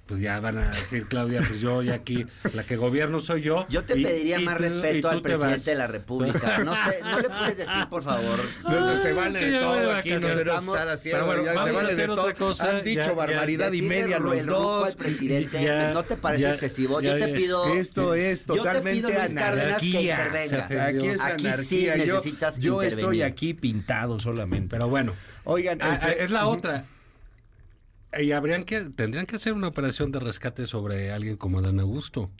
Pues 0.06 0.20
ya 0.20 0.38
van 0.38 0.58
a 0.58 0.68
decir, 0.68 1.06
Claudia, 1.08 1.40
pues 1.48 1.62
yo 1.62 1.82
ya 1.82 1.94
aquí, 1.94 2.26
la 2.52 2.64
que 2.66 2.76
gobierno 2.76 3.20
soy 3.20 3.40
yo. 3.40 3.66
Yo 3.70 3.84
te 3.84 3.98
y- 3.98 4.04
pediría 4.04 4.38
y 4.38 4.44
más 4.44 4.58
tú- 4.58 4.64
y 4.64 4.66
respeto 4.68 5.08
al 5.08 5.16
te 5.16 5.22
presidente 5.22 5.54
vas. 5.56 5.64
de 5.64 5.74
la 5.76 5.86
República. 5.86 6.58
No 6.58 6.74
sé, 6.74 7.00
no 7.02 7.20
le 7.20 7.28
puedes 7.30 7.56
decir, 7.56 7.86
por 7.88 8.02
favor. 8.02 8.38
No, 8.64 8.80
no, 8.80 8.96
se 8.98 9.12
vale 9.14 9.40
de 9.42 9.52
ya 9.52 9.60
todo 9.60 9.92
aquí, 9.92 10.10
no 10.10 10.28
debemos 10.28 10.66
estar 10.68 10.88
haciendo, 10.90 11.20
pero 11.24 11.26
bueno, 11.42 11.44
ya 11.54 11.64
se 11.64 11.72
vale 11.72 11.94
de 11.94 12.06
todo. 12.06 12.34
cosa, 12.34 12.68
Han 12.70 12.84
dicho 12.84 13.00
ya- 13.00 13.06
ya- 13.06 13.12
barbaridad 13.14 13.72
y 13.72 13.80
Decirle 13.80 14.00
media 14.02 14.18
los 14.18 14.44
dos. 14.46 14.86
al 14.88 14.94
presidente, 14.96 15.62
Ya- 15.64 15.92
¿no 15.94 16.02
te 16.02 16.16
parece 16.16 16.42
ya- 16.42 16.50
excesivo? 16.50 17.00
ya- 17.00 17.08
yo 17.18 17.24
te 17.24 17.30
ya- 17.32 17.36
pido... 17.38 17.74
Esto 17.74 18.14
es 18.14 18.44
yo 18.46 18.52
te 18.52 18.58
totalmente 18.58 19.08
pido, 19.08 19.08
Luis 19.22 19.34
Cárdenas, 19.34 19.66
que 19.80 19.88
anarquía. 19.88 20.26
intervengas. 20.26 20.70
Aquí 20.70 21.06
es 21.08 21.20
Aquí 21.22 21.42
sí 21.44 21.48
anarquía. 21.88 21.96
yo 22.04 22.14
necesitas 22.16 22.58
yo 22.58 22.82
estoy 22.82 23.22
aquí 23.22 23.54
pintado 23.54 24.18
solamente. 24.18 24.68
Pero 24.68 24.86
bueno, 24.88 25.14
Oigan, 25.44 25.80
este- 25.80 26.24
es 26.24 26.30
la 26.30 26.46
otra. 26.46 26.84
Y 28.20 28.32
habrían 28.32 28.64
que, 28.64 28.80
tendrían 28.90 29.26
que 29.26 29.36
hacer 29.36 29.52
una 29.52 29.68
operación 29.68 30.12
de 30.12 30.20
rescate 30.20 30.66
sobre 30.66 31.10
alguien 31.12 31.36
como 31.36 31.58
Adán 31.58 31.80
Augusto. 31.80 32.30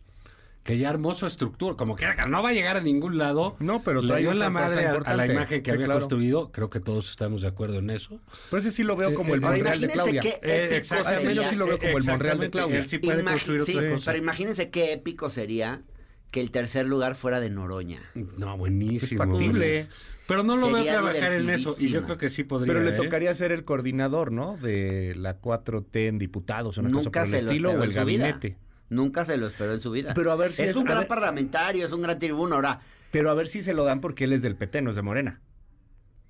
Que 0.63 0.79
ya 0.79 0.89
armó 0.89 1.15
su 1.15 1.27
estructura, 1.27 1.77
como 1.77 1.95
que 1.95 2.07
no 2.27 2.43
va 2.43 2.49
a 2.49 2.53
llegar 2.55 2.79
a 2.79 2.81
ningún 2.81 3.19
lado. 3.19 3.55
No, 3.61 3.83
pero 3.83 4.01
le 4.01 4.17
dio 4.21 4.33
la 4.33 4.49
madre 4.49 4.87
a- 4.87 4.93
a, 4.93 5.15
la 5.15 5.27
imagen 5.27 5.63
que 5.63 5.71
Sí, 5.71 5.75
había 5.75 5.85
claro. 5.85 6.01
construido. 6.01 6.53
Creo 6.53 6.71
que 6.71 6.81
todos 6.81 7.11
estamos 7.11 7.43
de 7.43 7.49
acuerdo 7.49 7.81
en 7.81 7.91
eso. 7.91 8.19
Pues 8.49 8.65
ese 8.65 8.75
sí 8.77 8.83
lo 8.83 8.97
veo 8.97 9.13
como 9.15 9.35
el 9.35 9.41
eh, 9.41 9.45
Monreal 9.45 9.79
de 9.79 9.89
Claudia. 9.91 10.21
qué 10.23 10.39
Eh, 10.43 10.65
épico 10.65 10.75
exactamente. 10.77 11.21
Al 11.21 11.35
menos 11.35 11.47
sí 11.49 11.57
lo 11.57 11.67
veo 11.67 11.79
como 11.79 11.99
el 11.99 12.05
Monreal 12.05 12.39
de 12.39 12.47
Exactamente. 12.47 12.59
Claudia. 12.59 12.79
Él 12.79 12.89
sí 12.89 12.97
puede 12.99 13.23
Imagi- 13.23 13.31
construir 13.33 13.63
sí, 13.65 13.77
otra 13.77 13.91
cosa. 13.91 14.11
Pero 14.13 14.23
imagínense 14.25 14.71
qué 14.71 14.93
épico 14.95 15.29
sería 15.29 15.83
que 16.31 16.41
el 16.41 16.51
tercer 16.51 16.87
lugar 16.87 17.15
fuera 17.15 17.41
de 17.41 17.51
Noroña. 17.51 18.01
No, 18.39 18.57
buenísimo. 18.57 19.23
Es 19.23 19.29
factible. 19.31 19.87
Pero 20.27 20.43
no 20.43 20.57
lo 20.57 20.73
veo 20.73 20.85
trabajar 20.85 21.33
en 21.35 21.51
eso. 21.51 21.77
Y 21.79 21.91
yo 21.91 22.03
creo 22.05 22.17
que 22.19 22.31
sí 22.31 22.45
podría. 22.45 22.73
Pero 22.73 22.85
le 22.85 22.93
¿eh? 22.95 22.97
tocaría 22.97 23.35
ser 23.35 23.53
el 23.53 23.65
coordinador, 23.65 24.33
¿no? 24.33 24.57
De 24.57 25.15
la 25.17 25.41
4T 25.41 26.09
en 26.09 26.19
diputados, 26.19 26.79
una 26.79 26.91
cosa 26.91 27.05
Nunca 27.05 27.21
por 27.25 27.29
el 27.35 27.41
se 27.41 27.45
lo 27.45 27.51
estilo, 27.53 27.71
o 27.73 27.83
el 27.83 27.89
vida. 27.91 28.01
gabinete. 28.01 28.57
Nunca 28.89 29.25
se 29.25 29.37
lo 29.37 29.47
esperó 29.47 29.73
en 29.75 29.81
su 29.81 29.91
vida. 29.91 30.13
Pero 30.15 30.33
a 30.33 30.37
ver 30.37 30.53
si 30.53 30.63
es, 30.63 30.71
es- 30.71 30.77
un 30.77 30.85
gran 30.85 31.01
ver- 31.01 31.09
parlamentario, 31.09 31.85
es 31.85 31.93
un 31.93 32.03
gran 32.03 32.19
tribuno. 32.19 32.55
Ahora, 32.55 32.81
Pero 33.11 33.31
a 33.31 33.35
ver 33.35 33.49
si 33.49 33.61
se 33.63 33.75
lo 33.75 33.85
dan 33.85 34.01
porque 34.01 34.25
él 34.25 34.33
es 34.33 34.43
del 34.43 34.57
PT, 34.57 34.83
no 34.83 34.91
es 34.91 34.97
de 34.97 35.03
Morena. 35.03 35.41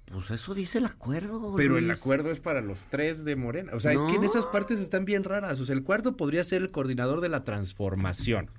pues 0.07 0.31
eso 0.31 0.55
dice 0.55 0.79
el 0.79 0.87
acuerdo. 0.87 1.55
Pero 1.57 1.79
el 1.79 1.91
acuerdo 1.91 2.31
es 2.31 2.41
para 2.41 2.61
los 2.61 2.87
tres 2.87 3.25
de 3.25 3.37
Morena. 3.37 3.73
O 3.75 3.81
sea, 3.81 3.93
es 3.93 4.03
que 4.05 4.15
en 4.17 4.25
esas 4.25 4.47
partes 4.47 4.81
están 4.81 5.05
bien 5.05 5.25
raras. 5.25 5.61
O 5.61 5.65
sea, 5.65 5.75
el 5.75 5.83
cuarto 5.83 6.17
podría 6.17 6.43
ser 6.45 6.63
el 6.63 6.71
coordinador 6.71 7.21
de 7.21 7.29
la 7.29 7.43
transformación. 7.45 8.51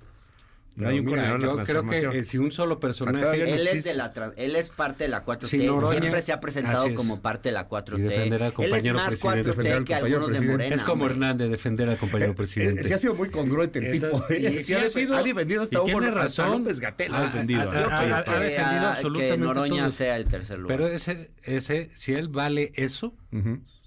No 0.76 0.88
hay 0.90 0.98
un 0.98 1.06
Mira, 1.06 1.30
coordinador 1.30 1.40
de 1.40 1.46
la 1.46 1.62
yo 1.64 1.66
creo 1.88 2.10
que 2.12 2.18
eh, 2.18 2.24
si 2.24 2.36
un 2.36 2.50
solo 2.52 2.78
personaje. 2.78 3.18
todavía 3.20 3.46
no 3.46 3.54
Él 3.54 3.66
es, 3.66 3.82
de 3.84 3.94
la 3.94 4.12
él 4.36 4.56
es 4.56 4.68
parte 4.68 5.04
de 5.04 5.08
la 5.08 5.24
4T. 5.24 5.44
Sí, 5.46 5.58
Noroña, 5.66 6.00
Siempre 6.00 6.20
se 6.22 6.32
ha 6.32 6.40
presentado 6.40 6.94
como 6.94 7.22
parte 7.22 7.48
de 7.48 7.54
la 7.54 7.66
4T. 7.66 7.98
Y 7.98 8.02
defender 8.02 8.42
al 8.42 8.48
él 8.48 8.52
es 8.52 8.54
compañero 8.54 8.94
más 8.96 9.08
presidente, 9.08 9.40
4T 9.40 9.44
defender 9.46 9.72
al 9.72 9.84
que 9.84 9.92
compañero 9.94 10.16
algunos 10.18 10.28
de 10.28 10.32
presidente. 10.36 10.52
Morena. 10.52 10.74
es 10.74 10.82
como 10.82 10.92
hombre. 11.04 11.14
Hernández 11.14 11.50
defender 11.50 11.88
al 11.88 11.96
compañero 11.96 12.34
presidente. 12.34 12.80
Eh, 12.82 12.84
sí 12.84 12.92
ha 12.92 12.98
sido 12.98 13.14
muy 13.14 13.30
congruente 13.30 13.78
el 13.78 13.90
tipo. 13.92 14.24
¿eh? 14.28 14.38
y 14.38 14.58
Sí 14.58 14.64
sí 14.64 14.74
ha, 14.74 14.80
defendido 14.82 15.62
hasta 15.62 15.74
y 15.74 15.78
Hugo 15.78 15.86
tiene 15.86 16.10
razón. 16.10 16.64
Gatel 16.78 17.14
ha 17.14 17.18
Ah, 17.18 17.22
defendido. 17.24 17.62
¿eh? 17.72 17.76
ha 17.90 18.24
Que, 18.24 18.30
defendido 18.44 18.86
absolutamente 18.88 19.34
Que 19.34 19.38
Noroña 19.38 19.90
sea 19.90 20.16
el 20.16 20.26
tercer 20.26 20.58
lugar. 20.58 20.76
Pero 20.76 20.88
ese, 20.92 21.30
ese, 21.42 21.90
si 21.94 22.12
él 22.12 22.28
vale 22.28 22.72
eso, 22.74 23.14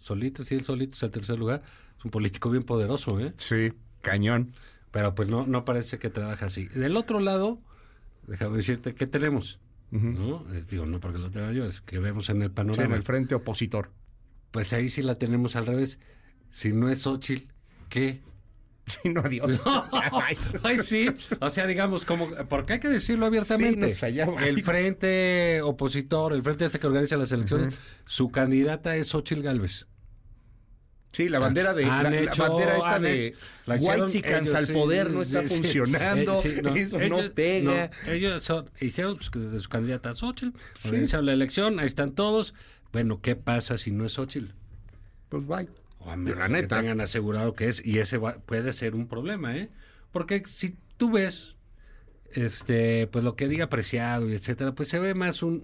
solito, 0.02 0.44
si 0.44 0.56
él 0.56 0.66
solito 0.66 0.96
es 0.96 1.04
el 1.04 1.12
tercer 1.12 1.38
lugar, 1.38 1.62
es 2.00 2.04
un 2.04 2.10
político 2.10 2.50
bien 2.50 2.64
poderoso, 2.64 3.20
¿eh? 3.20 3.32
Sí, 3.38 3.74
cañón. 4.02 4.54
Pero 4.92 5.16
pues 5.16 5.28
no, 5.30 5.46
no 5.46 5.66
parece 5.66 6.00
que 6.00 6.10
trabaja 6.10 6.48
así. 6.48 6.68
Del 6.70 6.98
otro 6.98 7.20
lado, 7.20 7.60
déjame 8.28 8.58
decirte, 8.58 8.96
¿qué 8.96 9.08
tenemos? 9.08 9.60
¿No? 9.92 10.46
Eh, 10.54 10.64
digo, 10.70 10.86
no 10.86 11.00
porque 11.00 11.18
lo 11.18 11.32
tenga 11.32 11.52
yo, 11.52 11.66
es 11.66 11.82
que 11.82 12.00
vemos 12.00 12.30
en 12.30 12.42
el 12.42 12.52
panorama. 12.52 12.86
en 12.86 12.94
el 12.94 13.04
frente 13.04 13.36
opositor. 13.36 13.92
Pues 14.52 14.74
ahí 14.74 14.90
sí 14.90 15.02
la 15.02 15.16
tenemos 15.16 15.56
al 15.56 15.66
revés. 15.66 16.00
Si 16.50 16.74
no 16.74 16.90
es 16.90 17.02
Xochitl, 17.02 17.52
¿qué? 17.90 18.22
Sí, 18.90 19.10
no, 19.10 19.22
adiós. 19.22 19.62
Ay, 20.12 20.36
Ay, 20.64 20.80
sí. 20.80 21.06
O 21.42 21.52
sea, 21.52 21.68
digamos, 21.68 22.06
como, 22.06 22.28
porque 22.50 22.74
hay 22.74 22.80
que 22.80 22.90
decirlo 22.90 23.28
abiertamente. 23.28 23.94
Sí, 23.94 24.18
no, 24.26 24.40
el 24.40 24.64
frente 24.64 25.62
opositor, 25.62 26.34
el 26.34 26.42
frente 26.42 26.66
este 26.66 26.80
que 26.80 26.88
organiza 26.88 27.16
las 27.16 27.32
elecciones, 27.32 27.80
su 28.06 28.32
candidata 28.32 28.96
es 28.96 29.10
Xochitl 29.10 29.44
Gálvez. 29.44 29.86
Sí, 31.12 31.28
la 31.28 31.40
bandera 31.40 31.74
de 31.74 31.86
la, 31.86 32.04
la 32.04 32.20
hecho- 32.22 32.44
bandera 32.44 32.78
esta 32.78 33.00
de 33.00 33.36
la 33.66 33.76
White 33.76 34.02
al 34.56 34.66
sí, 34.68 34.74
poder 34.74 35.10
no 35.10 35.24
está 35.24 35.42
sí. 35.48 35.50
funcionando, 35.56 36.40
Eh, 36.46 36.52
sí, 36.56 36.62
no, 36.62 36.76
eso 36.76 37.00
ellos- 37.00 37.24
no 37.26 37.34
pega. 37.34 37.92
no, 38.06 38.12
ellos 38.12 38.44
son, 38.44 38.70
hicieron 38.80 39.18
de 39.34 39.60
su 39.60 39.70
candidata 39.70 40.14
Xochitl, 40.14 40.56
organizaron 40.86 41.26
la 41.26 41.34
elección, 41.34 41.80
ahí 41.80 41.88
están 41.88 42.12
todos. 42.12 42.54
Bueno, 42.94 43.22
¿qué 43.22 43.36
pasa 43.36 43.78
si 43.78 43.92
no 43.92 44.06
es 44.06 44.14
Xochitl? 44.14 44.52
Pues 45.30 45.46
bye. 45.48 45.68
O 46.00 46.12
a 46.12 46.16
menos 46.16 46.38
la 46.40 46.48
que 46.62 46.68
tengan 46.68 47.02
asegurado 47.02 47.54
que 47.56 47.68
es, 47.70 47.84
y 47.86 47.98
ese 48.00 48.18
va- 48.18 48.38
puede 48.40 48.72
ser 48.74 48.94
un 48.96 49.08
problema, 49.08 49.56
¿eh? 49.58 49.70
Porque 50.12 50.44
si 50.46 50.76
tú 50.98 51.12
ves, 51.12 51.56
este, 52.32 53.08
pues 53.08 53.24
lo 53.26 53.36
que 53.36 53.48
diga 53.48 53.66
apreciado 53.66 54.30
y 54.30 54.34
etcétera, 54.34 54.74
pues 54.74 54.90
se 54.90 55.00
ve 55.00 55.14
más 55.16 55.42
un, 55.44 55.62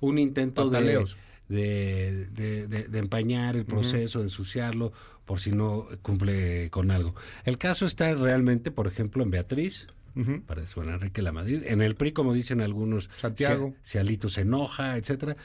un, 0.00 0.18
intento 0.18 0.70
Pataleos. 0.70 1.14
de, 1.14 1.20
de- 1.48 2.66
de- 2.68 2.84
de 2.88 2.98
empañar 2.98 3.56
el 3.56 3.64
proceso, 3.66 4.18
de 4.20 4.24
ensuciarlo, 4.26 4.92
por 5.24 5.40
si 5.40 5.52
no 5.52 5.88
cumple 6.02 6.70
con 6.70 6.90
algo. 6.90 7.14
El 7.44 7.58
caso 7.58 7.86
está 7.86 8.14
realmente, 8.14 8.70
por 8.70 8.86
ejemplo, 8.86 9.22
en 9.22 9.30
Beatriz, 9.30 9.86
Ujú. 10.18 10.40
Parece 10.46 10.72
Juan 10.72 10.88
Enrique 10.88 11.20
Lamadrid. 11.20 11.64
En 11.66 11.82
el 11.82 11.94
PRI, 11.94 12.12
como 12.12 12.32
dicen 12.32 12.62
algunos, 12.62 13.10
Santiago. 13.18 13.74
si, 13.82 13.98
Alito 13.98 14.30
se 14.30 14.40
enoja, 14.40 14.96
etcétera. 14.96 15.36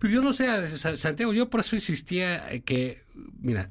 Pero 0.00 0.14
yo 0.14 0.20
no 0.20 0.32
sé, 0.32 0.66
Sa- 0.68 0.96
Santiago, 0.96 1.32
yo 1.32 1.48
por 1.48 1.60
eso 1.60 1.76
insistía 1.76 2.44
que, 2.64 3.02
mira, 3.40 3.70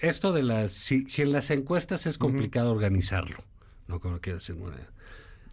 esto 0.00 0.32
de 0.32 0.42
las, 0.42 0.72
si, 0.72 1.04
si 1.10 1.20
en 1.20 1.32
las 1.32 1.50
encuestas 1.50 2.06
es 2.06 2.16
complicado 2.16 2.72
organizarlo, 2.72 3.44
¿no? 3.86 4.00
Como 4.00 4.18
quiere 4.20 4.38
decir 4.38 4.54
Morena. 4.56 4.88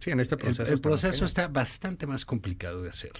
Sí, 0.00 0.10
en 0.10 0.20
este 0.20 0.36
proceso. 0.36 0.72
el 0.72 0.80
proceso 0.80 1.24
está 1.24 1.48
bastante 1.48 2.06
más 2.06 2.24
complicado 2.24 2.82
de 2.82 2.90
hacer. 2.90 3.12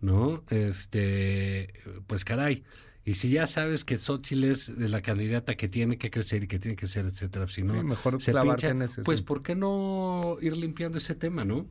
¿no? 0.00 0.44
Este, 0.50 1.72
pues 2.06 2.24
caray. 2.24 2.64
Y 3.04 3.14
si 3.14 3.30
ya 3.30 3.46
sabes 3.46 3.84
que 3.84 3.96
Xochitl 3.96 4.44
es 4.44 4.68
la 4.68 5.00
candidata 5.00 5.54
que 5.56 5.66
tiene 5.68 5.96
que 5.96 6.10
crecer 6.10 6.42
y 6.44 6.46
que 6.46 6.58
tiene 6.58 6.76
que 6.76 6.86
ser, 6.86 7.06
etcétera, 7.06 7.48
si 7.48 7.62
no 7.62 7.72
Sí, 7.74 7.82
mejor 7.86 8.20
se 8.20 8.34
pincha, 8.34 8.68
en 8.68 8.82
ese 8.82 9.02
pues. 9.02 9.22
¿por 9.22 9.42
qué 9.42 9.54
no 9.54 10.36
ir 10.42 10.54
limpiando 10.56 10.98
ese 10.98 11.14
tema, 11.14 11.44
no? 11.44 11.66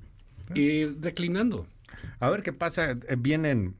Y 0.56 0.86
declinando. 0.86 1.68
A 2.20 2.30
ver 2.32 2.42
qué 2.42 2.54
pasa. 2.54 2.92
eh, 2.92 3.16
Vienen. 3.20 3.76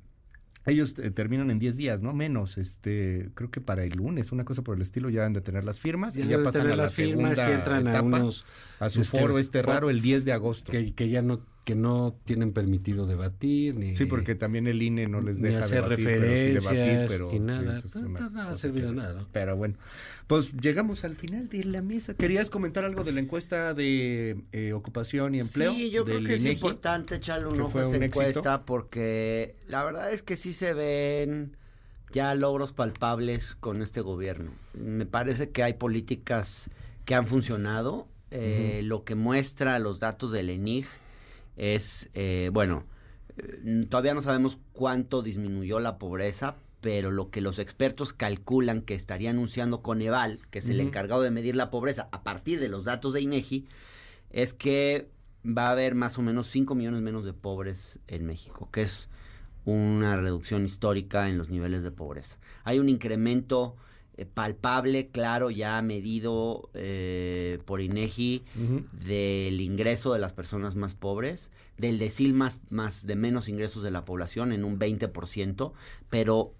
Ellos 0.68 0.96
eh, 1.00 1.12
terminan 1.12 1.50
en 1.50 1.60
10 1.60 1.78
días, 1.78 2.02
¿no? 2.02 2.14
Menos. 2.14 2.58
Este, 2.58 3.30
creo 3.34 3.50
que 3.50 3.62
para 3.62 3.84
el 3.84 3.98
lunes, 3.98 4.32
una 4.32 4.46
cosa 4.46 4.62
por 4.62 4.76
el 4.76 4.82
estilo, 4.82 5.10
ya 5.10 5.22
deben 5.22 5.34
de 5.34 5.42
tener 5.42 5.64
las 5.64 5.80
firmas 5.80 6.14
Ya 6.14 6.26
y 6.26 6.28
ya 6.28 6.44
pasan 6.44 6.68
a 6.68 6.70
la 6.72 6.76
las 6.76 6.94
firmas 6.94 7.36
segunda 7.36 7.50
y 7.50 7.56
entran 7.56 7.88
a 7.88 7.92
etapa, 7.92 8.06
unos, 8.06 8.46
a 8.80 8.90
su 8.90 9.02
este, 9.02 9.18
foro 9.18 9.40
este 9.40 9.62
raro 9.62 9.90
el 9.90 10.02
10 10.02 10.26
de 10.26 10.34
agosto. 10.34 10.72
que, 10.72 10.94
que 10.94 11.10
ya 11.10 11.22
no 11.22 11.40
que 11.68 11.76
no 11.76 12.16
tienen 12.24 12.54
permitido 12.54 13.06
debatir 13.06 13.76
ni 13.76 13.94
Sí, 13.94 14.06
porque 14.06 14.36
también 14.36 14.68
el 14.68 14.82
INE 14.82 15.06
no 15.06 15.20
les 15.20 15.40
ni 15.42 15.50
deja 15.50 15.66
hacer 15.66 15.84
debatir, 15.84 16.06
pero 16.06 16.16
sí 16.16 16.22
referencias 16.54 16.64
debatir, 16.74 17.06
pero 17.10 17.26
ni 17.26 17.32
sí, 17.34 17.40
nada. 17.42 17.78
es 17.80 17.96
No, 17.98 18.42
ha 18.42 18.58
servido 18.58 18.90
que- 18.92 18.96
nada, 18.96 19.14
¿no? 19.16 19.28
Pero 19.34 19.58
bueno, 19.58 19.76
pues 20.28 20.54
llegamos 20.54 21.04
al 21.04 21.18
final 21.18 21.50
de 21.50 21.66
la 21.66 21.82
mesa. 21.82 22.14
¿Querías 22.14 22.50
comentar 22.50 22.86
algo 22.86 23.04
de 23.04 23.12
la 23.12 23.20
encuesta 23.20 23.74
de 23.74 24.38
eh, 24.54 24.72
ocupación 24.72 25.36
y 25.36 25.42
empleo? 25.42 25.74
Sí, 25.74 25.90
yo 25.92 26.06
creo 26.06 26.24
que 26.24 26.36
es 26.36 26.42
INEGI? 26.42 26.56
importante 26.56 27.16
echarle 27.16 27.48
un 27.50 27.60
ojo 27.60 27.70
fue 27.72 27.82
a 27.82 27.88
esa 27.88 27.98
un 27.98 28.04
éxito. 28.04 28.22
encuesta 28.30 28.66
porque 28.66 29.58
la 29.68 29.84
verdad 29.84 30.14
es 30.14 30.24
que 30.24 30.38
sí 30.38 30.54
se 30.54 30.74
ven 30.74 31.58
ya 32.14 32.34
logros 32.34 32.72
palpables 32.72 33.56
con 33.56 33.82
este 33.82 34.00
gobierno. 34.00 34.52
Me 34.74 35.06
parece 35.06 35.50
que 35.50 35.64
hay 35.64 35.74
políticas 35.74 36.70
que 37.04 37.14
han 37.14 37.28
funcionado. 37.28 38.08
Eh, 38.32 38.80
Lo 38.86 39.04
que 39.04 39.16
muestra 39.16 39.78
los 39.80 40.00
datos 40.00 40.32
del 40.32 40.50
ENIG 40.50 40.86
es, 41.58 42.10
eh, 42.14 42.50
bueno, 42.54 42.86
eh, 43.38 43.86
todavía 43.90 44.14
no 44.14 44.22
sabemos 44.22 44.58
cuánto 44.72 45.22
disminuyó 45.22 45.80
la 45.80 45.98
pobreza, 45.98 46.56
pero 46.80 47.12
lo 47.12 47.30
que 47.30 47.42
los 47.42 47.60
expertos 47.60 48.14
calculan 48.14 48.82
que 48.82 48.94
estaría 48.94 49.32
anunciando 49.32 49.82
Coneval, 49.82 50.40
que 50.52 50.60
es 50.60 50.70
el 50.70 50.80
encargado 50.80 51.22
de 51.22 51.32
medir 51.32 51.56
la 51.56 51.72
pobreza 51.72 52.08
a 52.12 52.24
partir 52.24 52.60
de 52.60 52.70
los 52.70 52.86
datos 52.86 53.14
de 53.14 53.22
INEGI, 53.22 53.68
es 54.30 54.54
que 54.54 55.10
va 55.46 55.68
a 55.68 55.72
haber 55.72 55.96
más 55.96 56.18
o 56.18 56.22
menos 56.22 56.48
5 56.48 56.76
millones 56.76 57.02
menos 57.02 57.26
de 57.26 57.34
pobres 57.34 58.00
en 58.08 58.26
México, 58.26 58.70
que 58.72 58.84
es 58.84 59.10
una 59.66 60.16
reducción 60.16 60.66
histórica 60.66 61.30
en 61.30 61.38
los 61.38 61.50
niveles 61.50 61.84
de 61.84 61.92
pobreza. 61.92 62.38
Hay 62.64 62.80
un 62.80 62.90
incremento 62.90 63.76
eh, 64.18 64.26
palpable, 64.26 65.10
claro, 65.10 65.52
ya 65.52 65.80
medido 65.84 66.70
eh, 66.74 67.60
por 67.66 67.82
INEGI 67.82 68.44
Ujú. 68.56 68.86
del 69.06 69.62
ingreso 69.62 70.12
de 70.12 70.20
las 70.20 70.34
personas 70.34 70.76
más 70.76 70.96
pobres, 70.96 71.52
del 71.78 72.00
decil 72.00 72.34
más, 72.34 72.60
más 72.72 73.06
de 73.06 73.16
menos 73.16 73.48
ingresos 73.48 73.84
de 73.84 73.92
la 73.92 74.06
población 74.06 74.52
en 74.54 74.64
un 74.64 74.80
20%, 74.80 75.72
pero 76.10 76.54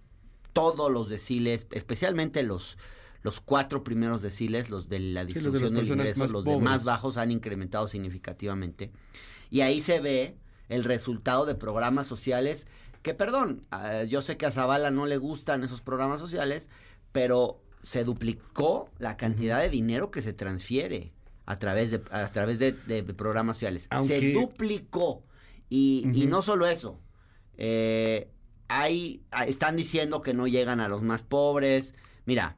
todos 0.54 0.92
los 0.92 1.10
deciles, 1.10 1.68
especialmente 1.72 2.44
los, 2.44 2.78
los 3.24 3.42
cuatro 3.42 3.84
primeros 3.84 4.22
deciles, 4.22 4.70
los 4.70 4.88
de 4.88 5.00
la 5.00 5.26
Sí, 5.26 5.40
los 5.42 5.54
de 5.54 5.60
distribución 5.60 5.98
las 5.98 6.08
del 6.08 6.16
ingreso, 6.18 6.34
los 6.34 6.46
de 6.46 6.58
más 6.58 6.84
bajos 6.84 7.18
han 7.18 7.32
incrementado 7.32 7.88
significativamente. 7.88 8.92
Y 9.50 9.62
ahí 9.62 9.82
se 9.82 10.00
ve 10.00 10.36
el 10.70 10.84
resultado 10.84 11.46
de 11.46 11.56
programas 11.56 12.06
sociales 12.06 12.68
que, 13.02 13.14
perdón, 13.14 13.64
yo 14.10 14.22
sé 14.22 14.38
que 14.38 14.46
a 14.46 14.52
Zavala 14.52 14.92
no 14.92 15.06
le 15.06 15.18
gustan 15.18 15.64
esos 15.64 15.82
programas 15.82 16.20
sociales, 16.20 16.70
pero 17.18 17.64
se 17.82 18.04
duplicó 18.04 18.92
la 19.00 19.18
cantidad 19.18 19.60
de 19.60 19.72
dinero 19.72 20.12
que 20.12 20.22
se 20.22 20.34
transfiere 20.34 21.14
a 21.48 21.56
través 21.56 21.90
de, 21.90 22.00
a 22.12 22.28
través 22.32 22.60
de, 22.60 22.74
de 22.74 23.02
programas 23.16 23.56
sociales. 23.58 23.88
Se 24.04 24.34
duplicó. 24.34 25.24
Y, 25.68 26.08
y 26.14 26.28
no 26.28 26.44
solo 26.44 26.68
eso. 26.68 27.00
eh, 27.58 28.30
hay, 28.68 29.24
están 29.48 29.76
diciendo 29.78 30.22
que 30.22 30.36
no 30.36 30.46
llegan 30.46 30.80
a 30.80 30.90
los 30.90 31.02
más 31.02 31.24
pobres. 31.24 31.96
Mira, 32.26 32.56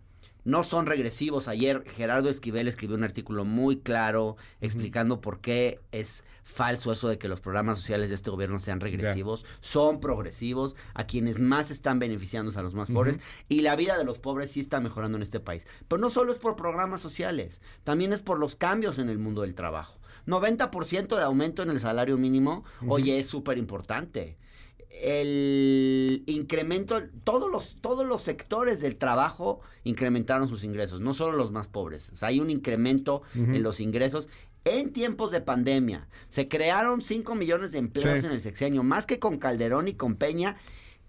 no 0.50 0.64
son 0.64 0.86
regresivos. 0.88 1.48
Ayer 1.48 1.84
Gerardo 1.96 2.30
Esquivel 2.30 2.68
escribió 2.68 2.96
un 2.96 3.04
artículo 3.04 3.46
muy 3.46 3.78
claro 3.78 4.36
explicando 4.62 5.22
por 5.22 5.42
qué 5.42 5.80
es 5.92 6.24
falso 6.44 6.92
eso 6.92 7.08
de 7.08 7.20
que 7.20 7.28
los 7.28 7.40
programas 7.40 7.78
sociales 7.78 8.10
de 8.10 8.16
este 8.16 8.32
gobierno 8.32 8.58
sean 8.58 8.80
regresivos. 8.80 9.46
Son 9.62 10.00
progresivos. 10.00 10.76
A 10.94 11.06
quienes 11.06 11.40
más 11.40 11.70
están 11.70 12.00
beneficiando 12.00 12.58
a 12.58 12.64
los 12.64 12.74
más 12.74 12.90
pobres. 12.90 13.20
Y 13.48 13.62
la 13.62 13.76
vida 13.76 13.98
de 13.98 14.04
los 14.04 14.18
pobres 14.20 14.52
sí 14.52 14.60
está 14.60 14.80
mejorando 14.80 15.18
en 15.18 15.22
este 15.22 15.40
país. 15.40 15.68
Pero 15.88 16.02
no 16.02 16.10
solo 16.10 16.32
es 16.32 16.40
por 16.40 16.56
programas 16.56 17.02
sociales, 17.02 17.62
también 17.84 18.12
es 18.12 18.22
por 18.22 18.40
los 18.40 18.56
cambios 18.56 18.98
en 18.98 19.10
el 19.10 19.20
mundo 19.20 19.42
del 19.42 19.56
trabajo. 19.56 20.00
90% 20.26 21.16
de 21.16 21.24
aumento 21.24 21.64
en 21.64 21.70
el 21.70 21.80
salario 21.80 22.18
mínimo, 22.18 22.64
oye, 22.88 23.20
es 23.20 23.28
súper 23.28 23.58
importante 23.58 24.38
el 24.90 26.24
incremento, 26.26 27.02
todos 27.24 27.50
los, 27.52 27.78
todos 27.82 28.06
los 28.06 28.22
sectores 28.22 28.82
del 28.82 28.96
trabajo 28.98 29.62
incrementaron 29.84 30.48
sus 30.50 30.64
ingresos, 30.64 31.02
no 31.02 31.14
solo 31.14 31.38
los 31.38 31.52
más 31.52 31.68
pobres. 31.68 32.10
O 32.14 32.18
sea, 32.18 32.30
hay 32.30 32.40
un 32.40 32.50
incremento 32.50 33.22
en 33.34 33.64
los 33.64 33.80
ingresos. 33.80 34.30
En 34.66 34.92
tiempos 34.92 35.32
de 35.32 35.42
pandemia, 35.42 36.08
se 36.28 36.48
crearon 36.50 37.02
5 37.02 37.34
millones 37.34 37.72
de 37.72 37.78
empleos 37.80 38.20
Sí. 38.20 38.26
en 38.26 38.32
el 38.32 38.42
sexenio, 38.42 38.84
más 38.84 39.06
que 39.06 39.18
con 39.20 39.38
Calderón 39.38 39.88
y 39.88 39.94
con 39.94 40.16
Peña, 40.16 40.58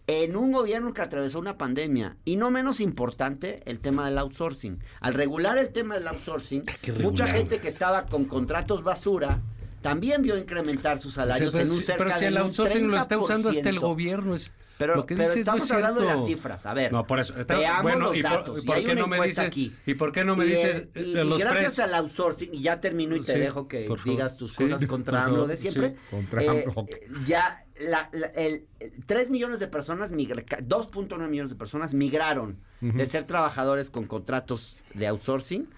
en 0.07 0.37
un 0.37 0.53
gobierno 0.53 0.93
que 0.95 1.03
atravesó 1.03 1.38
una 1.38 1.59
pandemia. 1.59 2.16
Y 2.25 2.37
no 2.37 2.51
menos 2.51 2.81
importante, 2.81 3.61
el 3.66 3.81
tema 3.81 4.07
del 4.07 4.19
outsourcing. 4.19 4.79
Al 5.01 5.14
regular 5.14 5.59
el 5.59 5.71
tema 5.71 5.95
del 5.97 6.07
outsourcing, 6.09 6.62
que 6.81 6.93
mucha 6.93 7.27
gente 7.27 7.59
que 7.61 7.69
estaba 7.69 8.07
con 8.07 8.25
contratos 8.25 8.83
basura 8.83 9.40
también 9.83 10.23
vio 10.23 10.37
incrementar 10.37 10.99
sus 10.99 11.14
salarios 11.14 11.53
pero, 11.53 11.64
en 11.64 11.71
un 11.71 11.77
si- 11.79 11.85
cerca 11.85 12.05
pero 12.05 12.16
si 12.19 12.25
el 12.27 12.37
outsourcing 12.37 12.88
lo 12.90 12.97
está 12.99 13.19
usando 13.19 13.49
hasta 13.51 13.69
el 13.71 13.77
30%. 13.77 13.81
gobierno. 13.81 14.35
Es, 14.35 14.53
Pero, 14.79 14.95
lo 14.97 15.05
que 15.05 15.14
pero 15.14 15.29
dices 15.29 15.37
no 15.47 15.53
estamos 15.53 15.64
es 15.64 15.71
hablando 15.73 16.01
de 16.01 16.07
las 16.07 16.25
cifras. 16.25 16.64
A 16.64 16.73
ver, 16.73 16.90
No, 16.90 17.07
por 17.07 17.21
eso. 17.21 17.38
está- 17.38 17.59
veamos 17.59 17.83
bueno, 17.83 18.07
los 18.07 18.16
¿y 18.16 18.23
por- 18.23 18.31
datos. 18.31 18.62
y 18.62 18.66
por 18.66 18.77
hay 18.77 18.85
qué 18.87 18.93
una 18.93 19.01
no 19.03 19.07
me 19.09 19.21
dices- 19.27 19.38
aquí. 19.47 19.75
y 19.85 19.93
por 19.95 20.11
qué 20.12 20.25
no 20.25 20.37
me 20.37 20.47
Y, 20.47 20.49
dices, 20.49 20.88
y, 20.95 20.99
eh, 20.99 21.03
y 21.07 21.14
los 21.29 21.38
gracias 21.40 21.79
al 21.81 21.95
outsourcing, 21.95 22.55
y 22.55 22.62
ya 22.62 22.81
termino 22.81 23.14
y 23.14 23.21
te 23.21 23.35
Sí, 23.35 23.38
dejo 23.40 23.69
que 23.69 23.87
digas 24.07 24.37
tus 24.38 24.55
Sí, 24.57 24.64
cosas 24.64 24.81
contra 24.88 25.25
AMLO 25.25 25.47
de 25.47 25.57
siempre. 25.59 25.90
sí, 25.90 25.97
contra 26.11 26.43
Eh, 26.43 26.49
AMLO. 26.49 26.87
ya 27.27 27.64
la, 27.79 28.09
la- 28.12 28.27
el, 28.29 28.64
3 29.07 29.29
millones 29.31 29.59
de 29.61 29.66
personas, 29.69 30.12
migra- 30.12 30.45
ca- 30.45 30.61
2.9 30.62 31.29
millones 31.29 31.51
de 31.51 31.57
personas 31.57 31.93
migraron 31.93 32.59
de 32.81 33.07
ser 33.07 33.25
trabajadores 33.27 33.90
con 33.90 34.07
contratos 34.07 34.77
de 34.95 35.07
outsourcing 35.09 35.69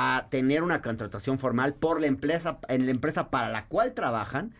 a 0.00 0.28
tener 0.30 0.62
una 0.62 0.82
contratación 0.82 1.38
formal 1.38 1.74
por 1.74 2.00
la 2.00 2.06
empresa, 2.06 2.58
en 2.68 2.84
la 2.86 2.90
empresa 2.92 3.30
para 3.30 3.50
la 3.50 3.66
cual 3.66 3.94
trabajan. 3.94 4.54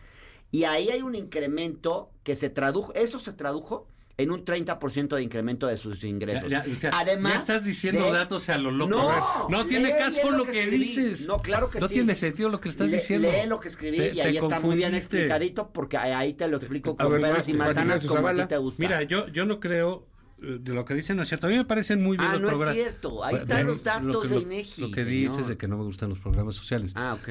Y 0.51 0.65
ahí 0.65 0.89
hay 0.89 1.01
un 1.01 1.15
incremento 1.15 2.11
que 2.23 2.35
se 2.35 2.49
tradujo, 2.49 2.93
eso 2.93 3.19
se 3.19 3.31
tradujo 3.33 3.87
en 4.17 4.29
un 4.29 4.45
30% 4.45 5.15
de 5.15 5.23
incremento 5.23 5.65
de 5.65 5.77
sus 5.77 6.03
ingresos. 6.03 6.49
Ya, 6.49 6.63
ya, 6.65 6.73
o 6.75 6.79
sea, 6.79 6.91
Además, 6.93 7.33
ya 7.33 7.39
estás 7.39 7.65
diciendo 7.65 8.05
de- 8.05 8.11
datos 8.11 8.49
a 8.49 8.57
lo 8.57 8.69
loco. 8.69 8.91
No, 8.91 9.49
no 9.49 9.65
tiene 9.65 9.87
lee 9.87 9.93
caso 9.97 10.21
bien 10.21 10.37
lo 10.37 10.45
que, 10.45 10.67
dices. 10.67 11.27
No, 11.27 11.37
claro 11.39 11.71
que 11.71 11.79
no 11.79 11.87
sí. 11.87 11.95
tiene 11.95 12.13
sentido 12.15 12.49
lo 12.49 12.59
que 12.61 12.69
estás 12.69 12.91
diciendo. 12.91 13.31
Lee 13.31 13.47
lo 13.47 13.59
que 13.59 13.69
escribí 13.69 13.97
Te- 13.97 14.13
y 14.13 14.19
ahí 14.19 14.37
está 14.37 14.59
muy 14.59 14.75
bien 14.75 14.93
explicadito 14.93 15.71
porque 15.71 15.97
ahí- 15.97 16.33
te 16.33 16.47
lo 16.47 16.57
explico 16.57 16.95
con 16.95 17.19
peras 17.19 17.47
y 17.49 17.53
manzanas 17.53 18.05
como 18.05 18.27
a 18.27 18.33
ti 18.35 18.45
te 18.45 18.57
gusta. 18.57 18.83
Mira, 18.83 19.01
yo, 19.03 19.27
yo 19.29 19.45
no 19.45 19.59
creo 19.59 20.05
de 20.41 20.73
lo 20.73 20.85
que 20.85 20.93
dicen 20.95 21.17
no 21.17 21.23
es 21.23 21.29
cierto. 21.29 21.47
A 21.47 21.49
mí 21.51 21.55
me 21.55 21.65
parecen 21.65 22.01
muy 22.01 22.17
bien 22.17 22.29
Ah, 22.29 22.33
los 22.33 22.41
no 22.41 22.47
es 22.47 22.53
programas. 22.55 22.75
cierto. 22.75 23.23
Ahí 23.23 23.35
están 23.35 23.65
lo- 23.67 23.73
los 23.73 23.83
datos 23.83 24.03
lo 24.05 24.21
que- 24.21 24.27
de 24.27 24.35
lo- 24.35 24.41
INEGI, 24.41 24.81
Lo 24.81 24.91
que 24.91 25.03
señor. 25.03 25.29
dices 25.31 25.47
de 25.47 25.57
que 25.57 25.67
no 25.67 25.77
me 25.77 25.83
gustan 25.83 26.09
los 26.09 26.19
programas 26.19 26.55
sociales. 26.55 26.91
Ah, 26.95 27.13
ok. 27.21 27.29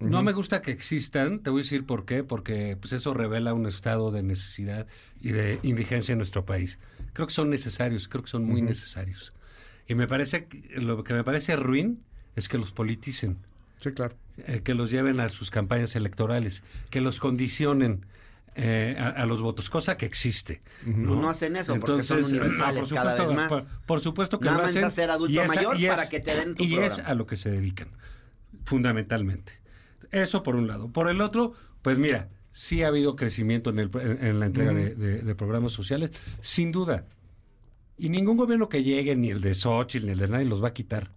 No 0.00 0.22
me 0.22 0.32
gusta 0.32 0.60
que 0.60 0.70
existan, 0.70 1.38
te 1.40 1.50
voy 1.50 1.60
a 1.60 1.62
decir 1.62 1.86
por 1.86 2.04
qué, 2.04 2.24
porque 2.24 2.76
pues 2.78 2.92
eso 2.92 3.14
revela 3.14 3.54
un 3.54 3.66
estado 3.66 4.10
de 4.10 4.22
necesidad 4.22 4.86
y 5.20 5.30
de 5.32 5.60
indigencia 5.62 6.12
en 6.12 6.18
nuestro 6.18 6.44
país. 6.44 6.78
Creo 7.12 7.26
que 7.26 7.32
son 7.32 7.48
necesarios, 7.48 8.08
creo 8.08 8.22
que 8.24 8.28
son 8.30 8.44
muy 8.44 8.60
necesarios. 8.60 9.32
Y 9.86 9.94
me 9.94 10.06
parece, 10.06 10.46
que- 10.46 10.80
lo 10.80 11.04
que 11.04 11.14
me 11.14 11.24
parece 11.24 11.56
ruin 11.56 12.02
es 12.36 12.48
que 12.48 12.58
los 12.58 12.72
politicen, 12.72 13.38
Sí, 13.78 13.92
claro. 13.92 14.14
eh, 14.38 14.60
que 14.64 14.74
los 14.74 14.90
lleven 14.90 15.20
a 15.20 15.28
sus 15.28 15.50
campañas 15.50 15.94
electorales, 15.96 16.62
que 16.90 17.00
los 17.00 17.20
condicionen 17.20 18.04
eh, 18.56 18.96
a, 18.98 19.08
a 19.08 19.26
los 19.26 19.42
votos, 19.42 19.68
cosa 19.70 19.96
que 19.96 20.06
existe. 20.06 20.62
¿no? 20.86 21.16
No 21.16 21.28
hacen 21.30 21.56
eso 21.56 21.78
porque 21.80 22.02
son 22.02 22.22
universales 22.24 22.80
por 22.88 22.94
cada 22.94 23.10
supuesto, 23.16 23.28
vez 23.28 23.36
más. 23.36 23.48
Por, 23.48 23.64
por 23.86 24.00
supuesto 24.00 24.38
que 24.40 24.46
Nada 24.46 24.58
lo 24.58 24.64
hacen. 24.66 24.90
ser 24.90 25.10
adulto 25.10 25.42
es 25.42 25.48
mayor 25.48 25.76
para 25.88 26.08
que 26.08 26.20
te 26.20 26.34
den 26.36 26.54
tu 26.54 26.62
Y 26.62 26.78
es 26.78 26.98
a 26.98 27.14
lo 27.14 27.26
que 27.26 27.36
se 27.36 27.50
dedican, 27.50 27.88
fundamentalmente. 28.64 29.60
Eso 30.10 30.42
por 30.42 30.56
un 30.56 30.66
lado. 30.66 30.88
Por 30.92 31.08
el 31.08 31.20
otro, 31.20 31.54
pues 31.82 31.98
mira, 31.98 32.28
sí 32.52 32.82
ha 32.82 32.88
habido 32.88 33.16
crecimiento 33.16 33.70
en, 33.70 33.78
el, 33.80 33.90
en, 33.94 34.24
en 34.24 34.40
la 34.40 34.46
entrega 34.46 34.72
de, 34.72 34.94
de- 34.94 35.18
de 35.22 35.34
programas 35.34 35.72
sociales, 35.72 36.10
sin 36.40 36.70
duda. 36.72 37.06
Y 37.96 38.08
ningún 38.08 38.36
gobierno 38.36 38.68
que 38.68 38.82
llegue, 38.82 39.14
ni 39.16 39.30
el 39.30 39.40
de 39.40 39.54
Xochitl, 39.54 40.06
ni 40.06 40.12
el 40.12 40.18
de 40.18 40.28
nadie, 40.28 40.44
los 40.46 40.62
va 40.62 40.68
a 40.68 40.72
quitar. 40.74 41.10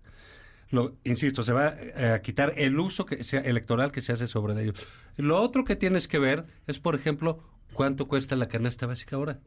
Lo, 0.70 0.95
insisto, 1.03 1.43
se 1.43 1.53
va 1.53 1.70
eh, 1.70 2.11
a 2.13 2.22
quitar 2.22 2.53
el 2.57 2.80
uso 2.80 3.05
que 3.05 3.24
sea 3.24 3.41
electoral 3.41 3.91
que 3.91 4.01
se 4.01 4.13
hace 4.13 4.28
sobre 4.28 4.61
ellos. 4.61 4.88
Lo 5.15 5.39
otro 5.39 5.63
que 5.63 5.76
tienes 5.76 6.07
que 6.07 6.20
ver 6.20 6.45
es, 6.68 6.80
por 6.80 6.95
ejemplo, 6.95 7.39
cuánto 7.74 8.07
cuesta 8.07 8.36
la 8.36 8.47
canasta 8.47 8.86
básica 8.86 9.15
ahora. 9.15 9.39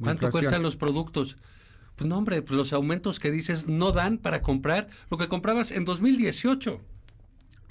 ¿Cuánto 0.00 0.30
cuestan 0.30 0.62
los 0.62 0.76
productos? 0.76 1.36
Pues 1.96 2.08
no, 2.08 2.16
hombre, 2.16 2.40
pues 2.42 2.56
los 2.56 2.72
aumentos 2.72 3.20
que 3.20 3.30
dices 3.30 3.68
no 3.68 3.92
dan 3.92 4.18
para 4.18 4.40
comprar 4.40 4.88
lo 5.10 5.18
que 5.18 5.28
comprabas 5.28 5.70
en 5.70 5.84
2018. 5.84 6.80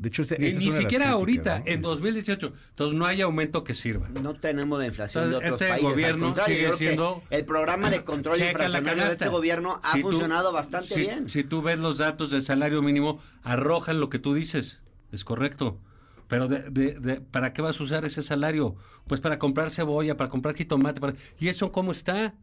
De 0.02 0.08
hecho, 0.10 0.24
ese- 0.24 0.39
Ni, 0.39 0.47
esa 0.47 0.58
es 0.58 0.66
ni 0.66 0.72
de 0.72 0.78
siquiera 0.80 1.06
críticas, 1.06 1.14
ahorita, 1.14 1.60
¿no? 1.60 1.66
en 1.68 1.82
2018. 1.82 2.54
Entonces 2.70 2.97
no 2.97 3.06
hay 3.06 3.22
aumento 3.22 3.64
que 3.64 3.76
sirva. 3.76 4.10
No 4.10 4.34
tenemos 4.34 4.80
la 4.80 4.88
inflación 4.88 5.26
de 5.26 5.28
Entonces, 5.36 5.52
otros 5.54 5.62
este 5.62 5.72
países. 5.74 5.89
gobierno 5.91 6.36
sigue 6.43 6.72
siendo- 6.74 7.22
El 7.30 7.45
programa 7.45 7.91
de 7.91 8.04
control 8.04 8.36
inflacionario 8.39 8.82
de 8.82 8.89
canasta. 8.97 9.26
este 9.26 9.28
gobierno 9.30 9.80
ha 9.84 9.91
Si 9.93 10.02
tú- 10.02 10.10
funcionado 10.10 10.52
bastante 10.52 10.88
si- 10.88 11.02
bien. 11.02 11.30
Si 11.30 11.43
tú 11.43 11.62
ves 11.62 11.78
los 11.78 11.99
datos 11.99 12.32
del 12.32 12.41
salario 12.41 12.82
mínimo, 12.82 13.20
arrojan 13.43 13.99
lo 13.99 14.10
que 14.10 14.18
tú 14.18 14.34
dices. 14.34 14.80
Es 15.12 15.24
correcto. 15.24 15.80
Pero 16.28 16.47
de, 16.47 16.62
de- 16.72 16.99
de- 16.99 17.22
¿para 17.22 17.54
qué 17.54 17.62
vas 17.62 17.80
a 17.80 17.84
usar 17.84 18.04
ese 18.04 18.24
salario? 18.24 18.76
Pues 19.06 19.22
para 19.22 19.38
comprar 19.38 19.70
cebolla, 19.70 20.18
para 20.18 20.32
comprar 20.32 20.56
jitomate. 20.56 20.99
Para... 20.99 21.14
¿Y 21.39 21.47
eso 21.49 21.72
cómo 21.72 21.91
está? 21.91 22.34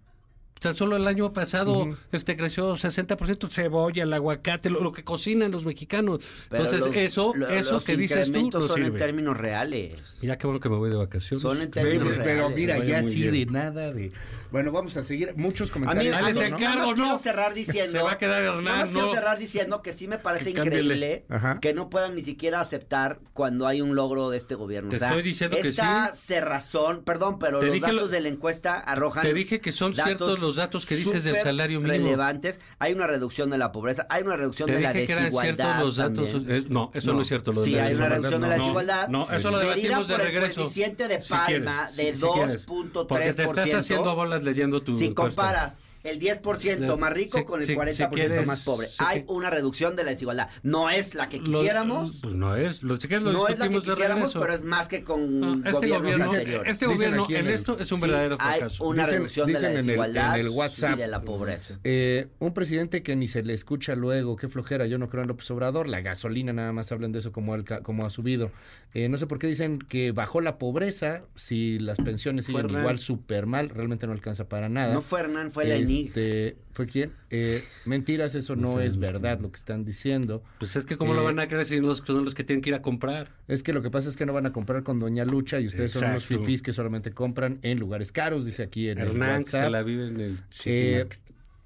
Tan 0.61 0.75
solo 0.75 0.97
el 0.97 1.07
año 1.07 1.33
pasado 1.33 1.97
este 2.13 2.37
creció 2.37 2.73
60% 2.75 3.51
cebolla, 3.51 4.03
el 4.03 4.13
aguacate, 4.13 4.71
lo, 4.71 4.81
lo 4.83 4.93
que 4.93 5.05
cocinan 5.05 5.51
los 5.53 5.65
mexicanos. 5.65 6.21
Pero 6.49 6.65
Entonces, 6.65 6.87
los- 6.89 6.97
eso, 6.97 7.33
lo- 7.35 7.49
eso 7.49 7.73
los 7.75 7.85
que 7.85 7.97
dices 7.97 8.33
tú 8.33 8.51
no 8.51 8.67
son 8.67 8.79
en 8.81 8.85
sirve. 8.87 8.99
términos 8.99 9.37
reales. 9.37 10.19
Mira 10.23 10.37
qué 10.39 10.47
bueno 10.47 10.61
que 10.61 10.69
me 10.69 10.77
voy 10.77 10.91
de 10.91 10.97
vacaciones. 10.97 11.43
Son 11.43 11.61
en 11.61 11.71
Pero, 11.71 11.89
términos 11.89 12.15
pero 12.19 12.25
reales. 12.49 12.57
mira, 12.57 12.79
Vaya 12.79 13.01
ya 13.01 13.03
sí 13.03 13.29
bien. 13.31 13.33
de 13.33 13.47
nada 13.53 13.93
de... 13.93 14.13
Bueno, 14.51 14.73
vamos 14.73 14.97
a 14.97 15.03
seguir. 15.03 15.35
Muchos 15.37 15.71
comentarios. 15.71 16.15
a 16.17 16.21
Dale 16.23 16.33
mí 16.35 16.41
más 16.41 16.49
encargo, 16.61 16.95
quiero 16.95 17.09
¿no? 17.13 17.19
cerrar 17.19 17.55
diciendo. 17.55 17.93
Se 17.93 18.03
va 18.03 18.13
a 18.13 18.19
quedar 18.19 18.43
Hernán, 18.43 18.65
nada 18.65 18.77
más 18.79 18.91
quiero 18.91 19.13
cerrar 19.15 19.39
diciendo 19.39 19.83
que 19.83 19.93
sí 19.93 20.09
me 20.09 20.19
parece 20.19 20.53
Que 20.55 20.61
increíble 20.61 21.25
Ajá. 21.29 21.61
que 21.61 21.75
no 21.75 21.91
puedan 21.91 22.15
ni 22.15 22.23
siquiera 22.23 22.61
aceptar 22.61 23.21
cuando 23.35 23.67
hay 23.67 23.81
un 23.81 23.95
logro 23.95 24.31
de 24.31 24.39
este 24.39 24.55
gobierno. 24.55 24.89
Te 24.91 24.97
O 24.97 24.99
sea, 24.99 25.09
estoy 25.09 25.23
diciendo 25.23 25.57
que 25.61 25.69
esta 25.69 26.09
sí. 26.15 26.23
cerrazón, 26.27 27.05
perdón, 27.05 27.39
pero 27.39 27.61
Te 27.61 27.67
los 27.67 27.81
datos 27.81 27.95
lo- 27.97 28.09
de 28.09 28.21
la 28.21 28.29
encuesta 28.29 28.79
arrojan. 28.79 29.23
Te 29.25 29.35
dije 29.35 29.61
que 29.61 29.73
son 29.73 29.95
ciertos 29.95 30.41
los 30.41 30.48
datos 30.57 30.87
que 30.87 30.97
dices 30.97 31.25
del 31.25 31.37
salario 31.37 31.81
mínimo. 31.81 32.05
relevantes. 32.05 32.61
Hay 32.79 32.93
una 32.93 33.07
reducción 33.07 33.51
de 33.51 33.59
la 33.59 33.73
pobreza, 33.73 34.07
hay 34.11 34.23
una 34.23 34.37
reducción 34.37 34.67
Te 34.67 34.75
de 34.77 34.81
la 34.81 34.93
dije 34.93 35.07
que 35.07 35.13
eran 35.13 35.25
desigualdad. 35.25 35.65
ciertos 35.65 35.85
los 35.87 35.97
datos. 35.97 36.49
es- 36.49 36.69
no, 36.71 36.91
eso 36.95 37.13
no. 37.13 37.21
es 37.21 37.27
cierto. 37.29 37.53
Lo 37.53 37.61
de 37.63 37.67
sí, 37.67 37.71
la 37.73 37.85
hay 37.85 37.95
una 37.95 38.09
desigualdad, 38.09 38.17
reducción 38.17 38.43
de 38.43 38.49
la 38.49 38.57
no. 38.57 38.63
desigualdad. 38.63 39.09
No, 39.09 39.31
eso 39.33 39.51
lo 39.51 39.59
debatimos 39.59 40.09
de 40.09 40.15
el 40.15 40.21
regreso. 40.21 40.61
coeficiente 40.63 41.09
de 41.09 41.23
Si 41.23 41.29
Palma 41.31 41.47
quieres, 41.47 41.97
de 41.97 42.03
si- 42.17 42.19
si 42.21 42.27
quieres. 42.33 42.67
2.3%. 42.67 43.07
Porque 43.07 43.33
te 43.33 43.43
estás 43.45 43.75
haciendo 43.75 44.15
bolas 44.15 44.43
leyendo 44.43 44.83
tu 44.83 44.95
Si 44.95 45.15
comparas 45.15 45.81
el 46.05 46.19
10% 46.21 46.97
más 46.99 47.13
rico 47.13 47.45
con 47.45 47.61
el 47.61 47.67
si- 47.67 47.75
40% 47.75 48.09
si 48.09 48.15
quieres- 48.15 48.47
más 48.47 48.65
pobre, 48.65 48.89
hay 48.99 49.25
una 49.29 49.51
reducción 49.51 49.97
de 49.97 50.05
la 50.05 50.11
desigualdad. 50.11 50.49
No 50.63 50.91
es 50.91 51.15
la 51.15 51.29
que 51.29 51.39
Lo- 51.39 51.45
quisiéramos, 51.45 52.19
pues 52.23 52.35
no 52.35 52.57
es. 52.57 52.83
Lo, 52.83 52.97
si 52.99 53.09
lo 53.09 53.21
no 53.21 53.49
es 53.49 53.59
la 53.59 53.69
que 53.69 53.81
quisiéramos, 53.81 54.33
pero 54.35 54.53
es 54.53 54.63
más 54.63 54.89
que 54.89 55.03
con 55.05 55.41
No, 55.41 55.53
este 55.55 55.71
gobiernos 55.73 56.03
gobierno, 56.03 56.25
anteriores. 56.31 56.73
este 56.73 56.87
gobierno 56.87 57.27
en 57.29 57.37
el- 57.47 57.49
esto 57.55 57.79
es 57.79 57.91
un 57.93 58.01
Sí, 58.01 58.07
verdadero 58.07 58.37
hay 58.41 58.59
fracaso. 58.61 58.85
una 58.85 59.03
Dicen- 59.05 59.15
reducción 59.15 59.47
de 59.47 59.53
la 59.55 59.59
en 59.59 59.77
el- 59.79 59.87
desigualdad 59.87 60.35
en 60.35 60.41
el 60.47 60.49
WhatsApp. 60.51 60.97
y 60.99 61.01
de 61.01 61.09
la 61.09 61.23
pobreza. 61.23 61.79
Eh, 61.85 62.29
un 62.39 62.55
presidente 62.55 63.03
que 63.03 63.17
ni 63.17 63.29
se 63.29 63.43
le 63.43 63.55
escucha 63.55 63.95
luego, 63.95 64.37
qué 64.37 64.49
flojera, 64.49 64.87
yo 64.87 64.99
no 64.99 65.09
creo 65.09 65.23
en 65.23 65.29
López 65.29 65.51
Obrador, 65.51 65.89
la 65.89 66.01
gasolina 66.01 66.53
nada 66.53 66.73
más 66.73 66.91
hablan 66.93 67.13
de 67.13 67.19
eso 67.19 67.33
como, 67.33 67.63
ca- 67.65 67.83
como 67.83 68.07
ha 68.07 68.11
subido. 68.11 68.51
Eh, 68.95 69.09
no 69.09 69.19
sé 69.19 69.27
por 69.27 69.39
qué 69.39 69.47
dicen 69.47 69.79
que 69.79 70.13
bajó 70.13 70.41
la 70.41 70.59
pobreza, 70.59 71.23
si 71.35 71.79
las 71.79 71.99
pensiones 71.99 72.47
siguen 72.47 72.71
igual 72.71 72.99
súper 72.99 73.47
mal, 73.47 73.69
realmente 73.71 74.07
no 74.07 74.13
alcanza 74.13 74.49
para 74.49 74.69
nada. 74.69 74.95
No 74.95 75.03
fue 75.03 75.21
Hernán, 75.21 75.51
fue 75.53 75.65
Lenig. 75.65 75.88
Este, 75.91 76.57
¿Fue 76.73 76.87
quién? 76.87 77.13
Eh, 77.31 77.63
mentiras, 77.87 78.35
eso 78.35 78.55
no 78.57 78.77
sé, 78.79 78.87
es 78.87 78.97
no 78.97 79.07
sé. 79.07 79.13
verdad 79.13 79.41
lo 79.41 79.51
que 79.51 79.57
están 79.57 79.85
diciendo. 79.85 80.43
Pues 80.59 80.77
es 80.77 80.85
que 80.85 80.97
cómo 80.97 81.15
lo 81.15 81.23
Eh, 81.23 81.25
van 81.25 81.39
a 81.41 81.49
creer 81.49 81.65
si 81.65 81.81
los, 81.81 81.99
son 82.07 82.25
los 82.25 82.35
que 82.35 82.45
tienen 82.45 82.63
que 82.63 82.71
ir 82.71 82.75
a 82.75 82.83
comprar. 82.83 83.31
Es 83.49 83.63
que 83.63 83.73
lo 83.73 83.83
que 83.83 83.91
pasa 83.91 84.09
es 84.09 84.17
que 84.17 84.27
no 84.27 84.33
van 84.33 84.47
a 84.47 84.53
comprar 84.53 84.83
con 84.83 84.99
Doña 85.01 85.25
Lucha 85.25 85.59
y 85.61 85.67
ustedes 85.67 85.93
son 85.93 86.05
unos 86.05 86.23
Exacto. 86.25 86.45
fifís 86.45 86.63
que 86.63 86.73
solamente 86.73 87.11
compran 87.13 87.59
en 87.63 87.79
lugares 87.81 88.13
caros, 88.13 88.45
dice 88.47 88.63
aquí 88.63 88.89
en 88.89 88.99
Hernán 88.99 89.39
el 89.41 89.45
que 89.45 89.51
se 89.51 89.71
la 89.71 89.83
vive 89.83 90.09
en 90.09 90.21
el 90.21 90.39
City 90.51 90.71
Eh, 90.71 90.99
Market. 91.01 91.21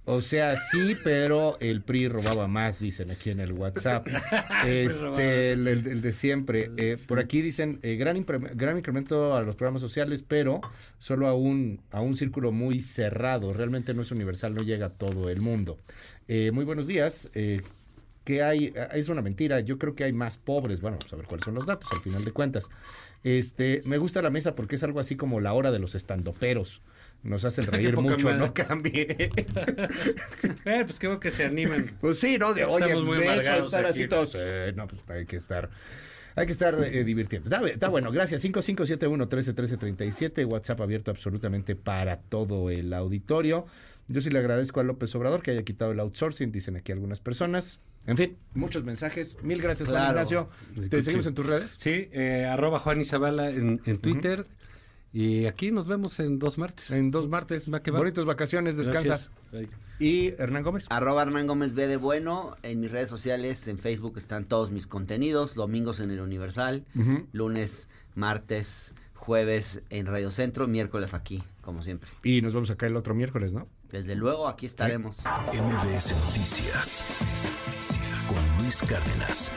O 0.05 0.21
sea, 0.21 0.57
sí, 0.57 0.97
pero 1.05 1.57
el 1.61 1.83
PRI 1.83 2.09
robaba 2.09 2.49
más, 2.49 2.81
dicen 2.81 3.11
aquí 3.11 3.31
en 3.31 3.41
el 3.41 3.53
WhatsApp. 3.53 4.07
este, 4.67 5.53
el, 5.53 5.67
el- 5.69 5.87
el 5.87 6.01
de 6.01 6.13
siempre. 6.13 6.71
Eh, 6.77 6.97
por 7.07 7.19
aquí 7.21 7.41
dicen 7.41 7.79
eh, 7.83 7.97
gran, 7.97 8.25
gran 8.55 8.77
incremento 8.79 9.37
a 9.37 9.43
los 9.43 9.55
programas 9.57 9.81
sociales, 9.83 10.25
pero 10.27 10.61
solo 10.99 11.29
a 11.29 11.35
un, 11.35 11.81
a 11.91 12.01
un 12.01 12.17
círculo 12.17 12.51
muy 12.53 12.81
cerrado. 12.81 13.53
Realmente 13.53 13.95
no 13.95 14.03
es 14.03 14.11
universal, 14.11 14.55
no 14.55 14.63
llega 14.63 14.87
a 14.87 14.91
todo 14.91 15.31
el 15.31 15.41
mundo. 15.41 15.79
Eh, 16.29 16.51
muy 16.53 16.65
buenos 16.65 16.87
días. 16.87 17.29
Eh, 17.35 17.63
que 18.25 18.43
hay, 18.43 18.73
ah, 18.77 18.85
es 18.95 19.09
una 19.09 19.21
mentira, 19.21 19.59
yo 19.61 19.79
creo 19.79 19.97
que 19.97 20.05
hay 20.05 20.13
más 20.13 20.37
pobres, 20.37 20.81
bueno, 20.81 20.97
vamos 21.01 21.13
a 21.13 21.17
ver 21.17 21.27
cuáles 21.27 21.45
son 21.45 21.55
los 21.55 21.67
datos 21.67 21.91
al 21.93 22.01
final 22.03 22.25
de 22.25 22.31
cuentas. 22.31 22.69
Este, 23.25 23.81
me 23.85 23.99
gusta 23.99 24.23
la 24.23 24.31
mesa 24.31 24.55
porque 24.55 24.77
es 24.77 24.83
algo 24.85 25.01
así 25.01 25.17
como 25.17 25.41
la 25.41 25.53
hora 25.55 25.73
de 25.73 25.81
los 25.81 25.97
estandoperos. 25.97 26.83
Nos 27.23 27.45
hacen 27.45 27.67
reír 27.67 27.97
mucho, 27.97 28.27
madre. 28.27 28.39
no 28.47 28.55
cambie. 28.55 29.31
Eh, 30.65 30.85
pues 30.87 30.99
qué 30.99 31.07
bueno 31.09 31.21
que 31.21 31.31
se 31.33 31.45
animan. 31.45 31.91
Pues 32.01 32.19
sí, 32.19 32.39
¿no? 32.39 32.55
De, 32.55 32.65
oye, 32.65 32.85
Estamos 32.87 33.09
pues 33.09 33.19
muy 33.19 33.27
de 33.27 33.37
eso 33.59 33.77
así 33.77 34.07
todos. 34.07 34.37
eh, 34.39 34.73
no, 34.77 34.87
pues 34.87 35.03
hay 35.09 35.27
que 35.27 35.37
estar. 35.37 35.71
Hay 36.37 36.47
que 36.47 36.53
estar 36.53 36.75
eh, 36.83 37.03
divirtiendo. 37.05 37.51
Está, 37.51 37.67
está 37.69 37.89
bueno, 37.89 38.11
gracias. 38.13 38.45
5571-131337. 38.45 40.47
WhatsApp 40.51 40.81
abierto 40.81 41.11
absolutamente 41.11 41.77
para 41.77 42.19
todo 42.19 42.71
el 42.71 42.93
auditorio. 42.95 43.67
Yo 44.09 44.21
sí 44.21 44.31
le 44.31 44.39
agradezco 44.39 44.81
a 44.81 44.85
López 44.85 45.15
Obrador 45.15 45.43
que 45.43 45.51
haya 45.51 45.63
quitado 45.63 45.93
el 45.93 46.01
outsourcing, 46.01 46.53
dicen 46.53 46.77
aquí 46.77 46.93
algunas 46.93 47.21
personas. 47.21 47.81
En 48.07 48.17
fin, 48.17 48.37
muchos 48.55 48.85
mensajes. 48.85 49.37
Mil 49.43 49.61
gracias, 49.63 49.89
Juan. 49.89 50.09
Ignacio. 50.09 50.49
¿Te 50.91 51.03
seguimos 51.03 51.27
en 51.27 51.35
tus 51.35 51.47
redes? 51.47 51.77
Sí, 51.79 52.09
eh, 52.13 52.47
arroba 52.51 52.79
Juan 52.81 53.01
Izabala 53.01 53.51
en, 53.51 53.81
en 53.85 53.99
Twitter. 53.99 54.47
Y 55.13 55.47
aquí 55.47 55.71
nos 55.71 55.87
vemos 55.87 56.19
en 56.21 56.39
dos 56.39 56.59
martes. 56.59 56.91
En 56.91 57.11
dos 57.11 57.29
martes. 57.29 57.73
Va 57.73 57.83
que 57.83 57.91
va. 57.91 57.99
Bonitas 57.99 58.25
vacaciones, 58.25 58.77
descansa. 58.77 59.31
Gracias. 59.53 59.71
Y 59.99 60.29
Hernán 60.39 60.63
Gómez. 60.63 60.87
Arroba 60.89 61.23
Hernán 61.23 61.47
Gómez 61.47 61.75
B 61.75 61.87
de 61.87 61.97
Bueno. 61.97 62.57
En 62.63 62.81
mis 62.81 62.91
redes 62.91 63.11
sociales, 63.11 63.69
en 63.69 63.79
Facebook 63.79 64.17
están 64.17 64.47
todos 64.47 64.71
mis 64.71 64.87
contenidos. 64.87 65.55
Domingos 65.55 66.01
en 66.01 66.11
el 66.11 66.21
Universal. 66.21 66.85
Lunes, 67.33 67.89
martes, 68.15 68.95
jueves 69.15 69.83
en 69.91 70.07
Radio 70.07 70.31
Centro. 70.31 70.67
Miércoles 70.67 71.13
aquí, 71.13 71.43
como 71.61 71.83
siempre. 71.83 72.09
Y 72.23 72.41
nos 72.41 72.55
vemos 72.55 72.71
acá 72.71 72.87
el 72.87 72.97
otro 72.97 73.15
miércoles, 73.15 73.53
¿no? 73.53 73.69
Desde 73.91 74.15
luego, 74.15 74.49
aquí 74.49 74.65
estaremos. 74.65 75.19
MBS 75.19 76.15
Noticias 76.27 77.05
con 78.27 78.63
Luis 78.63 78.81
Cárdenas. 78.83 79.53